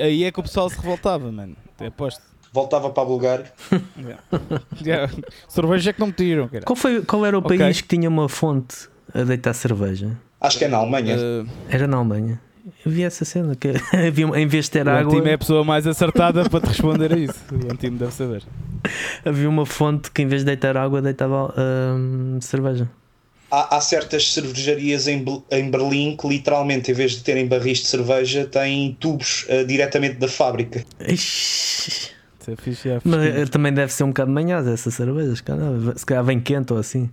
Aí 0.00 0.24
é 0.24 0.32
que 0.32 0.40
o 0.40 0.42
pessoal 0.42 0.68
se 0.68 0.76
revoltava, 0.76 1.30
mano. 1.30 1.54
Te 1.78 1.84
aposto. 1.84 2.22
voltava 2.52 2.90
para 2.90 3.02
a 3.02 3.06
Bulgária. 3.06 3.52
Cerveja 5.48 5.90
é 5.90 5.92
que 5.92 6.00
não 6.00 6.08
me 6.08 6.12
tiram, 6.12 6.48
cara. 6.48 6.64
Qual, 6.64 6.76
foi, 6.76 7.02
qual 7.02 7.24
era 7.24 7.36
o 7.38 7.40
Ok. 7.40 7.56
país 7.58 7.80
que 7.80 7.88
tinha 7.88 8.08
uma 8.08 8.28
fonte 8.28 8.88
a 9.14 9.22
deitar 9.22 9.54
cerveja? 9.54 10.16
Acho 10.40 10.58
que 10.58 10.64
é 10.64 10.68
na 10.68 10.78
Alemanha. 10.78 11.16
Uh, 11.16 11.48
Era 11.68 11.86
na 11.86 11.98
Alemanha. 11.98 12.40
Eu 12.84 12.90
vi 12.90 13.02
essa 13.02 13.24
cena. 13.24 13.54
Que 13.54 13.68
havia, 13.94 14.26
em 14.26 14.46
vez 14.46 14.66
de 14.66 14.70
ter 14.72 14.86
o 14.86 14.90
água, 14.90 15.12
Antime 15.12 15.30
é 15.30 15.34
a 15.34 15.38
pessoa 15.38 15.64
mais 15.64 15.86
acertada 15.86 16.48
para 16.48 16.60
te 16.60 16.68
responder 16.68 17.12
a 17.12 17.18
isso. 17.18 17.40
O 17.52 17.72
Antime 17.72 17.98
deve 17.98 18.12
saber. 18.12 18.42
havia 19.24 19.48
uma 19.48 19.66
fonte 19.66 20.10
que 20.10 20.22
em 20.22 20.26
vez 20.26 20.42
de 20.42 20.46
deitar 20.46 20.76
água, 20.76 21.02
deitava 21.02 21.54
hum, 21.58 22.38
cerveja. 22.40 22.88
Há, 23.50 23.76
há 23.76 23.80
certas 23.80 24.32
cervejarias 24.32 25.08
em, 25.08 25.24
em 25.50 25.70
Berlim 25.70 26.16
que 26.16 26.28
literalmente, 26.28 26.92
em 26.92 26.94
vez 26.94 27.12
de 27.12 27.24
terem 27.24 27.48
barris 27.48 27.78
de 27.78 27.88
cerveja, 27.88 28.46
têm 28.46 28.96
tubos 29.00 29.44
eh, 29.48 29.64
diretamente 29.64 30.16
da 30.18 30.28
fábrica. 30.28 30.84
Ixi. 31.00 32.10
É 32.46 32.56
fixe, 32.56 32.88
é 32.88 33.00
Mas 33.04 33.24
eh, 33.24 33.46
também 33.46 33.72
deve 33.72 33.92
ser 33.92 34.04
um 34.04 34.08
bocado 34.08 34.30
manhosa 34.30 34.72
essa 34.72 34.90
cerveja. 34.90 35.34
Se 35.34 35.42
calhar, 35.42 35.72
se 35.96 36.06
calhar 36.06 36.24
vem 36.24 36.40
quente 36.40 36.72
ou 36.72 36.78
assim. 36.78 37.10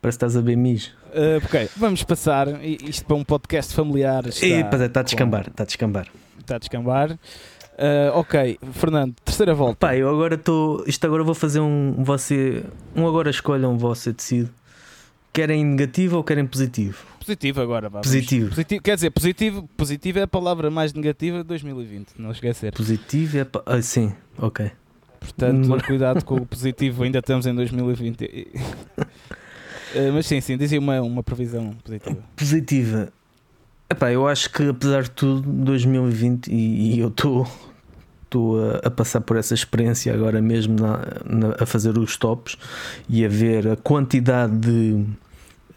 Parece 0.00 0.18
que 0.18 0.24
estás 0.24 0.36
a 0.36 0.40
beber 0.40 0.56
mijo. 0.56 0.90
Uh, 1.08 1.44
ok, 1.44 1.68
vamos 1.76 2.02
passar 2.04 2.62
isto 2.64 3.04
para 3.06 3.16
um 3.16 3.24
podcast 3.24 3.74
familiar. 3.74 4.26
Está, 4.26 4.84
está 4.84 5.00
a 5.00 5.02
com- 5.02 5.06
descambar. 5.06 5.46
Está 5.48 5.62
a 5.62 5.66
descambar. 5.66 6.06
Está 6.38 6.56
a 6.56 6.58
descambar. 6.58 7.12
Uh, 7.12 8.10
ok, 8.14 8.58
Fernando, 8.72 9.14
terceira 9.24 9.54
volta. 9.54 9.76
Pá, 9.86 9.96
eu 9.96 10.08
agora 10.08 10.34
estou. 10.34 10.82
Isto 10.86 11.06
agora 11.06 11.22
vou 11.22 11.34
fazer 11.34 11.60
um. 11.60 11.94
Você. 12.02 12.64
Um 12.94 13.06
agora 13.06 13.30
escolham, 13.30 13.78
você 13.78 14.12
decide. 14.12 14.50
Querem 15.32 15.64
negativo 15.64 16.16
ou 16.16 16.24
querem 16.24 16.44
positivo? 16.46 17.06
Positivo 17.20 17.60
agora, 17.60 17.88
vá. 17.88 18.00
Positivo. 18.00 18.48
positivo. 18.48 18.82
Quer 18.82 18.94
dizer, 18.96 19.10
positivo, 19.10 19.68
positivo 19.76 20.18
é 20.18 20.22
a 20.22 20.26
palavra 20.26 20.70
mais 20.70 20.92
negativa 20.92 21.38
de 21.38 21.44
2020, 21.44 22.14
não 22.18 22.32
esquecer. 22.32 22.72
Positivo 22.72 23.38
é. 23.38 23.44
pa- 23.44 23.62
Ah, 23.66 23.80
sim, 23.80 24.12
ok. 24.38 24.70
Portanto, 25.20 25.60
Demora- 25.62 25.82
cuidado 25.84 26.24
com 26.24 26.36
o 26.36 26.46
positivo, 26.46 27.02
ainda 27.04 27.18
estamos 27.20 27.46
em 27.46 27.54
2020. 27.54 28.48
E- 29.94 29.98
Uh, 29.98 30.12
mas 30.12 30.26
sim, 30.26 30.40
sim, 30.40 30.56
dizia 30.56 30.78
uma, 30.78 31.00
uma 31.00 31.22
previsão 31.22 31.74
positiva. 31.84 32.16
Positiva. 32.36 33.12
Epá, 33.90 34.12
eu 34.12 34.28
acho 34.28 34.50
que 34.52 34.68
apesar 34.68 35.04
de 35.04 35.10
tudo, 35.10 35.50
2020, 35.50 36.48
e, 36.48 36.94
e 36.96 36.98
eu 37.00 37.08
estou 37.08 37.46
estou 38.24 38.62
a, 38.62 38.76
a 38.84 38.90
passar 38.90 39.22
por 39.22 39.38
essa 39.38 39.54
experiência 39.54 40.12
agora 40.12 40.42
mesmo 40.42 40.76
na- 40.78 41.00
na- 41.24 41.56
a 41.58 41.64
fazer 41.64 41.96
os 41.96 42.14
tops 42.18 42.58
e 43.08 43.24
a 43.24 43.28
ver 43.28 43.66
a 43.68 43.76
quantidade 43.76 44.54
de 44.58 45.02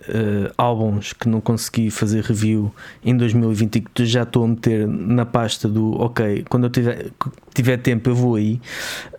eh, 0.08 0.52
álbuns 0.58 1.14
que 1.14 1.30
não 1.30 1.42
consegui 1.42 1.92
fazer 1.92 2.24
review 2.24 2.74
em 3.04 3.16
2020 3.16 3.76
e 3.76 3.82
que 3.82 4.06
já 4.06 4.24
estou 4.24 4.44
a 4.44 4.48
meter 4.48 4.88
na 4.88 5.26
pasta 5.26 5.68
do 5.68 5.94
ok, 6.02 6.46
quando 6.50 6.66
eu 6.66 6.70
tiver, 6.70 7.12
tiver 7.54 7.78
tempo 7.78 8.10
eu 8.10 8.16
vou 8.16 8.36
aí 8.36 8.60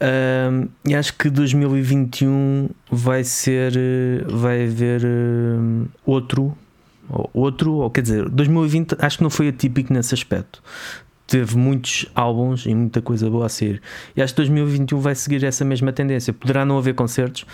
Ahm, 0.00 0.68
e 0.86 0.94
acho 0.94 1.14
que 1.16 1.30
2021 1.30 2.68
vai 2.90 3.24
ser 3.24 3.72
eh, 3.76 4.24
vai 4.28 4.64
haver 4.64 5.02
eh, 5.04 5.88
outro 6.04 6.56
ou 7.08 7.30
outro, 7.32 7.74
ou 7.74 7.90
quer 7.90 8.02
dizer, 8.02 8.28
2020 8.28 8.96
acho 8.98 9.18
que 9.18 9.22
não 9.22 9.30
foi 9.30 9.48
atípico 9.48 9.92
nesse 9.92 10.14
aspecto. 10.14 10.62
teve 11.26 11.56
muitos 11.56 12.06
álbuns 12.14 12.66
e 12.66 12.74
muita 12.74 13.00
coisa 13.00 13.30
boa 13.30 13.46
a 13.46 13.48
sair. 13.48 13.80
E 14.14 14.20
acho 14.20 14.34
que 14.34 14.36
2021 14.38 14.98
vai 15.00 15.14
seguir 15.14 15.42
essa 15.44 15.64
mesma 15.64 15.90
tendência. 15.90 16.30
Poderá 16.30 16.62
não 16.64 16.76
haver 16.76 16.94
concertos, 16.94 17.46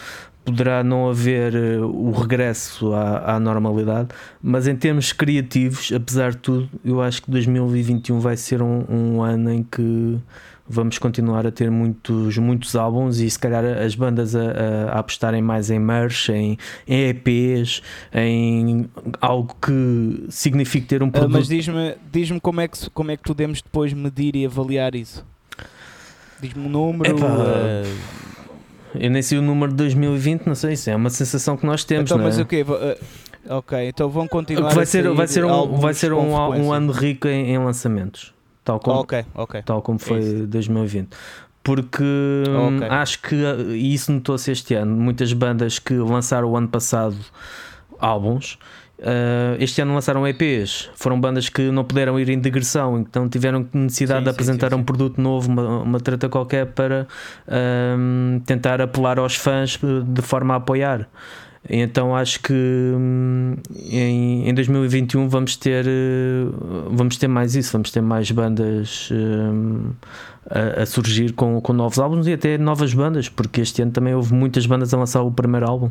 poderá 0.45 0.82
não 0.82 1.11
haver 1.11 1.55
uh, 1.55 1.86
o 1.86 2.11
regresso 2.11 2.95
à, 2.95 3.34
à, 3.34 3.41
normalidade, 3.41 4.09
mas 4.43 4.66
em 4.66 4.74
termos 4.74 5.12
criativos, 5.12 5.93
apesar 5.93 6.30
de 6.32 6.39
tudo, 6.39 6.70
eu 6.84 7.03
acho 7.03 7.22
que 7.22 7.30
2021 7.30 8.18
vai 8.18 8.36
ser 8.36 8.62
um, 8.62 8.84
um 8.89 9.22
ano 9.22 9.53
em 9.53 9.62
que 9.62 10.18
vamos 10.68 10.99
continuar 10.99 11.47
a 11.47 11.51
ter 11.51 11.70
muitos, 11.70 12.36
muitos 12.36 12.76
álbuns 12.76 13.18
e 13.18 13.30
se 13.30 13.39
calhar 13.39 13.64
as 13.64 13.95
bandas 13.95 14.36
a, 14.36 14.43
a, 14.93 14.99
apostarem 14.99 15.41
mais 15.41 15.70
em 15.70 15.78
merch, 15.78 16.28
em, 16.28 16.59
em, 16.86 17.09
EPs, 17.09 17.82
em 18.12 18.89
algo 19.20 19.57
que 19.61 20.26
signifique 20.28 20.86
ter 20.86 21.03
um 21.03 21.11
produto. 21.11 21.30
Uh, 21.30 21.39
mas 21.39 21.49
diz-me 21.49 21.97
diz 22.12 22.30
como, 22.43 22.61
é 22.61 22.68
que, 22.68 22.91
como 22.91 23.11
é 23.11 23.16
que 23.16 23.22
podemos 23.22 23.62
depois 23.62 23.93
medir 23.93 24.36
e 24.36 24.45
avaliar 24.45 24.95
isso? 24.95 25.24
Diz-me 26.41 26.66
um 26.66 26.68
número. 26.68 27.16
Uh... 27.16 28.18
Eu 28.95 29.11
nem 29.11 29.22
sei 29.22 29.39
o 29.39 29.43
número 29.43 29.70
de 29.70 29.76
2020, 29.78 30.47
não 30.47 30.55
sei, 30.55 30.72
isso 30.72 30.91
é 30.91 30.97
uma 30.97 31.11
sensação 31.11 31.57
que 31.57 31.66
nós 31.66 31.84
temos. 31.84 32.11
Então, 32.11 32.18
não 32.18 32.24
é? 32.24 32.28
mas 32.28 32.39
o 32.39 32.47
quê? 32.47 32.62
Uh, 32.62 33.57
ok, 33.57 33.89
então 33.89 34.09
vão 34.09 34.26
continuar 34.26 34.74
vai 34.74 34.86
ser, 34.86 35.07
a 35.07 35.12
vai 35.12 35.26
ser 35.26 35.45
um, 35.45 35.78
vai 35.78 35.95
ser 35.95 36.12
um, 36.12 36.32
um 36.32 36.72
ano 36.72 36.93
rico 36.93 37.28
em, 37.28 37.51
em 37.51 37.59
lançamentos 37.59 38.32
tal 38.68 38.80
como, 38.80 39.01
okay, 39.01 39.24
okay. 39.34 39.62
Tal 39.62 39.80
como 39.80 39.99
foi 39.99 40.43
é 40.43 40.47
2020. 40.47 41.09
Porque 41.62 42.05
okay. 42.45 42.89
acho 42.89 43.22
que 43.22 43.34
e 43.34 43.95
isso 43.95 44.12
notou-se 44.12 44.51
este 44.51 44.74
ano. 44.74 44.95
Muitas 44.95 45.32
bandas 45.32 45.78
que 45.78 45.95
lançaram 45.95 46.51
o 46.51 46.57
ano 46.57 46.68
passado 46.68 47.16
álbuns. 47.99 48.59
Uh, 48.99 49.55
este 49.61 49.80
ano 49.80 49.94
lançaram 49.94 50.26
EPs, 50.26 50.90
foram 50.96 51.20
bandas 51.20 51.49
que 51.49 51.70
não 51.70 51.84
puderam 51.84 52.18
ir 52.18 52.28
em 52.30 52.40
digressão, 52.40 52.99
então 52.99 53.28
tiveram 53.28 53.64
necessidade 53.72 54.20
sim, 54.20 54.24
de 54.24 54.30
apresentar 54.30 54.70
sim, 54.70 54.74
sim, 54.74 54.80
um 54.80 54.84
produto 54.84 55.20
novo, 55.20 55.49
uma, 55.49 55.82
uma 55.82 56.01
treta 56.01 56.28
qualquer 56.28 56.66
para 56.66 57.07
uh, 57.46 58.40
tentar 58.40 58.80
apelar 58.80 59.20
aos 59.20 59.36
fãs 59.36 59.78
de 60.05 60.22
forma 60.22 60.55
a 60.55 60.57
apoiar. 60.57 61.09
Então 61.68 62.16
acho 62.16 62.40
que 62.40 62.53
hum, 62.53 63.57
em, 63.76 64.49
em 64.49 64.55
2021 64.55 65.28
vamos 65.28 65.57
ter, 65.57 65.86
eh, 65.86 66.46
vamos 66.90 67.16
ter 67.18 67.28
mais 67.28 67.55
isso, 67.55 67.72
vamos 67.72 67.90
ter 67.90 68.01
mais 68.01 68.30
bandas 68.30 69.11
um, 69.12 69.90
a, 70.49 70.82
a, 70.82 70.86
surgir 70.86 71.32
com, 71.32 71.61
com 71.61 71.72
novos 71.72 71.99
álbuns 71.99 72.26
e 72.26 72.32
até 72.32 72.57
novas 72.57 72.94
bandas, 72.94 73.28
porque 73.28 73.61
este 73.61 73.82
ano 73.82 73.90
também 73.90 74.14
houve 74.14 74.32
muitas 74.32 74.64
bandas 74.66 74.94
a 74.94 74.99
lançar 74.99 75.22
o 75.22 75.30
primeiro 75.30 75.68
álbum 75.68 75.90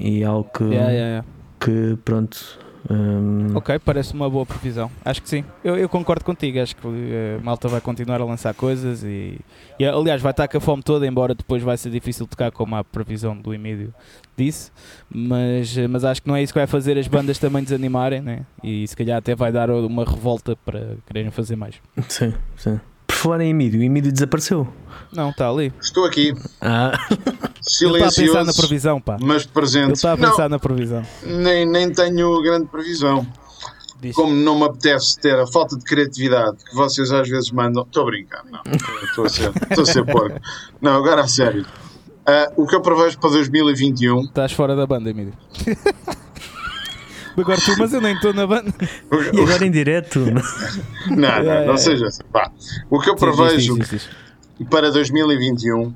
e 0.00 0.22
é 0.22 0.24
algo 0.24 0.48
que, 0.54 0.64
yeah, 0.64 0.90
yeah, 0.90 1.08
yeah. 1.08 1.26
Que 1.60 1.98
pronto 2.04 2.58
um... 2.88 3.56
Ok, 3.56 3.78
parece 3.80 4.14
uma 4.14 4.30
boa 4.30 4.46
previsão. 4.46 4.90
Acho 5.04 5.20
que 5.20 5.28
sim. 5.28 5.44
Eu, 5.64 5.76
eu 5.76 5.88
concordo 5.88 6.24
contigo. 6.24 6.60
Acho 6.60 6.76
que 6.76 6.86
uh, 6.86 7.40
malta 7.42 7.68
vai 7.68 7.80
continuar 7.80 8.20
a 8.20 8.24
lançar 8.24 8.54
coisas 8.54 9.02
e, 9.02 9.38
e, 9.78 9.84
aliás, 9.84 10.22
vai 10.22 10.30
estar 10.30 10.46
com 10.46 10.56
a 10.56 10.60
fome 10.60 10.82
toda. 10.82 11.06
Embora 11.06 11.34
depois 11.34 11.62
vai 11.62 11.76
ser 11.76 11.90
difícil 11.90 12.26
tocar, 12.26 12.52
como 12.52 12.76
a 12.76 12.84
previsão 12.84 13.36
do 13.36 13.52
Emílio 13.52 13.92
disse. 14.36 14.70
Mas, 15.10 15.76
eh, 15.76 15.88
mas 15.88 16.04
acho 16.04 16.22
que 16.22 16.28
não 16.28 16.36
é 16.36 16.42
isso 16.42 16.52
que 16.52 16.58
vai 16.58 16.66
fazer 16.66 16.96
as 16.98 17.08
bandas 17.08 17.38
também 17.38 17.62
desanimarem, 17.62 18.20
né? 18.20 18.46
E 18.62 18.86
se 18.86 18.96
calhar 18.96 19.18
até 19.18 19.34
vai 19.34 19.50
dar 19.50 19.70
uma 19.70 20.04
revolta 20.04 20.56
para 20.64 20.96
quererem 21.06 21.30
fazer 21.30 21.56
mais. 21.56 21.76
Sim, 22.08 22.34
sim. 22.56 22.78
Por 23.06 23.16
falar 23.16 23.40
em 23.40 23.50
Emílio, 23.50 23.80
o 23.80 23.82
Emílio 23.82 24.12
desapareceu. 24.12 24.68
Não, 25.16 25.30
está 25.30 25.48
ali. 25.48 25.72
Estou 25.80 26.04
aqui. 26.04 26.34
Ah. 26.60 26.92
Silencioso. 27.62 27.86
Ele 27.86 27.98
está 27.98 28.08
a 28.08 28.24
pensar 28.24 28.44
na 28.44 28.52
previsão, 28.52 29.00
pá. 29.00 29.16
Mas 29.20 29.46
presente. 29.46 29.84
Ele 29.84 29.92
está 29.92 30.12
a 30.12 30.16
pensar 30.16 30.42
não, 30.42 30.48
na 30.50 30.58
previsão. 30.58 31.02
Nem, 31.24 31.66
nem 31.66 31.90
tenho 31.90 32.42
grande 32.42 32.66
previsão. 32.66 33.26
Diz. 34.00 34.14
Como 34.14 34.34
não 34.34 34.58
me 34.58 34.66
apetece 34.66 35.18
ter 35.18 35.38
a 35.38 35.46
falta 35.46 35.74
de 35.74 35.82
criatividade 35.82 36.58
que 36.64 36.74
vocês 36.74 37.10
às 37.10 37.26
vezes 37.26 37.50
mandam. 37.50 37.82
Estou 37.82 38.02
a 38.02 38.06
brincar, 38.06 38.44
não. 38.44 38.60
Estou 39.02 39.24
a 39.24 39.28
ser, 39.30 39.50
estou 39.70 39.82
a 39.82 39.86
ser 39.86 40.04
porco. 40.04 40.38
Não, 40.82 40.94
agora 40.94 41.22
a 41.22 41.26
sério. 41.26 41.64
Uh, 42.28 42.62
o 42.62 42.66
que 42.66 42.74
eu 42.74 42.82
prevejo 42.82 43.18
para 43.18 43.30
2021. 43.30 44.24
Estás 44.24 44.52
fora 44.52 44.76
da 44.76 44.86
banda, 44.86 45.08
Emílio. 45.08 45.32
Agora 47.36 47.60
tu, 47.60 47.76
mas 47.78 47.92
eu 47.92 48.00
nem 48.00 48.14
estou 48.14 48.32
na 48.32 48.46
banda. 48.46 48.72
E 49.34 49.40
agora 49.42 49.66
em 49.66 49.70
direto? 49.70 50.20
não, 50.20 51.14
não, 51.14 51.28
é, 51.28 51.66
não 51.66 51.76
seja 51.76 52.06
assim. 52.06 52.22
Pá. 52.32 52.50
O 52.88 52.98
que 52.98 53.10
eu 53.10 53.14
prevejo 53.14 53.76
para 54.64 54.90
2021, 54.90 55.82
uh, 55.82 55.94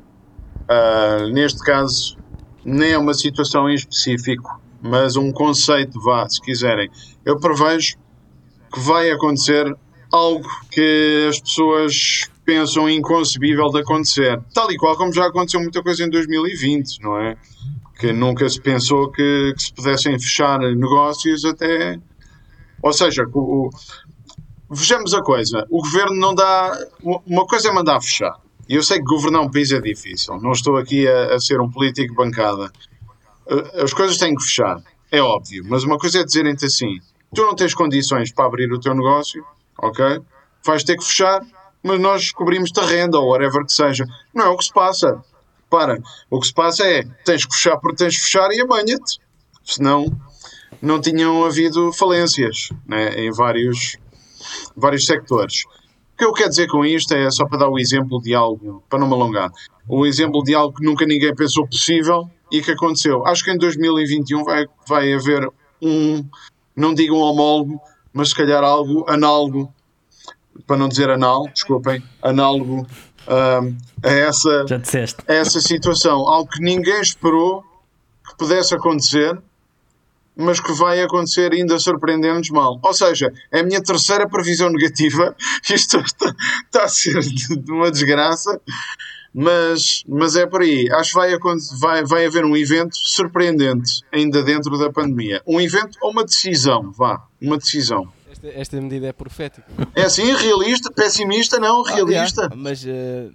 neste 1.32 1.60
caso, 1.60 2.16
nem 2.64 2.92
é 2.92 2.98
uma 2.98 3.14
situação 3.14 3.68
em 3.68 3.74
específico, 3.74 4.60
mas 4.82 5.16
um 5.16 5.32
conceito, 5.32 6.00
vá, 6.00 6.28
se 6.28 6.40
quiserem. 6.40 6.90
Eu 7.24 7.38
prevejo 7.38 7.96
que 8.72 8.80
vai 8.80 9.10
acontecer 9.10 9.74
algo 10.12 10.46
que 10.70 11.26
as 11.28 11.40
pessoas 11.40 12.30
pensam 12.44 12.88
inconcebível 12.88 13.68
de 13.68 13.80
acontecer. 13.80 14.40
Tal 14.52 14.70
e 14.70 14.76
qual 14.76 14.96
como 14.96 15.12
já 15.12 15.26
aconteceu 15.26 15.60
muita 15.60 15.82
coisa 15.82 16.04
em 16.04 16.10
2020, 16.10 17.00
não 17.00 17.18
é? 17.18 17.36
que 18.00 18.12
nunca 18.14 18.48
se 18.48 18.58
pensou 18.58 19.10
que, 19.12 19.52
que 19.54 19.62
se 19.62 19.74
pudessem 19.74 20.18
fechar 20.18 20.58
negócios 20.58 21.44
até. 21.44 22.00
Ou 22.82 22.92
seja, 22.94 23.24
o, 23.34 23.68
vejamos 24.70 25.12
a 25.12 25.20
coisa: 25.20 25.66
o 25.70 25.82
governo 25.82 26.16
não 26.16 26.34
dá. 26.34 26.78
Uma 27.26 27.46
coisa 27.46 27.68
é 27.68 27.72
mandar 27.72 28.00
fechar. 28.00 28.40
E 28.70 28.76
eu 28.76 28.84
sei 28.84 28.98
que 28.98 29.04
governar 29.04 29.42
um 29.42 29.50
país 29.50 29.72
é 29.72 29.80
difícil. 29.80 30.40
Não 30.40 30.52
estou 30.52 30.76
aqui 30.76 31.08
a, 31.08 31.34
a 31.34 31.40
ser 31.40 31.60
um 31.60 31.68
político 31.68 32.14
bancada. 32.14 32.70
As 33.82 33.92
coisas 33.92 34.16
têm 34.16 34.32
que 34.32 34.44
fechar, 34.44 34.80
é 35.10 35.20
óbvio. 35.20 35.64
Mas 35.66 35.82
uma 35.82 35.98
coisa 35.98 36.20
é 36.20 36.24
dizerem-te 36.24 36.66
assim: 36.66 37.00
tu 37.34 37.42
não 37.42 37.56
tens 37.56 37.74
condições 37.74 38.32
para 38.32 38.46
abrir 38.46 38.72
o 38.72 38.78
teu 38.78 38.94
negócio, 38.94 39.44
ok? 39.76 40.20
Vais 40.64 40.84
ter 40.84 40.96
que 40.96 41.04
fechar, 41.04 41.44
mas 41.82 41.98
nós 41.98 42.30
cobrimos-te 42.30 42.78
a 42.78 42.86
renda 42.86 43.18
ou 43.18 43.30
whatever 43.30 43.66
que 43.66 43.72
seja. 43.72 44.06
Não 44.32 44.44
é 44.44 44.48
o 44.50 44.56
que 44.56 44.66
se 44.66 44.72
passa. 44.72 45.20
Para, 45.68 46.00
o 46.30 46.38
que 46.38 46.46
se 46.46 46.54
passa 46.54 46.84
é 46.84 47.02
tens 47.24 47.44
que 47.44 47.52
fechar 47.52 47.76
porque 47.76 48.04
tens 48.04 48.14
que 48.14 48.22
fechar 48.22 48.52
e 48.52 48.60
amanha-te. 48.60 49.18
Senão 49.64 50.06
não 50.80 51.00
tinham 51.00 51.44
havido 51.44 51.92
falências 51.92 52.68
né, 52.86 53.14
em 53.16 53.32
vários, 53.32 53.96
vários 54.76 55.06
sectores. 55.06 55.64
O 56.20 56.22
que 56.22 56.26
eu 56.26 56.32
quero 56.34 56.50
dizer 56.50 56.66
com 56.66 56.84
isto 56.84 57.14
é 57.14 57.30
só 57.30 57.46
para 57.46 57.60
dar 57.60 57.70
o 57.70 57.78
exemplo 57.78 58.20
de 58.20 58.34
algo, 58.34 58.84
para 58.90 58.98
não 58.98 59.08
me 59.08 59.14
alongar, 59.14 59.50
o 59.88 60.04
exemplo 60.04 60.42
de 60.42 60.54
algo 60.54 60.76
que 60.76 60.84
nunca 60.84 61.06
ninguém 61.06 61.34
pensou 61.34 61.66
possível 61.66 62.28
e 62.52 62.60
que 62.60 62.72
aconteceu. 62.72 63.26
Acho 63.26 63.42
que 63.42 63.50
em 63.50 63.56
2021 63.56 64.44
vai, 64.44 64.66
vai 64.86 65.14
haver 65.14 65.48
um, 65.80 66.22
não 66.76 66.92
digo 66.92 67.16
um 67.16 67.22
homólogo, 67.22 67.80
mas 68.12 68.28
se 68.28 68.34
calhar 68.34 68.62
algo 68.62 69.06
análogo, 69.08 69.72
para 70.66 70.76
não 70.76 70.90
dizer 70.90 71.08
anal, 71.08 71.48
desculpem, 71.54 72.02
análogo 72.20 72.86
um, 73.26 73.76
a, 74.02 74.10
essa, 74.10 74.66
a 75.26 75.32
essa 75.32 75.58
situação. 75.58 76.28
Algo 76.28 76.50
que 76.50 76.62
ninguém 76.62 77.00
esperou 77.00 77.62
que 78.28 78.36
pudesse 78.36 78.74
acontecer, 78.74 79.40
mas 80.40 80.60
que 80.60 80.72
vai 80.72 81.00
acontecer 81.00 81.52
ainda 81.52 81.78
surpreendendo-nos 81.78 82.50
mal. 82.50 82.80
Ou 82.82 82.94
seja, 82.94 83.32
é 83.52 83.60
a 83.60 83.62
minha 83.62 83.82
terceira 83.82 84.28
previsão 84.28 84.70
negativa. 84.70 85.34
Isto 85.72 85.98
está, 85.98 86.34
está 86.64 86.84
a 86.84 86.88
ser 86.88 87.20
de 87.20 87.70
uma 87.70 87.90
desgraça. 87.90 88.60
Mas, 89.32 90.02
mas 90.08 90.34
é 90.34 90.44
por 90.44 90.62
aí. 90.62 90.88
Acho 90.90 91.10
que 91.10 91.16
vai, 91.16 91.38
vai, 91.78 92.04
vai 92.04 92.26
haver 92.26 92.44
um 92.44 92.56
evento 92.56 92.96
surpreendente 92.96 94.02
ainda 94.12 94.42
dentro 94.42 94.76
da 94.76 94.90
pandemia. 94.90 95.40
Um 95.46 95.60
evento 95.60 95.96
ou 96.00 96.10
uma 96.10 96.24
decisão, 96.24 96.90
vá, 96.90 97.24
uma 97.40 97.56
decisão. 97.56 98.12
Esta, 98.42 98.60
esta 98.60 98.80
medida 98.80 99.06
é 99.06 99.12
profética. 99.12 99.66
É 99.94 100.02
assim, 100.02 100.32
realista, 100.34 100.90
pessimista, 100.90 101.58
não, 101.58 101.82
realista. 101.82 102.48
Ah, 102.50 102.56
mas 102.56 102.84
uh, 102.84 102.88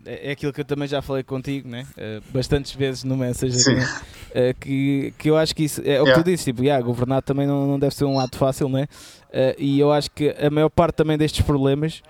é 0.05 0.31
aquilo 0.31 0.51
que 0.51 0.61
eu 0.61 0.65
também 0.65 0.87
já 0.87 1.01
falei 1.01 1.23
contigo, 1.23 1.69
né? 1.69 1.85
Uh, 1.97 2.23
bastantes 2.31 2.73
vezes 2.73 3.03
no 3.03 3.15
Messenger, 3.15 3.75
né? 3.75 3.83
uh, 3.85 4.59
que, 4.59 5.13
que 5.17 5.29
eu 5.29 5.37
acho 5.37 5.55
que 5.55 5.63
isso 5.63 5.81
é 5.81 6.01
o 6.01 6.03
que 6.03 6.09
yeah. 6.09 6.23
tu 6.23 6.25
disse, 6.25 6.45
tipo, 6.45 6.63
yeah, 6.63 6.83
governar 6.83 7.21
também 7.21 7.45
não, 7.45 7.67
não 7.67 7.79
deve 7.79 7.93
ser 7.93 8.05
um 8.05 8.19
ato 8.19 8.37
fácil, 8.37 8.69
né? 8.69 8.87
e 9.57 9.77
eu 9.77 9.91
acho 9.91 10.09
que 10.11 10.29
a 10.29 10.49
maior 10.49 10.69
parte 10.69 10.95
também 10.95 11.17
destes 11.17 11.45
problemas 11.45 12.01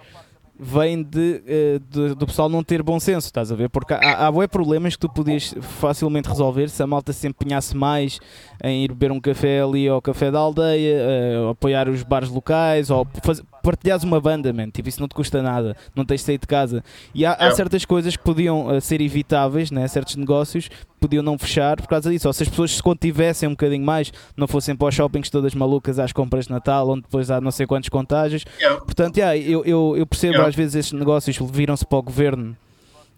vem 0.57 1.03
de, 1.03 1.43
eh, 1.45 1.79
de, 1.89 2.15
do 2.15 2.25
pessoal 2.25 2.47
não 2.47 2.63
ter 2.63 2.81
bom 2.81 2.99
senso, 2.99 3.27
estás 3.27 3.51
a 3.51 3.55
ver? 3.55 3.69
Porque 3.69 3.93
há, 3.93 4.27
há 4.27 4.31
bué 4.31 4.47
problemas 4.47 4.95
que 4.95 5.01
tu 5.01 5.09
podias 5.09 5.53
facilmente 5.59 6.29
resolver 6.29 6.69
se 6.69 6.81
a 6.81 6.87
malta 6.87 7.11
se 7.11 7.27
empenhasse 7.27 7.75
mais 7.75 8.19
em 8.63 8.83
ir 8.83 8.89
beber 8.89 9.11
um 9.11 9.19
café 9.19 9.61
ali 9.61 9.87
ao 9.87 10.01
café 10.01 10.31
da 10.31 10.39
aldeia, 10.39 10.97
uh, 11.45 11.49
apoiar 11.49 11.89
os 11.89 12.03
bares 12.03 12.29
locais, 12.29 12.89
ou 12.89 13.05
faz, 13.21 13.43
partilhares 13.65 14.03
uma 14.03 14.21
banda, 14.21 14.53
man. 14.53 14.69
Tipo, 14.69 14.87
isso 14.87 15.01
não 15.01 15.07
te 15.07 15.15
custa 15.15 15.41
nada, 15.41 15.75
não 15.95 16.05
tens 16.05 16.21
de 16.21 16.27
sair 16.27 16.37
de 16.37 16.45
casa. 16.45 16.83
E 17.13 17.25
há, 17.25 17.33
há 17.33 17.51
certas 17.51 17.83
coisas 17.83 18.15
que 18.15 18.23
podiam 18.23 18.67
uh, 18.67 18.79
ser 18.79 19.01
evitáveis, 19.01 19.71
né? 19.71 19.87
certos 19.87 20.15
negócios 20.15 20.69
podiam 20.99 21.21
não 21.21 21.37
fechar 21.37 21.77
por 21.77 21.87
causa 21.87 22.09
disso. 22.09 22.27
Ou 22.27 22.33
se 22.33 22.43
as 22.43 22.49
pessoas 22.49 22.71
se 22.71 22.83
contivessem 22.83 23.49
um 23.49 23.53
bocadinho 23.53 23.83
mais, 23.83 24.13
não 24.37 24.47
fossem 24.47 24.75
para 24.75 24.87
os 24.87 24.95
shoppings 24.95 25.29
todas 25.29 25.53
malucas 25.55 25.99
às 25.99 26.13
compras 26.13 26.45
de 26.45 26.51
Natal, 26.51 26.87
onde 26.89 27.01
depois 27.01 27.29
há 27.31 27.41
não 27.41 27.51
sei 27.51 27.65
quantos 27.65 27.89
contágios. 27.89 28.45
Portanto, 28.85 29.17
yeah, 29.17 29.37
eu, 29.37 29.65
eu, 29.65 29.95
eu 29.97 30.05
percebo 30.05 30.41
às 30.41 30.55
vezes 30.55 30.75
estes 30.75 30.97
negócios 30.97 31.37
viram-se 31.51 31.85
para 31.85 31.97
o 31.97 32.03
governo 32.03 32.55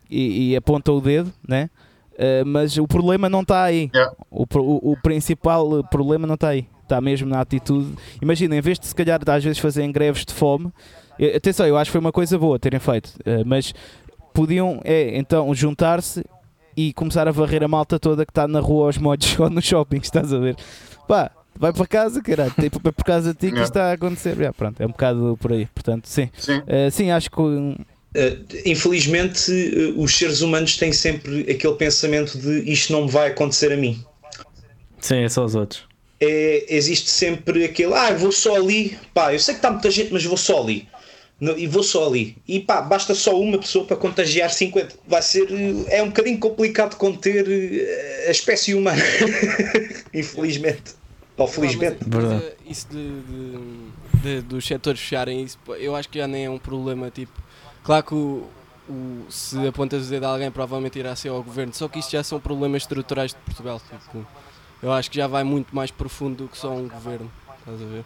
e, 0.10 0.52
e 0.52 0.56
apontam 0.56 0.98
o 0.98 1.02
dedo, 1.02 1.32
né? 1.48 1.70
Uh, 2.14 2.46
mas 2.46 2.78
o 2.78 2.88
problema 2.88 3.30
não 3.30 3.42
está 3.42 3.64
aí. 3.64 3.92
O, 4.32 4.44
o, 4.44 4.92
o 4.94 4.98
principal 5.02 5.84
problema 5.84 6.26
não 6.26 6.36
está 6.36 6.50
aí 6.50 6.68
está 6.88 7.02
mesmo 7.02 7.28
na 7.30 7.42
atitude. 7.42 7.94
Imagina, 8.22 8.56
em 8.56 8.62
vez 8.62 8.80
de 8.80 8.88
se 8.88 8.96
calhar 8.96 9.20
às 9.28 9.44
vezes 9.44 9.60
fazerem 9.60 9.92
greves 9.92 10.26
de 10.26 10.34
fome, 10.34 10.72
Eu- 11.20 11.36
Atenção, 11.36 11.66
eu 11.66 11.76
acho 11.78 11.90
que 11.90 11.94
foi 11.94 12.00
uma 12.02 12.12
coisa 12.12 12.38
boa 12.38 12.60
terem 12.60 12.80
feito, 12.80 13.12
eh, 13.26 13.44
mas 13.44 13.74
podiam 14.34 14.80
é, 14.84 15.18
então 15.18 15.52
juntar-se 15.56 16.24
e 16.76 16.94
começar 16.94 17.28
a 17.28 17.32
varrer 17.32 17.64
a 17.64 17.68
malta 17.68 17.98
toda 18.00 18.24
que 18.24 18.30
está 18.30 18.48
na 18.48 18.60
rua 18.60 18.86
aos 18.86 19.00
modos 19.00 19.28
ou 19.40 19.50
no 19.50 19.60
shopping, 19.60 19.98
estás 19.98 20.32
a 20.32 20.38
ver? 20.38 20.56
Pá, 21.08 21.32
vai 21.58 21.74
para 21.74 21.88
casa, 21.88 22.22
caralho, 22.22 22.54
tipo, 22.60 22.80
é 22.88 22.92
por 22.92 23.04
causa 23.04 23.34
de 23.34 23.40
ti 23.40 23.52
que 23.52 23.60
está 23.62 23.90
a 23.90 23.94
acontecer. 23.94 24.36
Yeah, 24.38 24.54
pronto, 24.54 24.80
é 24.80 24.86
um 24.86 24.90
bocado 24.90 25.36
por 25.42 25.52
aí, 25.54 25.66
portanto, 25.74 26.08
sim. 26.08 26.30
Sim. 26.38 26.62
Eh, 26.68 26.90
sim, 26.92 27.10
acho 27.10 27.32
que. 27.32 27.42
Uh, 27.42 27.84
infelizmente, 28.64 29.52
uh, 29.52 30.00
os 30.00 30.16
seres 30.16 30.42
humanos 30.42 30.78
têm 30.78 30.92
sempre 30.94 31.50
aquele 31.52 31.74
pensamento 31.74 32.38
de 32.38 32.60
isto 32.72 32.94
não 32.94 33.06
me 33.06 33.12
vai 33.12 33.30
acontecer 33.30 33.72
a 33.72 33.76
mim. 33.78 34.00
Sim, 35.00 35.24
é 35.24 35.30
só 35.30 35.44
os 35.44 35.56
outros. 35.56 35.87
É, 36.20 36.66
existe 36.70 37.10
sempre 37.10 37.64
aquele, 37.66 37.94
ah, 37.94 38.12
vou 38.14 38.32
só 38.32 38.56
ali, 38.56 38.98
pá, 39.14 39.34
eu 39.34 39.40
sei 39.40 39.54
que 39.54 39.60
está 39.60 39.70
muita 39.72 39.92
gente, 39.92 40.12
mas 40.12 40.24
vou 40.26 40.38
só 40.38 40.62
ali. 40.64 40.88
No- 41.40 41.56
e 41.56 41.68
vou 41.68 41.84
só 41.84 42.08
ali. 42.08 42.36
E 42.48 42.60
pá, 42.60 42.82
basta 42.82 43.14
só 43.14 43.40
uma 43.40 43.60
pessoa 43.60 43.86
para 43.86 43.96
contagiar 43.96 44.50
50. 44.52 44.96
Vai 45.08 45.22
ser. 45.22 45.48
É 45.90 46.02
um 46.02 46.08
bocadinho 46.08 46.40
complicado 46.40 46.96
conter 46.96 47.46
uh, 47.48 48.28
a 48.28 48.32
espécie 48.32 48.74
humana. 48.74 49.04
Infelizmente. 50.14 50.96
Ou 51.38 51.48
felizmente. 51.48 51.98
Eh, 52.42 52.54
isso 52.68 52.88
de, 52.90 52.98
de- 53.22 54.22
de- 54.24 54.42
dos 54.42 54.66
setores 54.66 55.00
fecharem, 55.00 55.44
isso, 55.44 55.60
eu 55.78 55.96
acho 55.96 56.10
que 56.10 56.18
já 56.18 56.28
nem 56.28 56.46
é 56.46 56.50
um 56.50 56.58
problema. 56.58 57.12
Tipo, 57.12 57.40
claro 57.84 58.04
que 58.04 58.16
o, 58.16 58.44
o- 58.90 59.26
se 59.30 59.56
apontas 59.68 60.08
o 60.08 60.10
dedo 60.10 60.24
a 60.26 60.30
alguém, 60.30 60.50
provavelmente 60.50 60.98
irá 60.98 61.16
ser 61.16 61.30
ao 61.30 61.44
governo. 61.44 61.72
Só 61.76 61.88
que 61.88 62.00
isto 62.00 62.12
já 62.12 62.24
são 62.24 62.40
problemas 62.40 62.82
estruturais 62.82 63.32
de 63.32 63.38
Portugal. 63.46 63.80
Tipo, 63.80 64.26
eu 64.82 64.92
acho 64.92 65.10
que 65.10 65.18
já 65.18 65.28
vai 65.28 65.44
muito 65.44 65.76
mais 65.76 65.92
profundo 65.92 66.44
do 66.44 66.48
que 66.48 66.58
só 66.58 66.72
um 66.72 66.88
governo. 66.88 67.32
Estás 67.60 67.82
a 67.82 67.86
ver? 67.86 68.06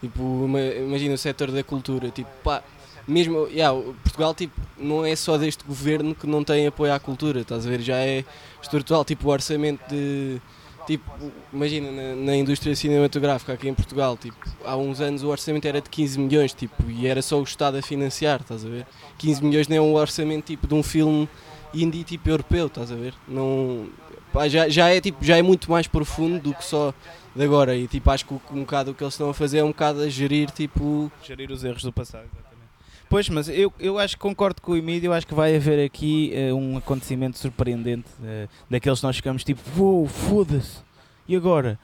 Tipo, 0.00 0.44
ima- 0.46 0.60
imagina 0.60 1.14
o 1.14 1.18
setor 1.18 1.50
da 1.50 1.62
cultura. 1.62 2.10
Tipo, 2.10 2.30
pá, 2.42 2.62
mesmo, 3.06 3.46
yeah, 3.48 3.76
Portugal 4.02 4.34
tipo, 4.34 4.60
não 4.78 5.04
é 5.04 5.14
só 5.16 5.36
deste 5.38 5.64
governo 5.64 6.14
que 6.14 6.26
não 6.26 6.42
tem 6.44 6.66
apoio 6.66 6.92
à 6.92 6.98
cultura. 7.00 7.40
Estás 7.40 7.66
a 7.66 7.70
ver? 7.70 7.80
Já 7.80 7.96
é 7.96 8.24
estrutural. 8.60 9.04
Tipo, 9.04 9.28
o 9.28 9.30
orçamento 9.30 9.80
de. 9.88 10.40
Tipo, 10.84 11.08
imagina, 11.52 11.92
na, 11.92 12.16
na 12.16 12.36
indústria 12.36 12.74
cinematográfica 12.74 13.52
aqui 13.52 13.68
em 13.68 13.74
Portugal, 13.74 14.16
tipo, 14.16 14.36
há 14.64 14.76
uns 14.76 15.00
anos 15.00 15.22
o 15.22 15.28
orçamento 15.28 15.64
era 15.64 15.80
de 15.80 15.88
15 15.88 16.18
milhões, 16.18 16.52
tipo, 16.52 16.82
e 16.90 17.06
era 17.06 17.22
só 17.22 17.38
o 17.38 17.44
Estado 17.44 17.76
a 17.78 17.82
financiar, 17.82 18.40
estás 18.40 18.64
a 18.66 18.68
ver? 18.68 18.84
15 19.16 19.44
milhões 19.44 19.68
nem 19.68 19.78
é 19.78 19.80
um 19.80 19.94
orçamento 19.94 20.46
tipo 20.46 20.66
de 20.66 20.74
um 20.74 20.82
filme 20.82 21.28
indie 21.72 22.02
tipo 22.02 22.28
europeu, 22.28 22.66
estás 22.66 22.90
a 22.90 22.96
ver? 22.96 23.14
Não, 23.28 23.86
pá, 24.32 24.48
já, 24.48 24.68
já 24.68 24.88
é 24.88 25.00
tipo, 25.00 25.24
já 25.24 25.36
é 25.36 25.42
muito 25.42 25.70
mais 25.70 25.86
profundo 25.86 26.38
do 26.40 26.54
que 26.54 26.64
só 26.64 26.92
de 27.34 27.42
agora 27.44 27.74
e 27.76 27.86
tipo, 27.86 28.10
acho 28.10 28.24
que 28.26 28.34
o- 28.34 28.40
um 28.52 28.60
bocado 28.60 28.90
o 28.90 28.94
que 28.94 29.02
eles 29.02 29.14
estão 29.14 29.30
a 29.30 29.34
fazer 29.34 29.58
é 29.58 29.64
um 29.64 29.68
bocado 29.68 30.00
a 30.00 30.08
gerir 30.08 30.50
tipo 30.50 31.10
gerir 31.22 31.50
os 31.50 31.64
erros 31.64 31.82
do 31.82 31.92
passado. 31.92 32.24
Exatamente. 32.24 32.52
Pois, 33.08 33.28
mas 33.28 33.48
eu, 33.48 33.72
eu 33.78 33.98
acho 33.98 34.16
que 34.16 34.20
concordo 34.22 34.60
com 34.62 34.72
o 34.72 34.76
Emílio, 34.76 35.08
eu 35.08 35.12
acho 35.12 35.26
que 35.26 35.34
vai 35.34 35.54
haver 35.54 35.84
aqui 35.84 36.30
eh, 36.34 36.52
um 36.52 36.76
acontecimento 36.78 37.38
surpreendente 37.38 38.08
eh, 38.24 38.48
daqueles 38.70 39.00
que 39.00 39.06
nós 39.06 39.16
ficamos 39.16 39.44
tipo, 39.44 39.60
uou, 39.78 40.06
foda-se, 40.06 40.78
e 41.28 41.36
agora? 41.36 41.78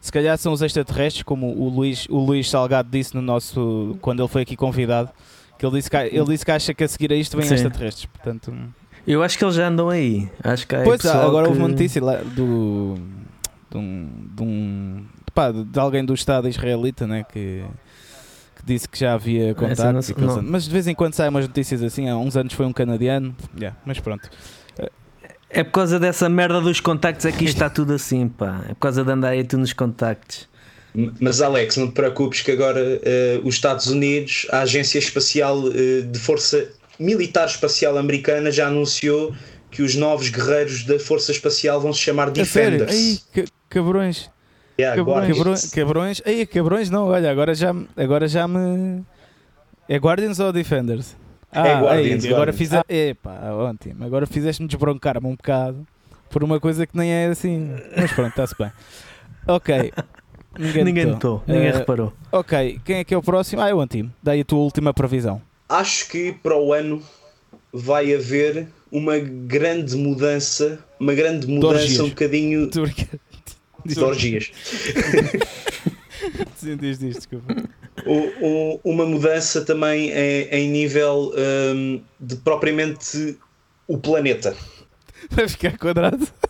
Se 0.00 0.10
calhar 0.10 0.38
são 0.38 0.54
os 0.54 0.62
extraterrestres, 0.62 1.22
como 1.22 1.46
o 1.54 1.68
Luís, 1.68 2.06
o 2.08 2.18
Luís 2.18 2.48
Salgado 2.48 2.88
disse 2.90 3.14
no 3.14 3.20
nosso, 3.20 3.98
quando 4.00 4.20
ele 4.22 4.28
foi 4.28 4.40
aqui 4.42 4.56
convidado, 4.56 5.10
que 5.58 5.66
ele 5.66 5.76
disse 5.76 5.90
que, 5.90 5.96
ele 5.98 6.24
disse 6.24 6.42
que 6.46 6.50
acha 6.50 6.72
que 6.72 6.82
a 6.82 6.88
seguir 6.88 7.12
a 7.12 7.16
isto 7.16 7.36
vem 7.36 7.46
Sim. 7.46 7.54
extraterrestres, 7.56 8.06
portanto... 8.06 8.50
Eu 9.06 9.22
acho 9.22 9.38
que 9.38 9.44
eles 9.44 9.54
já 9.54 9.68
andam 9.68 9.88
aí. 9.88 10.28
Acho 10.42 10.66
que 10.66 10.76
Pois, 10.76 11.00
pessoal 11.02 11.28
agora 11.28 11.44
que... 11.44 11.50
houve 11.50 11.60
uma 11.60 11.68
notícia 11.68 12.02
lá 12.02 12.16
do, 12.16 12.96
de 13.70 13.76
um, 13.76 14.08
de, 14.34 14.42
um 14.42 15.04
pá, 15.34 15.50
de 15.52 15.78
alguém 15.78 16.04
do 16.04 16.14
Estado 16.14 16.48
israelita 16.48 17.06
né, 17.06 17.24
que, 17.24 17.64
que 18.56 18.66
disse 18.66 18.88
que 18.88 18.98
já 18.98 19.14
havia 19.14 19.54
coisa. 19.54 19.92
não. 19.92 20.42
Mas 20.42 20.64
de 20.64 20.70
vez 20.70 20.86
em 20.86 20.94
quando 20.94 21.14
saem 21.14 21.30
umas 21.30 21.46
notícias 21.46 21.82
assim. 21.82 22.08
Há 22.08 22.16
uns 22.16 22.36
anos 22.36 22.52
foi 22.52 22.66
um 22.66 22.72
canadiano. 22.72 23.34
Yeah, 23.56 23.76
mas 23.84 23.98
pronto. 23.98 24.28
É 25.52 25.64
por 25.64 25.72
causa 25.72 25.98
dessa 25.98 26.28
merda 26.28 26.60
dos 26.60 26.78
contactos 26.78 27.26
é 27.26 27.32
que 27.32 27.44
isto 27.44 27.56
está 27.56 27.68
tudo 27.70 27.94
assim, 27.94 28.28
pá. 28.28 28.60
É 28.66 28.68
por 28.68 28.80
causa 28.80 29.04
de 29.04 29.10
andar 29.10 29.30
aí 29.30 29.42
tu 29.42 29.58
nos 29.58 29.72
contactos. 29.72 30.48
Mas 31.20 31.40
Alex, 31.40 31.76
não 31.76 31.88
te 31.88 31.94
preocupes 31.94 32.42
que 32.42 32.50
agora 32.50 32.80
eh, 32.80 33.40
os 33.44 33.54
Estados 33.54 33.86
Unidos, 33.86 34.46
a 34.50 34.60
Agência 34.60 34.98
Espacial 34.98 35.62
eh, 35.68 36.02
de 36.02 36.18
Força 36.18 36.68
Militar 37.00 37.46
Espacial 37.46 37.96
Americana 37.98 38.50
já 38.52 38.68
anunciou 38.68 39.34
que 39.70 39.82
os 39.82 39.94
novos 39.94 40.28
guerreiros 40.28 40.84
da 40.84 40.98
Força 40.98 41.32
Espacial 41.32 41.80
vão 41.80 41.92
se 41.92 42.00
chamar 42.00 42.28
A 42.28 42.44
sério? 42.44 42.78
Defenders. 42.84 43.24
Ai, 43.36 43.42
ca- 43.44 43.50
cabrões. 43.68 44.30
Yeah, 44.78 44.96
Cabrões, 44.96 45.16
Guardians. 45.18 45.38
cabrões, 45.38 45.70
cabrões. 45.70 46.22
Ai, 46.26 46.46
cabrões 46.46 46.90
não, 46.90 47.06
olha, 47.08 47.30
agora 47.30 47.54
já, 47.54 47.72
me- 47.72 47.86
agora 47.96 48.26
já 48.28 48.46
me. 48.48 49.02
É 49.88 49.96
Guardians 49.96 50.38
ou 50.40 50.52
Defenders? 50.52 51.16
Ah, 51.52 51.66
É 51.68 51.80
Guardians, 51.80 52.24
agora 52.24 52.52
Guardians. 52.52 52.56
fize... 52.58 52.80
Epá, 52.88 53.50
ótimo. 53.52 54.04
Agora 54.04 54.26
fizeste-me 54.26 54.68
desbroncar-me 54.68 55.26
um 55.26 55.34
bocado 55.36 55.86
por 56.30 56.42
uma 56.44 56.60
coisa 56.60 56.86
que 56.86 56.96
nem 56.96 57.10
é 57.12 57.26
assim. 57.26 57.74
Mas 57.96 58.12
pronto, 58.12 58.30
está-se 58.30 58.54
bem. 58.58 58.70
Ok. 59.46 59.92
Ninguém, 60.58 60.84
Ninguém 60.84 61.06
notou. 61.06 61.42
ninguém 61.46 61.68
Eh, 61.68 61.70
reparou. 61.70 62.12
Ok, 62.32 62.80
quem 62.84 62.96
é 62.96 63.04
que 63.04 63.14
é 63.14 63.16
o 63.16 63.22
próximo? 63.22 63.62
Ah, 63.62 63.68
é 63.68 63.74
o 63.74 63.80
Antimo. 63.80 64.12
Daí 64.20 64.40
a 64.40 64.44
tua 64.44 64.58
última 64.58 64.92
previsão. 64.92 65.40
Acho 65.70 66.08
que 66.08 66.32
para 66.32 66.56
o 66.58 66.72
ano 66.72 67.00
vai 67.72 68.12
haver 68.12 68.66
uma 68.90 69.18
grande 69.20 69.94
mudança, 69.96 70.84
uma 70.98 71.14
grande 71.14 71.46
mudança 71.46 72.02
um 72.02 72.08
bocadinho 72.08 72.68
de 73.86 74.00
orgias. 74.02 74.50
Sim, 76.56 76.76
diz, 76.76 76.98
diz, 76.98 77.14
desculpa. 77.14 77.54
O- 78.04 78.74
o- 78.74 78.80
uma 78.82 79.06
mudança 79.06 79.64
também 79.64 80.10
em, 80.10 80.48
em 80.50 80.68
nível 80.70 81.32
hum, 81.74 82.02
de 82.18 82.34
propriamente 82.36 83.38
o 83.86 83.96
planeta. 83.96 84.56
Vai 85.30 85.48
ficar 85.48 85.78
quadrado. 85.78 86.26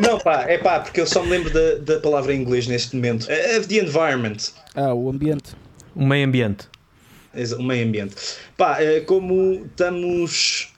Não, 0.00 0.18
pá, 0.18 0.44
é 0.48 0.58
pá, 0.58 0.80
porque 0.80 1.00
eu 1.00 1.06
só 1.06 1.22
me 1.22 1.30
lembro 1.30 1.50
da, 1.50 1.74
da 1.76 2.00
palavra 2.00 2.34
em 2.34 2.40
inglês 2.40 2.66
neste 2.66 2.96
momento. 2.96 3.28
Of 3.58 3.68
the 3.68 3.76
environment. 3.76 4.36
Ah, 4.74 4.92
o 4.92 5.08
ambiente. 5.08 5.54
O 5.94 6.04
meio 6.04 6.26
ambiente. 6.26 6.68
O 7.58 7.62
meio 7.62 7.86
ambiente. 7.86 8.14
Pá, 8.56 8.80
eh, 8.82 9.00
como 9.00 9.64
estamos 9.66 10.72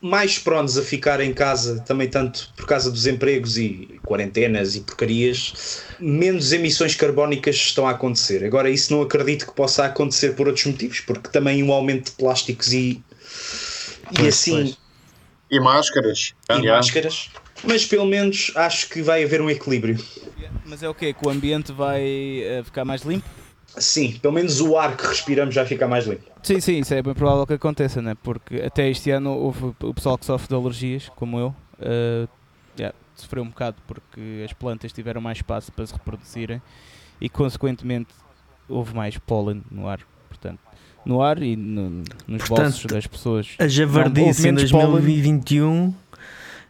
mais 0.00 0.36
prontos 0.36 0.76
a 0.76 0.82
ficar 0.82 1.20
em 1.20 1.32
casa, 1.32 1.80
também 1.86 2.08
tanto 2.08 2.48
por 2.56 2.66
causa 2.66 2.90
dos 2.90 3.06
empregos 3.06 3.56
e 3.56 4.00
quarentenas 4.04 4.74
e 4.74 4.80
porcarias, 4.80 5.82
menos 6.00 6.52
emissões 6.52 6.96
carbónicas 6.96 7.54
estão 7.54 7.86
a 7.86 7.92
acontecer. 7.92 8.44
Agora, 8.44 8.68
isso 8.68 8.92
não 8.92 9.02
acredito 9.02 9.46
que 9.46 9.54
possa 9.54 9.84
acontecer 9.84 10.34
por 10.34 10.48
outros 10.48 10.66
motivos, 10.66 10.98
porque 11.00 11.28
também 11.30 11.62
o 11.62 11.72
aumento 11.72 12.06
de 12.06 12.16
plásticos 12.16 12.72
e, 12.72 12.78
e 14.10 14.16
Pois, 14.16 14.28
assim 14.28 14.50
pois. 14.52 14.78
E 15.50 15.60
máscaras. 15.60 16.32
e 16.50 16.52
Yeah. 16.54 16.72
máscaras. 16.76 17.30
Mas 17.64 17.84
pelo 17.84 18.06
menos 18.06 18.52
acho 18.56 18.88
que 18.88 19.02
vai 19.02 19.22
haver 19.24 19.40
um 19.40 19.48
equilíbrio. 19.50 19.98
Mas 20.66 20.82
é 20.82 20.88
o 20.88 20.94
quê? 20.94 21.12
Que 21.12 21.26
o 21.26 21.30
ambiente 21.30 21.72
vai 21.72 22.02
eh, 22.42 22.62
ficar 22.64 22.84
mais 22.84 23.02
limpo? 23.02 23.28
Sim, 23.76 24.18
pelo 24.20 24.34
menos 24.34 24.60
o 24.60 24.76
ar 24.76 24.96
que 24.96 25.06
respiramos 25.06 25.54
já 25.54 25.64
fica 25.64 25.88
mais 25.88 26.06
limpo. 26.06 26.24
Sim, 26.42 26.60
sim, 26.60 26.78
isso 26.80 26.92
é 26.92 27.02
bem 27.02 27.14
provável 27.14 27.46
que 27.46 27.54
aconteça, 27.54 28.02
né? 28.02 28.14
Porque 28.22 28.56
até 28.56 28.88
este 28.90 29.10
ano 29.10 29.30
houve 29.32 29.72
o 29.80 29.94
pessoal 29.94 30.18
que 30.18 30.26
sofre 30.26 30.48
de 30.48 30.54
alergias, 30.54 31.08
como 31.16 31.38
eu, 31.38 31.54
eh, 31.80 32.26
yeah, 32.78 32.94
sofreu 33.14 33.42
um 33.42 33.48
bocado 33.48 33.76
porque 33.86 34.42
as 34.44 34.52
plantas 34.52 34.92
tiveram 34.92 35.20
mais 35.20 35.38
espaço 35.38 35.72
para 35.72 35.86
se 35.86 35.92
reproduzirem 35.94 36.60
e, 37.20 37.28
consequentemente, 37.28 38.08
houve 38.68 38.94
mais 38.94 39.16
pólen 39.18 39.62
no 39.70 39.88
ar. 39.88 40.00
Portanto, 40.28 40.58
no 41.06 41.22
ar 41.22 41.42
e 41.42 41.56
no- 41.56 42.02
nos 42.26 42.42
Portanto, 42.44 42.48
bolsos 42.48 42.84
das 42.86 43.06
pessoas. 43.06 43.48
A 43.58 43.68
javardice 43.68 44.48
em 44.48 44.52
menos 44.52 44.70
pólen. 44.70 44.90
2021. 44.90 45.94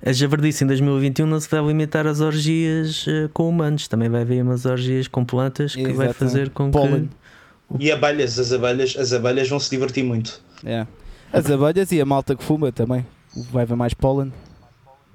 A 0.05 0.13
javardice 0.13 0.65
em 0.65 0.67
2021 0.67 1.27
não 1.27 1.39
se 1.41 1.49
vai 1.49 1.65
limitar 1.65 2.07
às 2.07 2.21
orgias 2.21 3.05
eh, 3.09 3.29
com 3.33 3.49
humanos, 3.49 3.87
também 3.87 4.09
vai 4.09 4.23
haver 4.23 4.43
umas 4.43 4.67
orgias 4.67 5.07
com 5.07 5.25
plantas 5.25 5.75
que 5.77 5.93
vai 5.93 6.13
fazer 6.13 6.51
com 6.51 6.71
Pólen. 6.73 7.09
que. 7.79 7.85
E 7.87 7.93
abelhas, 7.93 8.39
as 8.39 8.53
abelhas, 8.53 8.97
as 8.99 9.13
abelhas 9.13 9.49
vão 9.49 9.61
se 9.61 9.71
divertir 9.71 10.03
muito. 10.05 10.43
Yeah. 10.65 10.89
As 11.33 11.49
abelhas 11.51 11.91
e 11.93 12.01
a 12.01 12.05
malta 12.05 12.35
que 12.35 12.43
fuma 12.43 12.71
também. 12.73 13.07
Vai 13.51 13.63
haver 13.63 13.77
mais 13.77 13.95
pólen. 13.95 14.33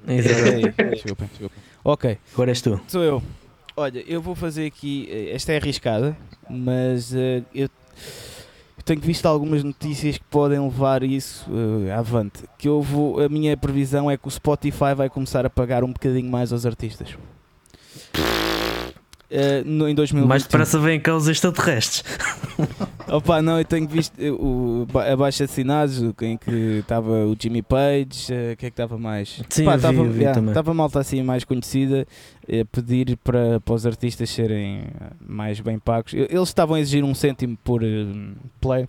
Exato. 0.08 0.62
Desculpem, 0.90 1.28
desculpem. 1.28 1.58
Ok. 1.84 2.18
Agora 2.34 2.52
és 2.52 2.62
tu. 2.62 2.80
Sou 2.88 3.04
eu. 3.04 3.22
Olha, 3.76 4.04
eu 4.08 4.22
vou 4.22 4.34
fazer 4.36 4.66
aqui. 4.66 5.08
eh, 5.12 5.36
Esta 5.36 5.52
é 5.54 5.58
arriscada, 5.58 6.18
mas 6.50 7.14
eu, 7.14 7.44
eu 7.54 7.70
tenho 8.88 9.02
visto 9.02 9.26
algumas 9.26 9.66
notícias 9.66 10.18
que 10.18 10.24
podem 10.24 10.60
levar 10.60 11.04
isso 11.04 11.46
eh, 11.86 11.92
avante. 11.92 12.46
Que 12.58 12.70
eu 12.70 12.82
vou, 12.82 13.22
a 13.22 13.28
minha 13.28 13.56
previsão 13.58 14.10
é 14.10 14.16
que 14.16 14.28
o 14.28 14.32
Spotify 14.32 14.96
vai 14.96 15.10
começar 15.10 15.46
a 15.46 15.50
pagar 15.50 15.84
um 15.84 15.92
bocadinho 15.92 16.32
mais 16.32 16.54
aos 16.54 16.66
artistas. 16.66 17.18
Eh, 19.30 19.64
no, 19.66 19.88
em 19.88 19.96
2021. 19.96 20.28
Mais 20.28 20.44
depressa 20.44 20.80
vêm 20.80 21.00
cá 21.00 21.16
os 21.16 21.28
extraterrestres. 21.28 22.04
Opa, 23.08 23.42
não, 23.42 23.58
eu 23.58 23.66
tenho 23.66 23.88
visto 23.88 24.14
eh, 24.20 24.30
o, 24.32 24.86
ba- 24.92 25.12
abaixo 25.12 25.44
assinados, 25.44 26.02
em 26.22 26.38
que 26.38 26.80
estava 26.80 27.26
o 27.26 27.36
Jimmy 27.40 27.62
Page, 27.62 28.32
eh, 28.34 28.54
o 28.54 28.58
que 28.58 28.66
é 28.66 28.70
que 28.70 28.74
estava 28.74 28.98
mais? 28.98 29.42
Sim, 29.50 29.66
vi, 29.70 29.76
estava 29.76 30.04
vi 30.04 30.24
estava 30.50 30.74
malta 30.74 31.00
assim 31.00 31.24
mais 31.24 31.44
conhecida 31.44 32.06
a 32.44 32.66
pedir 32.66 33.18
para, 33.24 33.60
para 33.60 33.74
os 33.74 33.86
artistas 33.86 34.30
serem 34.30 34.84
mais 35.26 35.60
bem 35.60 35.80
pagos. 35.80 36.14
Eles 36.14 36.50
estavam 36.50 36.76
a 36.76 36.80
exigir 36.80 37.04
um 37.04 37.14
cêntimo 37.16 37.58
por 37.64 37.84
eh, 37.84 37.88
play. 38.60 38.88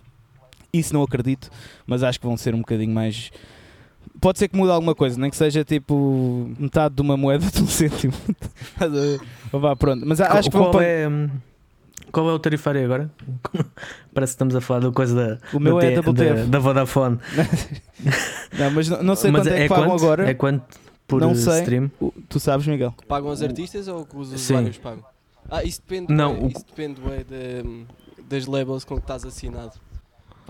Isso 0.71 0.93
não 0.93 1.01
acredito, 1.01 1.49
mas 1.87 2.03
acho 2.03 2.19
que 2.19 2.25
vão 2.27 2.37
ser 2.37 2.53
um 2.53 2.59
bocadinho 2.59 2.93
mais. 2.93 3.31
Pode 4.21 4.39
ser 4.39 4.47
que 4.47 4.57
mude 4.57 4.71
alguma 4.71 4.93
coisa, 4.95 5.19
nem 5.19 5.29
que 5.29 5.35
seja 5.37 5.63
tipo 5.63 6.49
metade 6.59 6.95
de 6.95 7.01
uma 7.01 7.15
moeda 7.15 7.45
de 7.49 7.61
um 7.61 7.67
cêntimo. 7.69 8.13
Estás 8.61 8.91
a 8.93 8.99
ver? 8.99 9.21
Vá, 9.51 9.75
pronto. 9.75 10.03
Mas 10.05 10.19
acho 10.21 10.49
que 10.49 10.57
vão 10.57 10.71
qual, 10.71 10.81
é, 10.83 11.07
hum, 11.07 11.29
qual 12.11 12.29
é 12.29 12.33
o 12.33 12.39
tarifário 12.39 12.83
agora? 12.83 13.09
Parece 14.13 14.31
que 14.31 14.35
estamos 14.35 14.55
a 14.55 14.61
falar 14.61 14.81
da 14.81 14.91
coisa 14.91 15.15
da, 15.15 15.37
O 15.55 15.59
meu 15.59 15.77
da, 15.79 15.85
é 15.85 16.01
da, 16.01 16.45
da 16.45 16.59
Vodafone. 16.59 17.19
Não, 18.57 18.71
mas 18.71 18.89
não, 18.89 19.03
não 19.03 19.15
sei 19.15 19.31
Mas 19.31 19.43
quanto 19.43 19.53
é, 19.53 19.61
que 19.63 19.69
pagam 19.69 19.85
quanto? 19.89 20.03
agora. 20.03 20.29
É 20.29 20.33
quanto 20.33 20.63
por 21.07 21.21
Não 21.21 21.35
sei. 21.35 21.59
stream? 21.61 21.91
O- 21.99 22.11
Tu 22.27 22.39
sabes, 22.39 22.65
Miguel? 22.67 22.93
Pagam 23.07 23.29
os 23.31 23.41
artistas 23.41 23.87
ou 23.87 24.05
que 24.05 24.17
os 24.17 24.29
Sim. 24.29 24.35
usuários 24.35 24.77
pagam? 24.77 25.03
Ah, 25.49 25.63
isso 25.63 25.81
depende, 25.87 26.13
Não, 26.13 26.43
o- 26.43 26.47
isso 26.47 26.65
depende 26.67 26.99
bué 27.01 27.23
da- 27.23 27.85
das 28.29 28.45
labels 28.45 28.83
com 28.83 28.95
que 28.95 29.01
estás 29.01 29.23
assinado. 29.25 29.73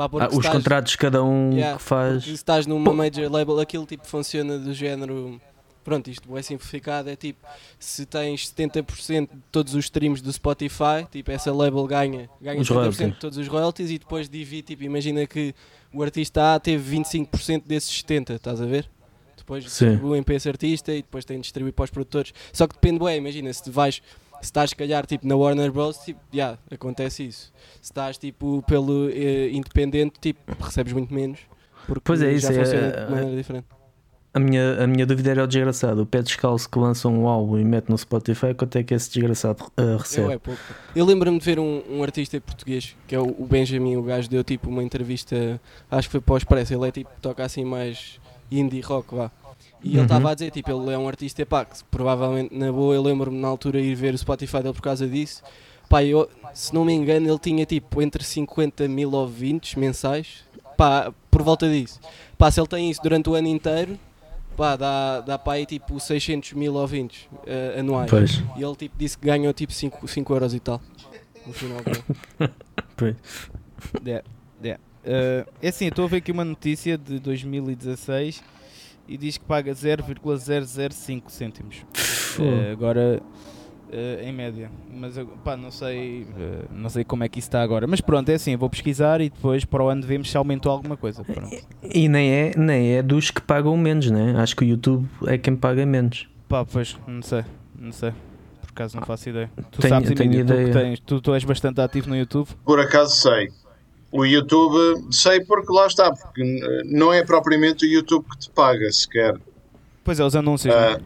Pá, 0.08 0.10
Ah, 0.22 0.28
os 0.30 0.38
estás- 0.38 0.56
contratos 0.56 0.95
cada 0.95 1.22
um 1.22 1.52
Yeah, 1.52 1.78
que 1.78 1.84
faz. 1.84 2.24
se 2.24 2.32
estás 2.32 2.66
numa 2.66 2.93
major 2.93 3.30
label, 3.30 3.60
aquilo 3.60 3.86
tipo 3.86 4.08
funciona 4.08 4.58
do 4.58 4.74
género. 4.74 5.41
Pronto, 5.84 6.10
isto 6.10 6.38
é 6.38 6.41
simplificado, 6.41 7.10
é 7.10 7.16
tipo, 7.18 7.45
se 7.78 8.06
tens 8.06 8.47
70% 8.47 9.30
de 9.34 9.41
todos 9.52 9.74
os 9.74 9.86
streams 9.86 10.22
do 10.22 10.32
Spotify, 10.32 11.06
tipo, 11.12 11.32
essa 11.32 11.52
label 11.52 11.86
ganha, 11.86 12.30
ganha 12.39 12.62
Os 12.62 12.68
70% 12.68 12.74
royalties. 12.76 13.14
de 13.14 13.20
todos 13.20 13.38
os 13.38 13.47
royalties 13.47 13.89
e 13.91 13.97
depois 14.00 14.30
divide, 14.30 14.62
tipo, 14.64 14.84
imagina 14.84 15.26
que 15.26 15.54
o 15.93 16.02
artista 16.04 16.54
A 16.56 16.60
teve 16.62 16.95
25% 16.97 17.66
desses 17.68 17.91
70%, 17.91 18.36
estás 18.36 18.62
a 18.62 18.66
ver? 18.66 18.89
Depois 19.36 19.64
Sim. 19.72 19.86
distribuem 19.89 20.22
para 20.24 20.36
esse 20.36 20.47
artista 20.47 20.93
e 20.93 20.97
depois 21.02 21.26
tem 21.26 21.38
de 21.38 21.43
distribuir 21.43 21.74
para 21.74 21.84
os 21.86 21.89
produtores. 21.89 22.34
Só 22.54 22.68
que 22.68 22.76
depende, 22.76 23.00
bué, 23.00 23.18
imagina, 23.18 23.52
se 23.52 23.70
vais, 23.72 24.02
se 24.41 24.45
estás, 24.45 24.69
se 24.71 24.75
calhar, 24.75 25.05
tipo, 25.05 25.27
na 25.27 25.35
Warner 25.35 25.71
Bros, 25.71 25.97
tipo, 25.99 26.19
já, 26.33 26.57
acontece 26.71 27.27
isso. 27.27 27.51
Se 27.81 27.91
estás, 27.91 28.17
tipo, 28.17 28.63
pelo 28.67 29.09
eh, 29.09 29.49
independente, 29.51 30.19
tipo, 30.19 30.39
recebes 30.63 30.93
muito 30.93 31.13
menos. 31.13 31.39
Porque 31.87 32.01
Pois 32.03 32.21
é, 32.21 32.31
já 32.31 32.31
isso 32.31 32.51
é- 32.51 32.53
funciona 32.55 32.91
de 33.05 33.11
maneira 33.11 33.35
diferente. 33.35 33.65
A 34.31 34.39
minha, 34.39 34.83
a 34.83 34.85
minha 34.85 35.07
dúvida 35.07 35.31
era 35.31 35.43
o 35.43 35.47
desgraçado. 35.47 36.03
O 36.03 36.05
pé 36.05 36.21
descalço 36.21 36.69
que 36.69 36.77
lança 36.77 37.07
um 37.07 37.27
álbum 37.27 37.57
e 37.57 37.65
mete 37.65 37.89
no 37.89 37.97
Spotify, 37.97 38.53
quanto 38.53 38.77
é 38.77 38.83
que 38.83 38.93
esse 38.93 39.09
desgraçado 39.11 39.63
uh, 39.75 39.81
Eu, 39.81 39.97
recebe? 39.97 40.33
é 40.33 40.37
pouco. 40.37 40.59
Eu 40.95 41.03
lembro-me 41.03 41.39
de 41.39 41.45
ver 41.45 41.59
um, 41.59 41.81
um 41.89 42.03
artista 42.03 42.39
português, 42.39 42.95
que 43.07 43.15
é 43.15 43.19
o, 43.19 43.25
o 43.39 43.47
Benjamin, 43.47 43.95
o 43.95 44.03
gajo 44.03 44.29
deu 44.29 44.43
tipo 44.43 44.69
uma 44.69 44.83
entrevista, 44.83 45.59
acho 45.89 46.07
que 46.07 46.11
foi 46.11 46.21
para 46.21 46.33
o 46.35 46.37
Expresso, 46.37 46.73
ele 46.75 46.87
é 46.87 46.91
tipo, 46.91 47.09
toca 47.19 47.43
assim 47.43 47.65
mais 47.65 48.19
indie 48.51 48.81
rock, 48.81 49.15
vá. 49.15 49.31
E 49.84 49.89
ele 49.89 49.97
Uhum. 49.99 50.03
estava 50.03 50.32
a 50.32 50.34
dizer, 50.34 50.51
tipo, 50.51 50.69
ele 50.71 50.93
é 50.93 50.97
um 50.97 51.07
artista, 51.07 51.45
pá, 51.45 51.63
que 51.65 51.82
provavelmente 51.89 52.53
na 52.55 52.71
boa, 52.71 52.93
eu 52.95 53.01
lembro-me 53.01 53.38
na 53.39 53.47
altura 53.47 53.80
ir 53.80 53.95
ver 53.95 54.13
o 54.13 54.17
Spotify 54.17 54.57
dele 54.61 54.73
por 54.73 54.82
causa 54.82 55.07
disso. 55.07 55.41
Pá, 55.88 56.03
eu, 56.03 56.30
se 56.53 56.73
não 56.73 56.84
me 56.86 56.93
engano, 56.93 57.27
ele 57.30 57.39
tinha 57.39 57.65
tipo 57.65 58.01
entre 58.01 58.23
50 58.23 58.88
mil 58.88 59.11
ouvintes 59.13 59.75
mensais, 59.75 60.43
pá, 60.77 61.11
por 61.32 61.41
volta 61.43 61.67
disso. 61.69 61.99
Pá, 62.38 62.51
se 62.51 62.59
ele 62.59 62.67
tem 62.67 62.89
isso 62.91 63.01
durante 63.01 63.30
o 63.30 63.36
ano 63.36 63.47
inteiro, 63.47 63.97
pá, 64.57 64.75
dá, 64.75 65.21
dá 65.21 65.38
para 65.39 65.53
aí 65.53 65.65
tipo 65.65 65.99
600 65.99 66.53
mil 66.53 66.73
ouvintes 66.75 67.27
eh, 67.47 67.77
anuais. 67.80 68.09
Pois. 68.09 68.43
E 68.57 68.61
ele 68.63 68.75
tipo, 68.75 68.95
disse 68.97 69.17
que 69.17 69.25
ganhou 69.25 69.51
tipo 69.53 69.71
5, 69.73 70.07
5 70.07 70.34
euros 70.34 70.53
e 70.53 70.59
tal. 70.59 70.82
No 71.47 71.53
final 71.53 71.77
do 71.80 72.49
pois. 72.97 73.15
Yeah, 74.05 74.23
yeah. 74.63 74.82
Eh, 75.05 75.45
é 75.61 75.69
assim, 75.69 75.88
estou 75.88 76.03
a 76.05 76.07
ver 76.09 76.17
aqui 76.17 76.32
uma 76.32 76.43
notícia 76.45 76.97
de 76.97 77.17
2016 77.19 78.43
e 79.10 79.18
diz 79.18 79.38
que 79.38 79.45
paga 79.45 79.74
0,005 79.74 81.32
cêntimos. 81.32 81.78
Eh, 82.39 82.72
agora, 82.72 83.22
eh, 83.91 84.22
em 84.24 84.32
média. 84.32 84.70
Mas 84.93 85.18
eu, 85.18 85.26
pá, 85.43 85.57
não 85.57 85.72
sei, 85.72 86.28
eh, 86.38 86.66
não 86.72 86.89
sei 86.89 87.03
como 87.03 87.24
é 87.24 87.30
que 87.30 87.39
isso 87.39 87.47
está 87.47 87.62
agora. 87.62 87.88
Mas 87.88 88.01
pronto, 88.01 88.30
é 88.30 88.36
assim, 88.36 88.51
eu 88.53 88.57
vou 88.60 88.70
pesquisar 88.70 89.20
e 89.22 89.30
depois 89.30 89.66
para 89.66 89.84
o 89.84 89.89
ano 89.89 90.03
vemos 90.05 90.30
se 90.30 90.38
aumentou 90.38 90.72
alguma 90.72 90.95
coisa. 90.95 91.24
Pronto. 91.24 91.49
E 91.84 92.07
nem 92.07 92.32
é, 92.32 92.51
nem 92.55 92.93
é 92.97 93.01
dos 93.03 93.32
que 93.32 93.41
pagam 93.41 93.76
menos, 93.76 94.10
né? 94.12 94.36
Acho 94.38 94.55
que 94.55 94.64
o 94.64 94.68
YouTube 94.68 95.07
é 95.28 95.38
quem 95.38 95.55
paga 95.55 95.86
menos. 95.86 96.30
Pá, 96.47 96.64
pois, 96.66 96.97
não 97.07 97.22
sei, 97.22 97.43
não 97.78 97.91
sei. 97.91 98.12
Por 98.62 98.70
acaso 98.84 98.95
não 98.95 99.03
faço 99.03 99.28
ideia. 99.30 99.51
Tu 99.72 99.82
Tenho- 99.82 99.93
sabes, 99.93 100.12
tenho 100.14 100.32
Emílio, 100.34 100.45
tu, 100.45 100.53
que 100.66 100.72
tens, 100.72 100.99
tu, 101.01 101.22
tu 101.22 101.34
és 101.34 101.43
bastante 101.43 101.82
ativo 101.82 102.07
no 102.10 102.16
YouTube. 102.16 102.47
Por 102.64 102.80
acaso 102.80 103.16
sei. 103.16 103.49
O 104.12 104.26
YouTube, 104.26 105.14
sei 105.14 105.41
porque 105.41 105.72
lá 105.72 105.86
está, 105.88 106.12
porque 106.12 106.41
eh, 106.41 106.82
não 106.86 107.14
é 107.14 107.24
propriamente 107.24 107.86
o 107.86 107.89
YouTube 107.89 108.26
que 108.32 108.39
te 108.39 108.49
paga 108.49 108.91
sequer. 108.91 109.36
Pois 110.03 110.20
é, 110.20 110.24
os 110.24 110.36
anúncios, 110.36 110.74
não 110.74 110.82
é? 110.82 110.93
Ah, 110.93 110.99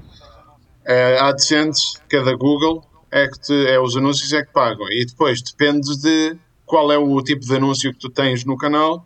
é 0.86 1.20
a 1.20 1.28
AdSense, 1.28 1.98
que 2.10 2.16
é 2.16 2.24
da 2.24 2.34
Google, 2.34 2.84
é 3.12 3.28
que 3.28 3.40
te, 3.40 3.68
é 3.68 3.80
os 3.80 3.98
anúncios 3.98 4.32
é 4.32 4.44
que 4.44 4.54
pagam. 4.54 4.88
E 4.90 5.06
depois 5.06 5.42
depende 5.42 5.98
de 6.00 6.38
qual 6.66 6.92
é 6.92 6.98
o 6.98 7.22
tipo 7.22 7.46
de 7.46 7.56
anúncio 7.56 7.92
que 7.92 8.00
tu 8.00 8.10
tens 8.10 8.46
no 8.46 8.58
canal, 8.58 9.06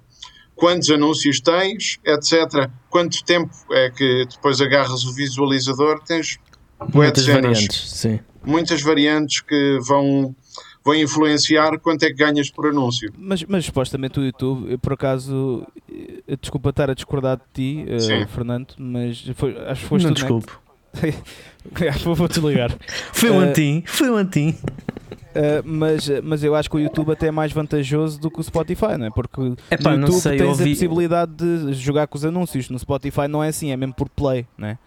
quantos 0.55 0.89
anúncios 0.91 1.39
tens, 1.39 1.99
etc. 2.05 2.69
Quanto 2.89 3.23
tempo 3.23 3.51
é 3.71 3.89
que 3.89 4.25
depois 4.29 4.61
agarras 4.61 5.03
o 5.05 5.13
visualizador, 5.13 5.99
tens 6.03 6.39
Muitas 6.93 7.23
cenas, 7.25 7.41
variantes, 7.41 7.89
sim. 7.91 8.19
muitas 8.45 8.81
variantes 8.81 9.41
que 9.41 9.79
vão, 9.81 10.35
vão 10.87 10.95
influenciar 10.95 11.77
quanto 11.79 12.03
é 12.03 12.07
que 12.07 12.13
ganhas 12.15 12.49
por 12.49 12.67
anúncio. 12.67 13.11
Mas, 13.17 13.43
mas 13.43 13.65
supostamente 13.65 14.19
o 14.19 14.23
YouTube, 14.23 14.71
eu 14.71 14.79
por 14.79 14.93
acaso, 14.93 15.67
eh, 15.91 16.37
desculpa 16.39 16.69
estar 16.69 16.89
a 16.89 16.93
discordar 16.93 17.37
de 17.37 17.43
ti, 17.53 17.85
Sim. 17.99 18.25
Fernando, 18.27 18.73
mas 18.77 19.21
foi, 19.35 19.57
acho 19.67 19.81
que 19.81 19.87
foste 19.87 20.05
Não 20.05 20.13
desculpe. 20.13 20.51
Vou- 22.03 22.15
Vou 22.15 22.27
desligar. 22.27 22.75
Foi 23.13 23.29
um 23.29 23.41
Eh, 23.41 23.49
antim, 23.49 23.83
foi 23.85 24.09
um 24.09 24.15
antim. 24.15 24.55
Uh, 25.35 25.61
mas, 25.63 26.09
mas 26.23 26.43
eu 26.43 26.55
acho 26.55 26.67
que 26.69 26.77
o 26.77 26.79
YouTube 26.79 27.11
até 27.11 27.27
é 27.27 27.31
mais 27.31 27.51
vantajoso 27.51 28.19
do 28.19 28.31
que 28.31 28.39
o 28.39 28.43
Spotify, 28.43 28.97
não 28.97 29.05
é? 29.05 29.09
Porque 29.11 29.53
Epá, 29.69 29.91
no 29.91 29.97
não 29.97 30.07
YouTube 30.07 30.21
sei, 30.21 30.31
tens 30.31 30.41
eu 30.41 30.47
a 30.47 30.51
ouvi- 30.51 30.69
possibilidade 30.71 31.31
de 31.33 31.73
jogar 31.73 32.07
com 32.07 32.17
os 32.17 32.25
anúncios. 32.25 32.69
No 32.71 32.79
Spotify 32.79 33.27
não 33.27 33.43
é 33.43 33.49
assim, 33.49 33.69
é 33.71 33.77
mesmo 33.77 33.93
por 33.93 34.09
play, 34.09 34.47
não 34.57 34.69
é? 34.69 34.79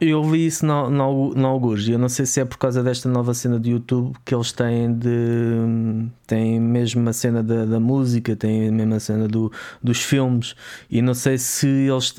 Eu 0.00 0.18
ouvi 0.18 0.46
isso 0.46 0.64
na, 0.64 0.88
na, 0.88 1.06
na 1.34 1.48
Algures 1.48 1.88
eu 1.88 1.98
não 1.98 2.08
sei 2.08 2.24
se 2.24 2.40
é 2.40 2.44
por 2.44 2.56
causa 2.56 2.84
desta 2.84 3.08
nova 3.08 3.34
cena 3.34 3.58
do 3.58 3.68
YouTube 3.68 4.14
que 4.24 4.32
eles 4.32 4.52
têm 4.52 4.92
de. 4.92 6.08
têm 6.24 6.60
mesmo 6.60 7.08
a 7.08 7.12
cena 7.12 7.42
da, 7.42 7.64
da 7.64 7.80
música, 7.80 8.36
têm 8.36 8.68
a 8.68 8.72
mesma 8.72 9.00
cena 9.00 9.26
do, 9.26 9.50
dos 9.82 10.00
filmes 10.00 10.54
e 10.88 11.02
não 11.02 11.14
sei 11.14 11.36
se 11.36 11.66
eles 11.66 12.14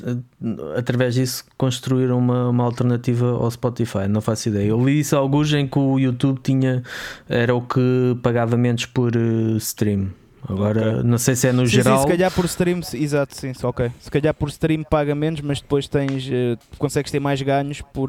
através 0.76 1.14
disso 1.14 1.44
construíram 1.56 2.18
uma, 2.18 2.50
uma 2.50 2.64
alternativa 2.64 3.30
ao 3.30 3.50
Spotify, 3.50 4.08
não 4.08 4.20
faço 4.20 4.50
ideia. 4.50 4.68
Eu 4.68 4.78
ouvi 4.78 5.00
isso 5.00 5.16
a 5.16 5.18
Algures 5.18 5.52
em 5.54 5.66
que 5.66 5.78
o 5.78 5.98
YouTube 5.98 6.40
tinha. 6.42 6.82
era 7.28 7.54
o 7.54 7.62
que 7.62 8.16
pagava 8.22 8.56
menos 8.56 8.84
por 8.86 9.14
eh, 9.16 9.56
stream. 9.56 10.10
Agora, 10.48 10.92
Ok. 10.98 11.02
não 11.04 11.18
sei 11.18 11.36
se 11.36 11.48
é 11.48 11.52
no 11.52 11.66
Sim, 11.66 11.72
geral. 11.74 11.98
sim, 11.98 12.02
se 12.04 12.08
calhar 12.08 12.30
por 12.32 12.44
stream, 12.46 12.80
exato, 12.94 13.36
sim, 13.36 13.52
sim, 13.52 13.66
ok. 13.66 13.90
Se 14.00 14.10
calhar 14.10 14.32
por 14.34 14.48
stream 14.48 14.82
paga 14.84 15.14
menos, 15.14 15.40
mas 15.42 15.60
depois 15.60 15.86
tens, 15.86 16.26
eh, 16.30 16.56
consegues 16.78 17.10
ter 17.12 17.20
mais 17.20 17.40
ganhos 17.42 17.80
por 17.82 18.08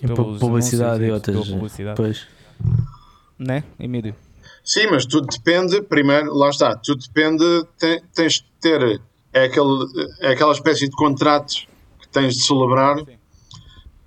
por 0.00 0.14
pelos 0.14 0.38
publicidade 0.40 1.04
e 1.04 1.10
outras- 1.10 1.48
publicidade. 1.48 1.96
Pois. 1.96 2.26
Né, 3.38 3.62
Emílio? 3.78 4.14
Sim, 4.64 4.86
mas 4.90 5.04
tudo 5.04 5.26
depende, 5.28 5.82
primeiro, 5.82 6.34
lá 6.34 6.48
está, 6.48 6.74
tudo 6.76 7.00
depende, 7.02 7.44
te- 7.78 8.02
tens 8.14 8.34
de 8.34 8.44
ter 8.60 9.00
é 9.32 9.44
aquele, 9.44 9.84
é 10.20 10.28
aquela 10.32 10.52
espécie 10.52 10.88
de 10.88 10.96
contrato 10.96 11.54
que 12.00 12.08
tens 12.08 12.34
de 12.36 12.42
celebrar 12.44 12.96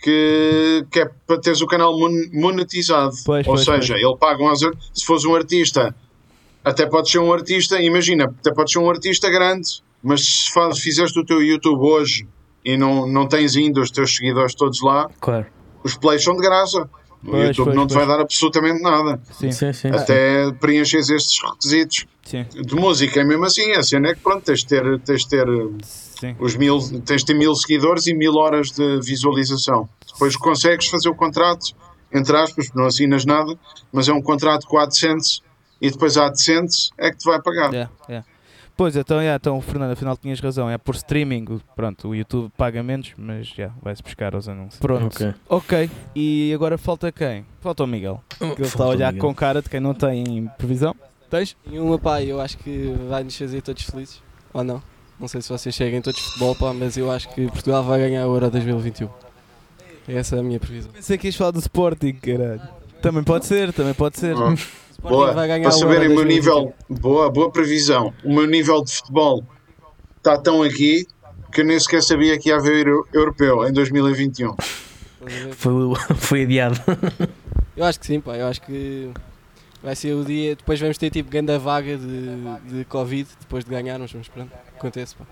que, 0.01 0.85
que 0.91 0.99
é 1.01 1.09
para 1.27 1.39
teres 1.39 1.61
o 1.61 1.67
canal 1.67 1.97
mon- 1.97 2.29
monetizado. 2.33 3.13
Pois, 3.25 3.45
Ou 3.47 3.53
pois, 3.53 3.65
seja, 3.65 3.95
ele 3.95 4.15
paga 4.17 4.43
um 4.43 4.53
se 4.55 5.05
fores 5.05 5.25
um 5.25 5.35
artista, 5.35 5.93
até 6.69 6.85
pode 6.85 7.09
ser 7.09 7.19
um 7.19 7.31
artista, 7.33 7.81
imagina, 7.81 8.25
até 8.25 8.51
pode 8.53 8.71
ser 8.71 8.79
um 8.79 8.89
artista 8.89 9.29
grande, 9.29 9.81
mas 10.03 10.21
se 10.23 10.51
faz, 10.53 10.79
fizeste 10.79 11.19
o 11.19 11.25
teu 11.25 11.41
YouTube 11.41 11.81
hoje 11.81 12.27
e 12.63 12.77
não, 12.77 13.07
não 13.07 13.27
tens 13.27 13.55
ainda 13.55 13.81
os 13.81 13.91
teus 13.91 14.15
seguidores 14.15 14.53
todos 14.55 14.81
lá, 14.81 15.09
Claro. 15.19 15.45
os 15.83 15.95
plays 15.97 16.23
são 16.23 16.35
de 16.35 16.41
graça. 16.41 16.89
O 17.21 17.31
Pois, 17.31 17.47
YouTube 17.49 17.65
pois, 17.65 17.75
não 17.75 17.85
te 17.85 17.93
pois. 17.93 18.05
vai 18.07 18.15
dar 18.17 18.21
absolutamente 18.23 18.81
nada. 18.81 19.21
Sim, 19.33 19.51
Sim, 19.51 19.73
sim. 19.73 19.89
Até 19.89 20.49
preenches 20.53 21.09
estes 21.09 21.37
requisitos. 21.43 22.05
sim, 22.23 22.45
De 22.65 22.75
música 22.75 23.19
é 23.19 23.25
mesmo 23.25 23.43
assim, 23.43 23.71
a 23.73 23.83
cena 23.83 24.07
é 24.07 24.15
que 24.15 24.21
pronto, 24.21 24.41
tens 24.45 24.59
de 24.59 24.67
ter, 24.67 24.99
tens 25.01 25.23
de 25.23 25.27
ter 25.29 25.45
sim. 25.83 26.33
os 26.39 26.55
mil, 26.55 26.79
tens 27.05 27.19
de 27.21 27.25
ter 27.25 27.33
mil 27.33 27.53
seguidores 27.55 28.07
e 28.07 28.13
mil 28.13 28.35
horas 28.35 28.71
de 28.71 29.01
visualização. 29.01 29.89
Depois 30.13 30.37
consegues 30.37 30.87
fazer 30.87 31.09
o 31.09 31.15
contrato, 31.15 31.75
entre 32.13 32.37
aspas, 32.37 32.71
não 32.73 32.85
assinas 32.85 33.25
nada, 33.25 33.53
mas 33.91 34.07
é 34.07 34.13
um 34.13 34.21
contrato 34.21 34.65
com 34.65 34.77
a 34.77 34.83
AdSense 34.83 35.41
e 35.81 35.89
depois 35.91 36.17
a 36.17 36.27
AdSense 36.27 36.91
é 36.97 37.11
que 37.11 37.17
te 37.17 37.25
vai 37.25 37.41
pagar. 37.41 37.71
Yeah, 37.73 37.91
yeah. 38.09 38.27
Pois, 38.75 38.95
então, 38.95 39.17
yeah, 39.17 39.35
então, 39.35 39.59
Fernando, 39.61 39.91
afinal 39.91 40.15
tinhas 40.15 40.39
razão, 40.39 40.69
é 40.69 40.77
por 40.77 40.95
streaming, 40.95 41.43
o- 41.49 41.61
pronto, 41.75 42.07
o 42.07 42.15
YouTube 42.15 42.49
paga 42.57 42.81
menos, 42.81 43.11
mas 43.17 43.47
já, 43.47 43.71
vai-se 43.81 44.01
buscar 44.01 44.33
aos 44.33 44.47
anúncios. 44.47 44.79
Pronto, 44.79 45.07
Ok. 45.07 45.33
ok, 45.49 45.91
e 46.15 46.51
agora 46.53 46.77
falta 46.77 47.11
quem? 47.11 47.45
Falta 47.59 47.83
o 47.83 47.87
Miguel, 47.87 48.23
que 48.37 48.45
ele 48.45 48.61
está 48.61 48.85
a 48.85 48.87
olhar 48.87 49.13
com 49.15 49.35
cara 49.35 49.61
de 49.61 49.69
quem 49.69 49.81
não 49.81 49.93
tem 49.93 50.49
previsão. 50.57 50.95
Tens? 51.29 51.57
E 51.69 51.77
uma 51.77 51.99
pá, 51.99 52.21
eu 52.23 52.39
acho 52.39 52.57
que 52.57 52.95
vai 53.09 53.21
nos 53.23 53.37
fazer 53.37 53.61
todos 53.61 53.83
felizes. 53.83 54.21
Ou 54.53 54.63
não? 54.63 54.81
Não 55.19 55.27
sei 55.27 55.41
se 55.41 55.49
vocês 55.49 55.75
seguem 55.75 56.01
todos 56.01 56.19
futebol, 56.21 56.55
pá, 56.55 56.71
mas 56.73 56.95
eu 56.95 57.11
acho 57.11 57.27
que 57.33 57.47
Portugal 57.47 57.83
vai 57.83 57.99
ganhar 57.99 58.21
a 58.21 58.25
Euro 58.27 58.49
2021. 58.49 59.09
Essa 60.07 60.37
é 60.37 60.39
a 60.39 60.43
minha 60.43 60.59
previsão. 60.59 60.89
Pensei 60.93 61.17
que 61.17 61.27
ias 61.27 61.35
falar 61.35 61.51
do 61.51 61.59
Sporting, 61.59 62.13
caralho. 62.13 62.61
Também 63.01 63.23
pode 63.23 63.45
ser, 63.45 63.73
também 63.73 63.93
pode 63.93 64.17
ser. 64.17 64.35
Sporting 64.99 65.15
Boa, 65.17 65.33
vai 65.33 65.47
ganhar 65.47 65.63
para 65.63 65.71
saberem 65.71 66.07
o 66.07 66.15
meu 66.15 66.23
2021. 66.25 66.55
nível, 66.59 66.73
boa, 66.89 67.29
boa 67.29 67.51
previsão. 67.51 68.13
O 68.23 68.33
meu 68.33 68.45
nível 68.45 68.83
de 68.83 68.91
futebol 68.93 69.43
está 70.17 70.37
tão 70.37 70.61
aqui 70.61 71.05
que 71.51 71.61
eu 71.61 71.65
nem 71.65 71.79
sequer 71.79 72.03
sabia 72.03 72.37
que 72.37 72.49
ia 72.49 72.57
haver 72.57 72.85
euro- 72.87 73.07
europeu 73.13 73.67
em 73.67 73.73
2021. 73.73 74.51
Estás 74.51 74.61
a 75.21 75.45
ver? 75.45 75.53
Foi, 75.55 75.73
foi 76.17 76.43
adiado. 76.43 76.79
Eu 77.75 77.85
acho 77.85 77.99
que 77.99 78.05
sim, 78.05 78.19
pá, 78.19 78.35
eu 78.35 78.45
acho 78.47 78.61
que 78.61 79.09
vai 79.81 79.95
ser 79.95 80.13
o 80.13 80.23
dia. 80.25 80.55
Depois 80.55 80.79
vamos 80.79 80.97
ter 80.97 81.09
tipo 81.09 81.29
grande 81.31 81.57
vaga 81.57 81.97
de, 81.97 82.35
de 82.77 82.85
Covid 82.85 83.27
depois 83.39 83.63
de 83.63 83.71
ganharmos, 83.71 84.13
mas 84.13 84.27
pronto, 84.27 84.51
acontece, 84.77 85.15
pá. 85.15 85.25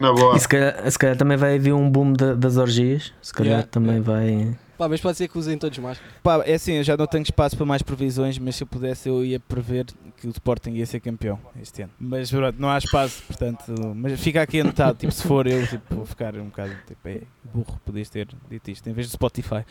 Na 0.00 0.12
boa. 0.12 0.36
E 0.36 0.40
se 0.40 0.48
calhar, 0.48 0.90
se 0.90 0.98
calhar 0.98 1.16
também 1.16 1.36
vai 1.36 1.56
haver 1.56 1.72
um 1.72 1.88
boom 1.90 2.12
da- 2.12 2.34
das 2.34 2.56
orgias. 2.56 3.12
Se 3.22 3.32
calhar 3.32 3.52
Yeah, 3.52 3.68
também 3.70 4.00
vai. 4.00 4.56
Pá, 4.78 4.88
mas 4.88 5.00
pode 5.00 5.18
ser 5.18 5.26
que 5.26 5.36
usem 5.36 5.58
todos 5.58 5.76
máscara. 5.78 6.08
Pá, 6.22 6.42
é 6.46 6.54
assim, 6.54 6.74
eu 6.74 6.84
já 6.84 6.96
não 6.96 7.06
tenho 7.06 7.22
espaço 7.22 7.56
para 7.56 7.66
mais 7.66 7.82
previsões, 7.82 8.38
mas 8.38 8.54
se 8.56 8.62
eu 8.62 8.66
pudesse 8.66 9.08
eu 9.08 9.24
ia 9.24 9.40
prever 9.40 9.86
que 10.16 10.28
o 10.28 10.30
Sporting 10.30 10.70
ia 10.70 10.86
ser 10.86 11.00
campeão 11.00 11.38
este 11.60 11.82
ano. 11.82 11.92
Mas 11.98 12.30
pronto, 12.30 12.56
não 12.60 12.70
há 12.70 12.78
espaço, 12.78 13.22
portanto, 13.26 13.72
mas 13.96 14.20
fica 14.20 14.40
aqui 14.40 14.60
anotado, 14.60 14.96
tipo, 14.98 15.12
se 15.12 15.22
for 15.24 15.46
eu, 15.48 15.66
tipo, 15.66 15.94
vou 15.96 16.06
ficar 16.06 16.34
um 16.36 16.44
bocado, 16.46 16.72
tipo, 16.86 17.08
é 17.08 17.22
burro, 17.52 17.80
podias 17.84 18.08
ter 18.08 18.28
dito 18.48 18.70
isto, 18.70 18.88
em 18.88 18.92
vez 18.92 19.08
do 19.08 19.12
Spotify. 19.12 19.64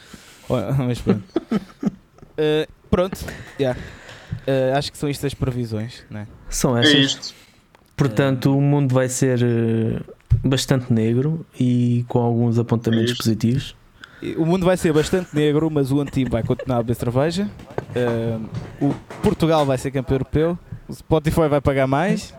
Mas 0.85 0.99
pronto. 1.01 1.23
Uh, 1.51 2.71
pronto, 2.89 3.17
já. 3.59 3.71
Uh, 3.73 4.77
acho 4.77 4.91
que 4.91 4.97
são 4.97 5.07
estas 5.09 5.27
as 5.27 5.33
previsões, 5.33 6.03
né? 6.09 6.27
São 6.49 6.77
É 6.77 6.81
estas. 6.81 6.99
isto. 6.99 7.35
Portanto, 7.95 8.55
o 8.55 8.61
mundo 8.61 8.93
vai 8.93 9.09
ser 9.09 9.41
eh, 9.41 9.99
bastante 10.43 10.93
negro 10.93 11.45
e 11.59 12.05
com 12.07 12.19
alguns 12.19 12.59
apontamentos 12.59 13.13
É 13.13 13.15
positivos. 13.15 13.75
O 14.37 14.45
mundo 14.45 14.65
vai 14.65 14.75
ser 14.77 14.91
bastante 14.93 15.35
negro, 15.35 15.69
mas 15.69 15.91
o 15.91 15.99
Antimo 16.01 16.31
vai 16.31 16.41
continuar 16.43 16.77
a 16.77 16.83
beber 16.83 16.95
cerveja. 16.95 17.49
Uh, 17.95 18.85
o 18.87 18.95
Portugal 19.21 19.65
vai 19.65 19.77
ser 19.77 19.91
campeão 19.91 20.15
europeu. 20.15 20.59
O 20.87 20.93
Spotify 20.93 21.47
vai 21.47 21.61
pagar 21.61 21.85
mais. 21.87 22.33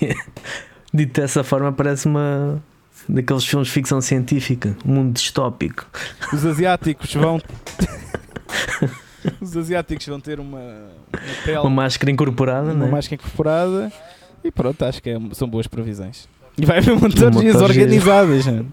Dito 0.92 1.20
dessa 1.20 1.44
forma, 1.44 1.70
parece 1.72 2.06
uma 2.06 2.62
daqueles 3.08 3.44
filmes 3.44 3.68
de 3.68 3.74
ficção 3.74 4.00
científica, 4.00 4.74
um 4.84 4.94
mundo 4.94 5.12
distópico. 5.12 5.86
Os 6.32 6.46
asiáticos 6.46 7.12
vão. 7.14 7.40
Os 9.40 9.56
asiáticos 9.56 10.06
vão 10.06 10.20
ter 10.20 10.38
uma, 10.40 10.58
uma 10.58 10.90
pele, 11.44 11.58
Uma 11.58 11.70
máscara 11.70 12.10
incorporada, 12.10 12.72
uma 12.72 12.86
né? 12.86 12.90
máscara 12.90 13.20
incorporada. 13.20 13.92
E 14.44 14.50
pronto, 14.50 14.84
acho 14.84 15.02
que 15.02 15.10
é- 15.10 15.18
são 15.32 15.48
boas 15.48 15.66
previsões. 15.66 16.28
E 16.58 16.64
vai 16.64 16.78
haver 16.78 16.92
orgias 16.92 17.56
orgia. 17.56 17.62
organizadas. 17.62 18.46
mano. 18.46 18.72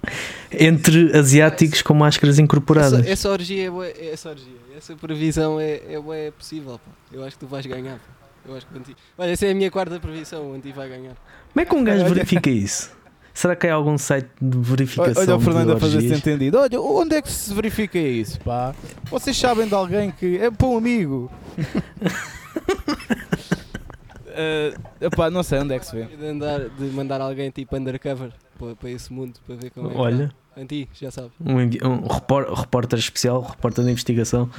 Entre 0.52 1.18
asiáticos 1.18 1.82
com 1.82 1.94
máscaras 1.94 2.40
incorporadas. 2.40 3.00
Essa, 3.02 3.10
essa 3.10 3.30
orgia 3.30 3.68
é 3.68 3.70
bué- 3.70 3.94
essa 4.12 4.30
orgia, 4.30 4.54
essa 4.78 4.96
previsão 4.96 5.60
é, 5.60 5.82
é, 5.90 6.00
bué 6.00 6.32
possível, 6.32 6.80
pá. 6.80 6.92
Eu 7.12 7.24
acho 7.24 7.38
que 7.38 7.46
tu 7.46 7.50
vais 7.50 7.66
ganhar, 7.66 7.96
pá. 7.96 8.14
Eu 8.48 8.56
acho 8.56 8.66
que 8.68 8.74
o 8.74 8.78
Anti... 8.78 8.96
Olha, 9.18 9.32
essa 9.32 9.46
é 9.46 9.52
a 9.52 9.56
minha 9.56 9.72
quarta 9.72 10.00
previsão, 10.00 10.52
o 10.52 10.56
Anti 10.56 10.72
vai 10.72 10.88
ganhar. 10.90 11.16
Como 11.54 11.62
é 11.62 11.66
que 11.66 11.76
um 11.76 11.84
gajo 11.84 12.06
verifica 12.06 12.50
isso? 12.50 12.92
Será 13.34 13.56
que 13.56 13.66
há 13.68 13.74
algum 13.74 13.98
site 13.98 14.30
de 14.40 14.58
verificação? 14.60 15.24
Olha 15.24 15.36
o 15.36 15.40
Fernando 15.40 15.72
a 15.74 15.80
fazer-se 15.80 16.14
entendido. 16.14 16.60
Olha, 16.60 16.80
onde 16.80 17.16
é 17.16 17.22
que 17.22 17.32
se 17.32 17.52
verifica 17.54 17.98
isso, 17.98 18.40
pá? 18.42 18.76
Vocês 19.10 19.36
sabem 19.36 19.68
de 19.68 19.74
alguém 19.74 20.12
que 20.12 20.38
é 20.38 20.52
para 20.52 20.68
um 20.68 20.78
amigo. 20.78 21.32
Epá, 25.02 25.30
não 25.30 25.44
sei 25.44 25.60
onde 25.60 25.74
é 25.74 25.80
que 25.80 25.86
se 25.86 25.96
vê. 25.96 26.04
De, 26.06 26.26
andar, 26.26 26.60
de 26.70 26.84
mandar 26.86 27.22
alguém 27.22 27.50
tipo 27.52 27.76
undercover 27.76 28.32
para, 28.58 28.76
para 28.76 28.90
esse 28.90 29.12
mundo, 29.12 29.34
para 29.46 29.56
ver 29.56 29.70
como 29.72 29.90
é 29.90 29.92
que 29.92 29.98
Olha, 29.98 30.28
tá. 30.56 30.62
Anti, 30.62 30.88
já 30.94 31.10
sabe. 31.12 31.32
um, 31.40 31.56
um 31.58 32.08
repor- 32.08 32.54
repórter 32.54 33.00
especial, 33.00 33.42
repórter 33.42 33.84
de 33.84 33.92
investigação. 33.92 34.50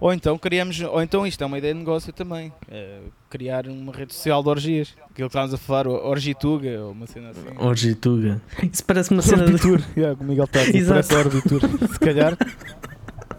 Ou 0.00 0.12
então 0.12 0.36
criamos, 0.36 0.80
ou 0.80 1.00
então 1.02 1.26
isto 1.26 1.42
é 1.42 1.46
uma 1.46 1.56
ideia 1.56 1.72
de 1.72 1.78
negócio 1.80 2.12
também. 2.12 2.52
eh, 2.70 3.00
criar 3.30 3.66
uma 3.66 3.92
rede 3.92 4.12
social 4.12 4.42
de 4.42 4.48
orgias. 4.48 4.94
Aquilo 4.98 5.14
que 5.14 5.22
estávamos 5.36 5.54
a 5.54 5.58
falar, 5.58 5.86
o- 5.86 5.92
Orgituga, 6.08 6.80
ou 6.82 6.92
uma 6.92 7.06
cena 7.06 7.30
assim. 7.30 7.40
Orgituga. 7.58 8.42
Isso 8.70 8.84
parece 8.84 9.10
uma 9.12 9.22
cena 9.22 9.44
de 9.44 9.52
Orbitur, 9.52 9.80
yeah, 9.96 10.16
como 10.16 10.28
o 10.28 10.30
Miguel 10.32 10.44
está 10.44 10.60
a 10.60 10.64
dizer, 10.64 10.78
Exato. 10.78 11.08
parece 11.08 11.28
Orbitur. 11.28 11.60
Se 11.92 11.98
calhar, 12.00 12.36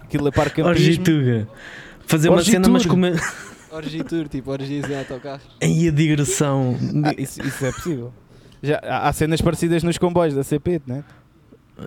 aquilo 0.02 0.28
é 0.28 0.32
campismo. 0.32 0.70
Orgituga. 0.70 1.48
Fazer 2.08 2.30
uma 2.30 2.42
cena, 2.44 2.68
mas 2.70 2.86
Orgitur. 2.86 3.20
Comer. 3.76 3.86
Orgitur, 3.86 4.28
tipo 4.28 4.52
orgias 4.52 4.90
em 4.90 4.98
autocarro. 4.98 5.42
Aí 5.62 5.88
a 5.88 5.92
digressão. 5.92 6.76
Ah, 7.04 7.14
isso, 7.18 7.42
isso 7.42 7.66
é 7.66 7.72
possível. 7.72 8.14
Já, 8.64 8.80
há, 8.84 9.12
cenas 9.14 9.42
parecidas 9.42 9.84
nos 9.84 9.98
comboios 9.98 10.34
da 10.34 10.44
CP, 10.44 10.82
né? 10.88 11.04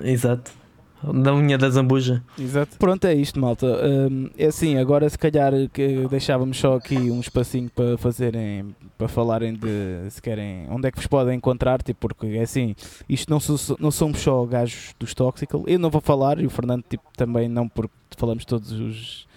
Exato. 0.04 0.52
Da 1.00 1.32
unha 1.32 1.56
da 1.56 1.70
zambuja. 1.70 2.24
Exato. 2.36 2.76
Pronto, 2.76 3.04
é 3.06 3.14
isto, 3.14 3.38
malta. 3.38 3.66
Hum, 4.10 4.28
é 4.36 4.46
assim, 4.46 4.76
agora 4.78 5.08
se 5.08 5.16
calhar 5.16 5.52
que 5.72 6.08
deixávamos 6.10 6.58
só 6.58 6.74
aqui 6.74 6.96
um 6.96 7.20
espacinho 7.20 7.70
para 7.72 7.96
fazerem, 7.96 8.74
para 8.96 9.06
falarem 9.06 9.54
de 9.54 10.10
se 10.10 10.20
querem, 10.20 10.66
onde 10.68 10.88
é 10.88 10.90
que 10.90 10.98
vos 10.98 11.06
podem 11.06 11.36
encontrar, 11.36 11.80
tipo, 11.82 12.00
porque 12.08 12.26
é 12.26 12.42
assim, 12.42 12.74
isto 13.08 13.30
não, 13.30 13.38
so- 13.38 13.76
não 13.78 13.92
somos 13.92 14.18
só 14.18 14.44
gajos 14.44 14.92
dos 14.98 15.14
Toxical. 15.14 15.62
Eu 15.68 15.78
não 15.78 15.88
vou 15.88 16.00
falar, 16.00 16.40
e 16.40 16.46
o 16.46 16.50
Fernando 16.50 16.82
tipo, 16.88 17.04
também 17.16 17.48
não, 17.48 17.68
porque 17.68 17.94
falamos 18.16 18.44
todos 18.44 18.72
os. 18.72 19.27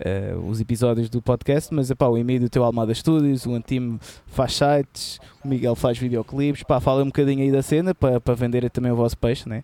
Eh, 0.00 0.34
os 0.44 0.60
episódios 0.60 1.08
do 1.08 1.22
podcast, 1.22 1.72
mas 1.72 1.90
epá, 1.90 2.06
o 2.08 2.16
Emílio 2.18 2.48
tem 2.48 2.60
o 2.60 2.64
Almada 2.64 2.92
Studios, 2.94 3.46
o 3.46 3.54
Antimo 3.54 4.00
faz 4.26 4.54
sites, 4.56 5.20
o 5.44 5.48
Miguel 5.48 5.76
faz 5.76 5.96
videoclipes, 5.98 6.62
pá, 6.64 6.80
fala 6.80 7.02
um 7.02 7.06
bocadinho 7.06 7.42
aí 7.42 7.52
da 7.52 7.62
cena 7.62 7.94
para, 7.94 8.20
para 8.20 8.34
venderem 8.34 8.68
também 8.70 8.90
o 8.90 8.96
vosso 8.96 9.16
peixe, 9.16 9.48
né? 9.48 9.62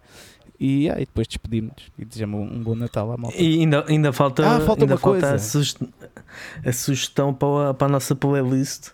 E, 0.58 0.88
ah, 0.88 0.94
e 0.96 1.00
depois 1.00 1.26
despedimos 1.28 1.74
e 1.98 2.04
desejamos 2.04 2.40
um 2.50 2.62
bom 2.62 2.74
Natal 2.74 3.12
à 3.12 3.16
malta. 3.16 3.36
E 3.36 3.60
ainda, 3.60 3.84
ainda 3.88 4.12
falta, 4.12 4.42
Ah, 4.46 4.60
falta 4.60 4.84
ainda 4.84 4.94
uma 4.94 4.98
falta 5.00 5.20
coisa. 5.20 5.34
A, 5.34 5.38
sugest- 5.38 5.82
a 6.64 6.72
sugestão 6.72 7.34
para 7.34 7.70
a, 7.70 7.74
para 7.74 7.86
a 7.88 7.90
nossa 7.90 8.14
playlist. 8.14 8.88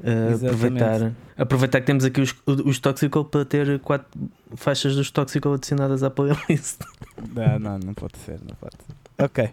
Uh, 0.00 0.34
aproveitar, 0.46 1.12
aproveitar 1.36 1.80
que 1.80 1.86
temos 1.86 2.04
aqui 2.04 2.20
os, 2.20 2.34
os 2.46 2.78
Toxical 2.80 3.24
para 3.24 3.44
ter 3.44 3.78
quatro 3.80 4.08
faixas 4.56 4.96
dos 4.96 5.10
Toxical 5.10 5.54
adicionadas 5.54 6.02
à 6.02 6.10
playlist. 6.10 6.80
Não, 7.34 7.58
não, 7.58 7.78
não 7.78 7.94
pode 7.94 8.16
ser, 8.18 8.40
não 8.40 8.56
pode 8.56 8.74
ser. 8.84 8.94
Ok. 9.22 9.44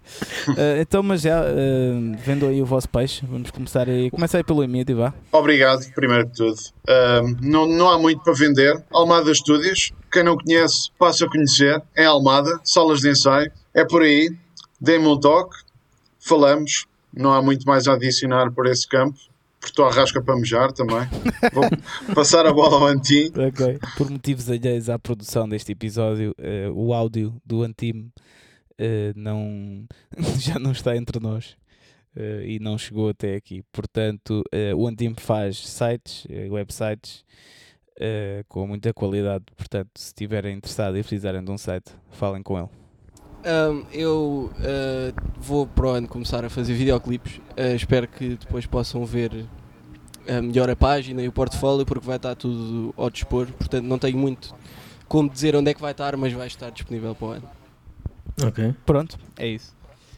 Eh, 0.58 0.82
então, 0.82 1.04
mas 1.04 1.22
já, 1.22 1.42
uh, 1.42 2.18
vendo 2.26 2.48
aí 2.48 2.60
o 2.60 2.66
vosso 2.66 2.90
peixe, 2.90 3.24
vamos 3.26 3.52
começar 3.52 3.88
aí. 3.88 4.10
Começa 4.10 4.38
aí 4.38 4.44
pelo 4.44 4.64
Emílio, 4.64 4.98
vá. 4.98 5.14
Obrigado, 5.32 5.86
primeiro 5.94 6.26
de 6.26 6.34
tudo. 6.34 6.58
Ahm, 6.88 7.38
não, 7.42 7.68
não 7.68 7.90
há 7.90 8.00
muito 8.00 8.24
para 8.24 8.34
vender. 8.34 8.84
Almada 8.92 9.32
Studios, 9.34 9.94
quem 10.12 10.24
não 10.24 10.36
conhece, 10.36 10.90
passa 10.98 11.26
a 11.26 11.30
conhecer. 11.30 11.82
É 11.96 12.06
Almada, 12.06 12.60
salas 12.64 13.02
de 13.02 13.12
ensaio. 13.12 13.52
É 13.74 13.86
por 13.86 14.02
aí. 14.02 14.36
Dê-me 14.82 15.06
um 15.06 15.20
toque. 15.20 15.56
Falamos. 16.20 16.88
Não 17.14 17.32
há 17.32 17.42
muito 17.42 17.66
mais 17.68 17.88
a 17.88 17.94
adicionar 17.94 18.52
por 18.52 18.66
esse 18.66 18.88
campo. 18.88 19.18
Porque 19.60 19.72
estou 19.72 19.86
à 19.86 19.92
rasca 19.92 20.22
para 20.22 20.36
mejar 20.36 20.72
também. 20.72 21.08
Vou 21.54 22.16
passar 22.16 22.46
a 22.46 22.54
bola 22.54 22.78
ao 22.78 22.88
Antim. 22.88 23.30
Ok. 23.36 23.78
Por 23.98 24.10
motivos 24.10 24.50
alheios 24.50 24.90
à 24.90 24.98
produção 24.98 25.48
deste 25.50 25.74
episódio, 25.74 26.34
o 26.74 26.94
áudio 26.94 27.36
do 27.46 27.62
Antime 27.62 28.10
eh, 28.80 29.14
não, 29.16 29.86
já 30.40 30.58
não 30.58 30.72
está 30.72 30.96
entre 30.96 31.20
nós 31.20 31.56
eh, 32.16 32.44
e 32.46 32.60
não 32.60 32.78
chegou 32.78 33.10
até 33.10 33.36
aqui. 33.36 33.64
Portanto, 33.72 34.44
eh, 34.52 34.74
o 34.74 34.88
Antime 34.88 35.16
faz 35.18 35.58
sites, 35.58 36.26
eh, 36.30 36.48
websites 36.50 37.24
com 38.48 38.66
muita 38.66 38.94
qualidade. 38.94 39.44
Portanto, 39.58 39.90
se 39.96 40.06
estiverem 40.06 40.56
interessados 40.56 40.98
e 40.98 41.04
precisarem 41.04 41.44
de 41.44 41.52
um 41.52 41.58
site, 41.58 41.92
falem 42.12 42.42
com 42.42 42.58
ele. 42.58 42.70
Ahm, 43.44 43.84
eu 43.92 44.50
vou 45.38 45.68
para 45.68 45.86
o 45.86 45.90
ano 45.90 46.08
começar 46.08 46.46
a 46.46 46.50
fazer 46.50 46.76
videoclipes. 46.76 47.42
Espero 47.76 48.08
que 48.08 48.38
depois 48.38 48.66
possam 48.66 49.06
ver 49.06 49.46
melhor 50.42 50.70
a 50.70 50.78
página 50.78 51.22
e 51.22 51.28
o 51.28 51.32
portfólio, 51.34 51.86
porque 51.86 52.08
vai 52.08 52.16
estar 52.16 52.36
tudo 52.36 52.94
ao 52.96 53.10
dispor. 53.10 53.48
Portanto, 53.52 53.84
não 53.84 54.00
tenho 54.00 54.18
muito 54.18 54.56
como 55.06 55.30
dizer 55.30 55.54
onde 55.54 55.70
é 55.70 55.74
que 55.74 55.82
vai 55.82 55.92
estar, 55.92 56.16
mas 56.16 56.32
vai 56.32 56.48
estar 56.48 56.70
disponível 56.70 57.14
para 57.14 57.28
o 57.28 57.32
ano. 57.32 57.59
Ok. 58.46 58.74
Pronto, 58.86 59.18
é 59.38 59.48
isso. 59.48 59.78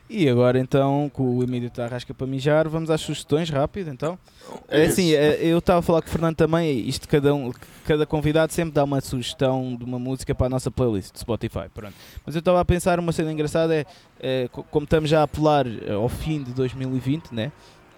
E 0.10 0.28
agora 0.28 0.60
então, 0.60 1.10
com 1.14 1.38
o 1.38 1.42
Emílio 1.42 1.68
está 1.68 1.86
a 1.86 1.88
rasca 1.88 2.14
para 2.14 2.28
mijar, 2.28 2.68
vamos 2.68 2.90
às 2.90 3.00
sugestões, 3.00 3.50
rápido 3.50 3.90
então. 3.90 4.20
É 4.68 4.84
assim, 4.84 5.14
é, 5.14 5.40
eu 5.42 5.60
estava 5.60 5.80
a 5.80 5.82
falar 5.82 6.02
com 6.02 6.10
o 6.10 6.12
Fernando 6.12 6.36
também, 6.36 6.80
isto 6.86 7.08
cada, 7.08 7.34
um, 7.34 7.50
cada 7.86 8.06
convidado 8.06 8.52
sempre 8.52 8.74
dá 8.74 8.84
uma 8.84 9.00
sugestão 9.00 9.74
de 9.74 9.86
uma 9.86 9.98
música 9.98 10.36
para 10.36 10.48
a 10.48 10.50
nossa 10.50 10.70
playlist 10.70 11.14
de 11.14 11.20
Spotify, 11.20 11.70
pronto. 11.74 11.94
Mas 12.26 12.36
eu 12.36 12.40
estava 12.40 12.60
a 12.60 12.66
pensar, 12.66 13.00
uma 13.00 13.14
cena 13.14 13.32
engraçada 13.32 13.74
é, 13.74 13.86
é, 14.20 14.50
co- 14.52 14.64
como 14.64 14.84
estamos 14.84 15.10
já 15.10 15.22
a 15.22 15.24
apelar 15.24 15.66
eh, 15.66 15.94
ao 15.94 16.10
fim 16.10 16.44
de 16.44 16.52
2020, 16.52 17.32
né? 17.32 17.50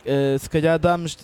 Eh, 0.06 0.38
se 0.40 0.48
calhar 0.48 0.78
damos 0.78 1.18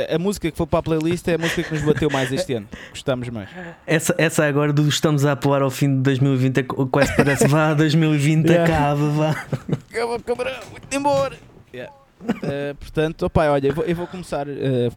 a, 0.00 0.16
a 0.16 0.18
música 0.18 0.50
que 0.50 0.56
foi 0.56 0.66
para 0.66 0.78
a 0.78 0.82
playlist 0.82 1.26
é 1.28 1.34
a 1.34 1.38
música 1.38 1.62
que 1.62 1.72
nos 1.74 1.82
bateu 1.82 2.08
mais 2.10 2.32
este 2.32 2.54
ano. 2.54 2.66
Gostamos 2.90 3.28
mais. 3.28 3.48
Essa, 3.86 4.14
essa 4.18 4.44
agora 4.46 4.72
do 4.72 4.86
estamos 4.88 5.24
a 5.24 5.32
apelar 5.32 5.62
ao 5.62 5.70
fim 5.70 5.88
de 5.96 6.02
2020 6.02 6.58
é 6.58 6.62
qu- 6.62 6.86
quase 6.86 7.14
parece 7.16 7.46
vá 7.48 7.72
2020 7.74 8.46
Yeah. 8.48 8.64
acaba, 8.74 9.10
vá. 9.10 9.30
Acaba, 9.90 10.18
camarão, 10.20 10.60
muito 10.70 10.94
embora. 10.96 11.36
Yeah. 11.74 11.92
Uh, 12.22 12.74
portanto, 12.76 13.26
opá, 13.26 13.48
olha, 13.50 13.68
eu 13.68 13.74
vou, 13.74 13.84
eu 13.84 13.94
vou 13.94 14.06
começar 14.06 14.48
uh, 14.48 14.52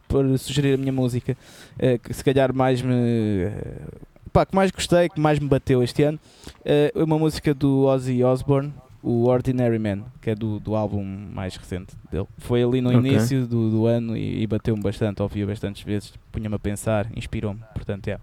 por 0.08 0.38
sugerir 0.38 0.74
a 0.74 0.76
minha 0.76 0.92
música 0.92 1.36
uh, 1.76 1.98
que 1.98 2.14
se 2.14 2.24
calhar 2.24 2.54
mais 2.54 2.80
me. 2.80 2.92
Uh, 2.94 3.98
pá, 4.32 4.46
que 4.46 4.54
mais 4.54 4.70
gostei, 4.70 5.08
que 5.08 5.20
mais 5.20 5.38
me 5.38 5.46
bateu 5.46 5.82
este 5.82 6.02
ano. 6.02 6.18
Uh, 6.94 7.04
uma 7.04 7.18
música 7.18 7.52
do 7.52 7.84
Ozzy 7.84 8.24
Osbourne, 8.24 8.72
o 9.02 9.24
Ordinary 9.26 9.78
Man, 9.78 10.04
que 10.20 10.30
é 10.30 10.34
do, 10.34 10.60
do 10.60 10.74
álbum 10.74 11.04
mais 11.04 11.56
recente 11.56 11.94
dele. 12.10 12.26
Foi 12.38 12.62
ali 12.62 12.80
no 12.80 12.90
Ok. 12.90 12.98
início 13.10 13.46
do, 13.46 13.70
do 13.70 13.86
ano 13.86 14.16
e, 14.16 14.42
e 14.42 14.46
bateu-me 14.46 14.82
bastante, 14.82 15.22
ouvi 15.22 15.44
bastantes 15.44 15.82
vezes, 15.82 16.12
punha-me 16.30 16.54
a 16.54 16.58
pensar, 16.58 17.06
inspirou-me. 17.16 17.60
Portanto, 17.74 18.08
é. 18.08 18.18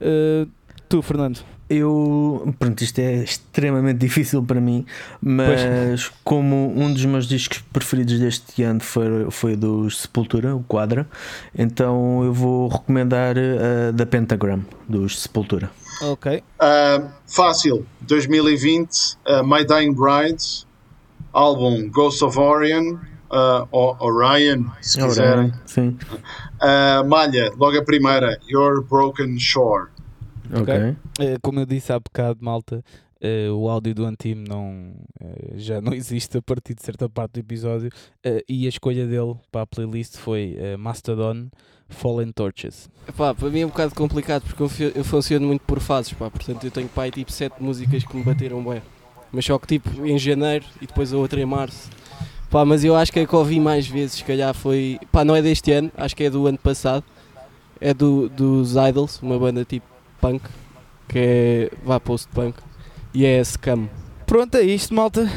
Uh, 0.00 0.48
tu, 0.90 1.00
Fernando, 1.02 1.38
Eu, 1.68 2.52
pronto, 2.58 2.82
isto 2.82 2.98
é 2.98 3.22
extremamente 3.22 3.96
difícil 4.06 4.42
para 4.42 4.60
mim, 4.60 4.84
mas 5.22 6.10
como 6.24 6.74
um 6.76 6.92
dos 6.92 7.04
meus 7.04 7.26
discos 7.28 7.62
preferidos 7.72 8.18
deste 8.18 8.62
ano 8.64 8.80
foi, 8.80 9.30
foi 9.30 9.56
dos 9.56 10.00
Sepultura, 10.00 10.54
o 10.54 10.62
Quadra, 10.64 11.06
então 11.56 12.24
eu 12.24 12.32
vou 12.34 12.68
recomendar 12.68 13.36
a 13.38 13.92
da 13.92 14.04
Pentagram, 14.04 14.64
dos 14.88 15.20
Sepultura. 15.20 15.70
ok. 16.02 16.42
Uh, 16.60 17.08
fácil, 17.26 17.86
2020, 18.00 19.16
uh, 19.28 19.46
My 19.46 19.64
Dying 19.64 19.94
Bride, 19.94 20.66
álbum 21.32 21.88
Ghost 21.88 22.24
of 22.24 22.36
Orion, 22.36 22.94
uh, 23.30 23.68
ou 23.70 23.96
Orion, 24.00 24.64
se 24.80 24.98
quiserem. 25.00 25.52
Sim, 25.66 25.96
Uh, 26.62 27.02
Malha, 27.08 27.50
logo 27.56 27.78
a 27.78 27.82
primeira, 27.82 28.38
Your 28.46 28.82
Broken 28.82 29.38
Shore. 29.38 29.88
Ok. 30.52 30.96
Eh, 31.20 31.38
como 31.42 31.60
eu 31.60 31.66
disse 31.66 31.92
há 31.92 31.98
bocado, 31.98 32.38
malta, 32.42 32.82
eh, 33.22 33.50
o 33.50 33.68
áudio 33.68 33.94
do 33.94 34.06
Antime 34.06 34.48
não, 34.48 34.94
eh, 35.20 35.52
já 35.56 35.80
não 35.80 35.92
existe 35.94 36.38
a 36.38 36.42
partir 36.42 36.74
de 36.74 36.82
certa 36.82 37.08
parte 37.08 37.34
do 37.34 37.40
episódio 37.40 37.90
eh, 38.24 38.42
e 38.48 38.64
a 38.64 38.68
escolha 38.70 39.06
dele 39.06 39.34
para 39.52 39.62
a 39.62 39.66
playlist 39.66 40.16
foi 40.16 40.56
Mastodon 40.78 41.48
Fallen 41.88 42.32
Torches. 42.32 42.88
Epá, 43.06 43.34
para 43.34 43.50
mim 43.50 43.60
é 43.60 43.66
um 43.66 43.68
bocado 43.68 43.94
complicado 43.94 44.42
porque 44.44 44.62
eu, 44.62 44.92
eu 44.94 45.04
funciono 45.04 45.46
muito 45.46 45.62
por 45.62 45.80
fases, 45.80 46.12
pá, 46.14 46.30
portanto 46.30 46.64
eu 46.64 46.70
tenho 46.70 46.88
pá, 46.88 47.02
aí, 47.02 47.10
tipo 47.10 47.30
7 47.30 47.62
músicas 47.62 48.04
que 48.04 48.16
me 48.16 48.22
bateram 48.22 48.64
bem. 48.64 48.80
Mas 49.30 49.44
só 49.44 49.58
que 49.58 49.66
tipo 49.66 50.06
em 50.06 50.18
janeiro 50.18 50.64
e 50.80 50.86
depois 50.86 51.12
a 51.12 51.18
outra 51.18 51.40
em 51.40 51.46
março. 51.46 51.90
Pá, 52.48 52.64
mas 52.64 52.84
eu 52.84 52.96
acho 52.96 53.12
que 53.12 53.20
a 53.20 53.26
que 53.26 53.36
ouvi 53.36 53.60
mais 53.60 53.86
vezes, 53.86 54.16
se 54.16 54.24
calhar 54.24 54.54
foi. 54.54 54.98
Pá, 55.12 55.24
não 55.24 55.36
é 55.36 55.42
deste 55.42 55.70
ano, 55.72 55.92
acho 55.96 56.16
que 56.16 56.24
é 56.24 56.30
do 56.30 56.46
ano 56.46 56.58
passado. 56.58 57.04
É 57.80 57.94
do, 57.94 58.28
dos 58.28 58.74
Idols, 58.76 59.20
uma 59.22 59.38
banda 59.38 59.64
tipo 59.64 59.86
punk, 60.20 60.42
que 61.08 61.18
é. 61.18 61.70
vá 61.84 61.98
post-punk. 61.98 62.58
E 63.12 63.24
é 63.24 63.42
Scam. 63.42 63.88
Pronto, 64.26 64.54
é 64.56 64.62
isto, 64.62 64.94
malta. 64.94 65.28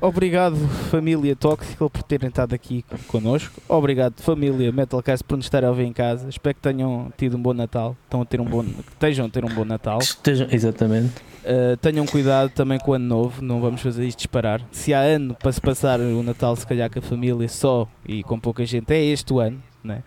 Obrigado, 0.00 0.56
família 0.90 1.34
Tóxica, 1.34 1.88
por 1.88 2.02
terem 2.02 2.28
estado 2.28 2.54
aqui 2.54 2.84
connosco. 3.08 3.58
Obrigado, 3.66 4.20
família 4.20 4.70
Metalcast, 4.70 5.24
por 5.24 5.36
nos 5.36 5.46
estarem 5.46 5.66
a 5.66 5.70
ouvir 5.70 5.84
em 5.84 5.94
casa. 5.94 6.28
Espero 6.28 6.54
que 6.54 6.60
tenham 6.60 7.10
tido 7.16 7.38
um 7.38 7.40
bom 7.40 7.54
Natal. 7.54 7.96
Estão 8.04 8.20
a 8.20 8.24
ter 8.26 8.38
um 8.38 8.44
bom, 8.44 8.62
que 8.64 8.92
estejam 8.92 9.24
a 9.24 9.28
ter 9.30 9.44
um 9.46 9.48
bom 9.48 9.64
Natal. 9.64 9.98
Estejam, 10.00 10.46
exatamente. 10.50 11.14
Uh, 11.44 11.76
tenham 11.78 12.04
cuidado 12.04 12.50
também 12.50 12.78
com 12.78 12.90
o 12.90 12.94
ano 12.94 13.06
novo, 13.06 13.42
não 13.42 13.62
vamos 13.62 13.80
fazer 13.80 14.06
isto 14.06 14.18
disparar. 14.18 14.60
Se 14.70 14.92
há 14.92 15.00
ano 15.00 15.34
para 15.36 15.52
se 15.52 15.60
passar 15.60 15.98
o 16.00 16.22
Natal, 16.22 16.54
se 16.54 16.66
calhar 16.66 16.90
com 16.90 16.98
a 16.98 17.02
família 17.02 17.48
só 17.48 17.88
e 18.06 18.22
com 18.22 18.38
pouca 18.38 18.66
gente, 18.66 18.92
é 18.92 19.02
este 19.02 19.32
o 19.32 19.40
ano, 19.40 19.62
né? 19.82 20.02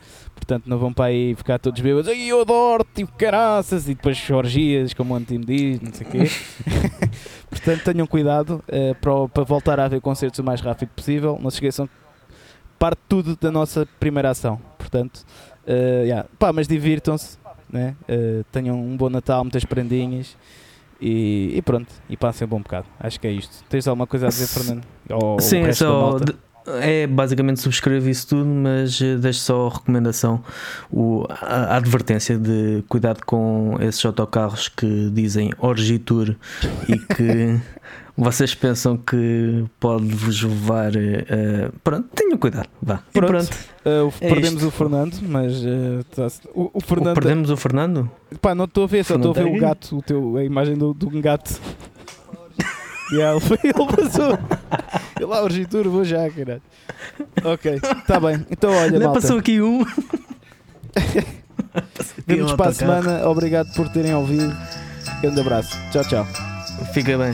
Portanto, 0.47 0.69
não 0.69 0.77
vão 0.77 0.93
para 0.93 1.07
aí 1.07 1.35
ficar 1.35 1.59
todos 1.59 1.81
bêbados, 1.81 2.07
ai 2.07 2.21
eu 2.21 2.39
adoro-te, 2.39 2.89
tipo 2.95 3.11
caraças, 3.17 3.89
e 3.89 3.93
depois 3.93 4.29
orgias, 4.29 4.93
como 4.93 5.13
o 5.13 5.17
Antimo 5.17 5.43
diz, 5.43 5.81
não 5.81 5.91
sei 5.91 6.07
o 6.07 6.09
quê. 6.09 6.19
Portanto, 7.51 7.83
tenham 7.83 8.07
cuidado 8.07 8.63
uh, 8.69 8.95
para, 9.01 9.27
para 9.27 9.43
voltar 9.43 9.77
a 9.77 9.83
haver 9.83 9.99
concertos 9.99 10.39
o 10.39 10.43
mais 10.45 10.61
rápido 10.61 10.87
possível. 10.95 11.37
Não 11.41 11.49
se 11.49 11.57
esqueçam 11.57 11.85
que 11.85 11.93
parte 12.79 13.01
tudo 13.09 13.35
da 13.35 13.51
nossa 13.51 13.85
primeira 13.99 14.29
ação. 14.29 14.57
Portanto, 14.77 15.25
uh, 15.67 16.03
yeah. 16.05 16.25
Pá, 16.39 16.53
mas 16.53 16.65
divirtam-se, 16.65 17.37
né? 17.69 17.93
Uh, 18.03 18.45
tenham 18.49 18.79
um 18.79 18.95
bom 18.95 19.09
Natal, 19.09 19.43
muitas 19.43 19.65
prendinhas. 19.65 20.37
E, 21.01 21.51
e 21.57 21.61
pronto, 21.61 21.93
e 22.09 22.15
passem 22.15 22.45
um 22.45 22.49
bom 22.49 22.61
bocado. 22.61 22.87
Acho 22.97 23.19
que 23.19 23.27
é 23.27 23.31
isto. 23.31 23.65
Tens 23.67 23.85
alguma 23.85 24.07
coisa 24.07 24.27
a 24.27 24.29
dizer, 24.29 24.47
Fernando? 24.47 24.83
Ou 25.09 25.41
Sim, 25.41 25.73
só. 25.73 26.17
É 26.81 27.07
basicamente 27.07 27.61
subscrevo 27.61 28.09
isso 28.09 28.27
tudo, 28.27 28.45
mas 28.45 28.99
eh, 29.01 29.15
deixo 29.15 29.39
só 29.39 29.67
a 29.67 29.73
recomendação, 29.73 30.43
o, 30.91 31.25
a, 31.29 31.73
a 31.73 31.77
advertência 31.77 32.37
de 32.37 32.83
cuidado 32.89 33.25
com 33.25 33.77
esses 33.79 34.03
autocarros 34.05 34.67
que 34.67 35.09
dizem 35.11 35.51
Orgitur 35.59 36.35
e 36.89 36.99
que 36.99 37.57
vocês 38.17 38.53
pensam 38.53 38.97
que 38.97 39.63
pode 39.79 40.05
vos 40.07 40.41
levar. 40.43 40.91
eh, 40.95 41.69
pronto, 41.83 42.09
tenham 42.13 42.37
cuidado, 42.37 42.67
vá. 42.81 43.01
Pronto. 43.13 43.27
pronto. 43.31 43.57
Uh, 43.85 44.07
o- 44.07 44.13
É 44.19 44.27
perdemos 44.27 44.55
isto. 44.61 44.67
o 44.67 44.71
Fernando, 44.71 45.17
mas 45.21 45.53
uh, 45.63 46.05
o, 46.53 46.63
o 46.63 46.71
O- 46.73 46.81
Fernando. 46.81 47.13
Perdemos 47.15 47.49
o 47.49 47.55
Fernando? 47.55 48.11
Pá, 48.41 48.53
não 48.53 48.65
estou 48.65 48.83
a 48.83 48.87
ver, 48.87 49.05
só 49.05 49.15
estou 49.15 49.31
a 49.31 49.33
ver 49.33 49.45
o 49.45 49.57
gato, 49.57 49.97
o 49.97 50.01
teu, 50.01 50.35
a 50.35 50.43
imagem 50.43 50.75
do, 50.75 50.93
do 50.93 51.09
gato. 51.21 51.61
Yeah, 53.11 53.37
ele, 53.37 53.39
foi- 53.39 53.59
ele 53.63 53.73
passou. 53.95 54.37
Ele 55.17 55.25
lá, 55.25 55.41
Orgitur, 55.43 55.87
vou 55.89 56.03
já, 56.03 56.29
caralho. 56.29 56.61
Ok, 57.43 57.73
está 57.75 58.19
bem. 58.19 58.45
Então, 58.51 58.71
olha, 58.71 58.99
Não 58.99 59.07
malta. 59.07 59.21
passou 59.21 59.37
aqui 59.39 59.61
um. 59.61 59.83
Vemos 62.27 62.51
um 62.51 62.57
para 62.57 62.71
a 62.71 62.73
semana. 62.73 63.27
Obrigado 63.29 63.71
por 63.73 63.87
terem 63.89 64.13
ouvido. 64.13 64.55
Grande 65.21 65.39
abraço. 65.41 65.75
Tchau, 65.91 66.03
tchau. 66.03 66.27
Fica 66.93 67.17
bem. 67.17 67.33